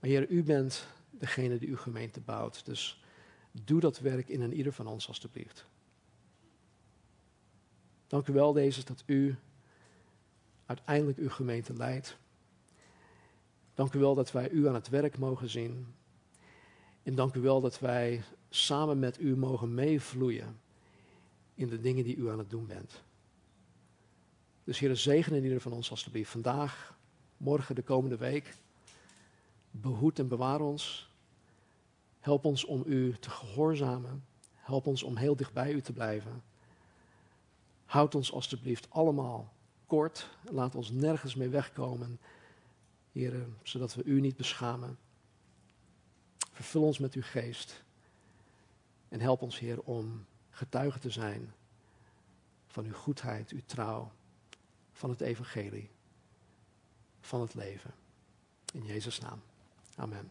Maar 0.00 0.10
Heer, 0.10 0.28
u 0.28 0.42
bent 0.42 0.86
degene 1.10 1.58
die 1.58 1.68
uw 1.68 1.76
gemeente 1.76 2.20
bouwt. 2.20 2.64
Dus 2.64 3.04
doe 3.52 3.80
dat 3.80 3.98
werk 3.98 4.28
in 4.28 4.40
een 4.40 4.52
ieder 4.52 4.72
van 4.72 4.86
ons 4.86 5.08
alstublieft. 5.08 5.66
Dank 8.06 8.26
u 8.26 8.32
wel, 8.32 8.58
Jezus, 8.58 8.84
dat 8.84 9.02
u 9.06 9.36
uiteindelijk 10.66 11.18
uw 11.18 11.30
gemeente 11.30 11.74
leidt. 11.74 12.18
Dank 13.80 13.94
u 13.94 13.98
wel 13.98 14.14
dat 14.14 14.32
wij 14.32 14.50
u 14.50 14.68
aan 14.68 14.74
het 14.74 14.88
werk 14.88 15.18
mogen 15.18 15.48
zien. 15.48 15.94
En 17.02 17.14
dank 17.14 17.34
u 17.34 17.40
wel 17.40 17.60
dat 17.60 17.78
wij 17.78 18.22
samen 18.50 18.98
met 18.98 19.20
u 19.20 19.36
mogen 19.36 19.74
meevloeien 19.74 20.60
in 21.54 21.68
de 21.68 21.80
dingen 21.80 22.04
die 22.04 22.16
u 22.16 22.30
aan 22.30 22.38
het 22.38 22.50
doen 22.50 22.66
bent. 22.66 23.02
Dus 24.64 24.78
Heer, 24.78 24.96
zegen 24.96 25.34
in 25.34 25.42
ieder 25.42 25.60
van 25.60 25.72
ons 25.72 25.90
alstublieft. 25.90 26.30
Vandaag, 26.30 26.98
morgen, 27.36 27.74
de 27.74 27.82
komende 27.82 28.16
week. 28.16 28.54
Behoed 29.70 30.18
en 30.18 30.28
bewaar 30.28 30.60
ons. 30.60 31.10
Help 32.18 32.44
ons 32.44 32.64
om 32.64 32.82
u 32.86 33.14
te 33.20 33.30
gehoorzamen. 33.30 34.24
Help 34.54 34.86
ons 34.86 35.02
om 35.02 35.16
heel 35.16 35.36
dicht 35.36 35.52
bij 35.52 35.72
u 35.72 35.80
te 35.80 35.92
blijven. 35.92 36.42
Houd 37.84 38.14
ons 38.14 38.32
alstublieft 38.32 38.90
allemaal 38.90 39.52
kort. 39.86 40.28
Laat 40.50 40.74
ons 40.74 40.90
nergens 40.90 41.34
mee 41.34 41.48
wegkomen. 41.48 42.18
Heer, 43.12 43.46
zodat 43.62 43.94
we 43.94 44.02
u 44.04 44.20
niet 44.20 44.36
beschamen. 44.36 44.98
Vervul 46.52 46.82
ons 46.82 46.98
met 46.98 47.14
uw 47.14 47.22
geest. 47.22 47.82
En 49.08 49.20
help 49.20 49.42
ons, 49.42 49.58
Heer, 49.58 49.80
om 49.80 50.26
getuige 50.50 50.98
te 50.98 51.10
zijn 51.10 51.52
van 52.66 52.84
uw 52.84 52.94
goedheid, 52.94 53.50
uw 53.50 53.62
trouw, 53.66 54.12
van 54.92 55.10
het 55.10 55.20
evangelie, 55.20 55.90
van 57.20 57.40
het 57.40 57.54
leven. 57.54 57.94
In 58.72 58.84
Jezus' 58.84 59.18
naam. 59.18 59.42
Amen. 59.96 60.30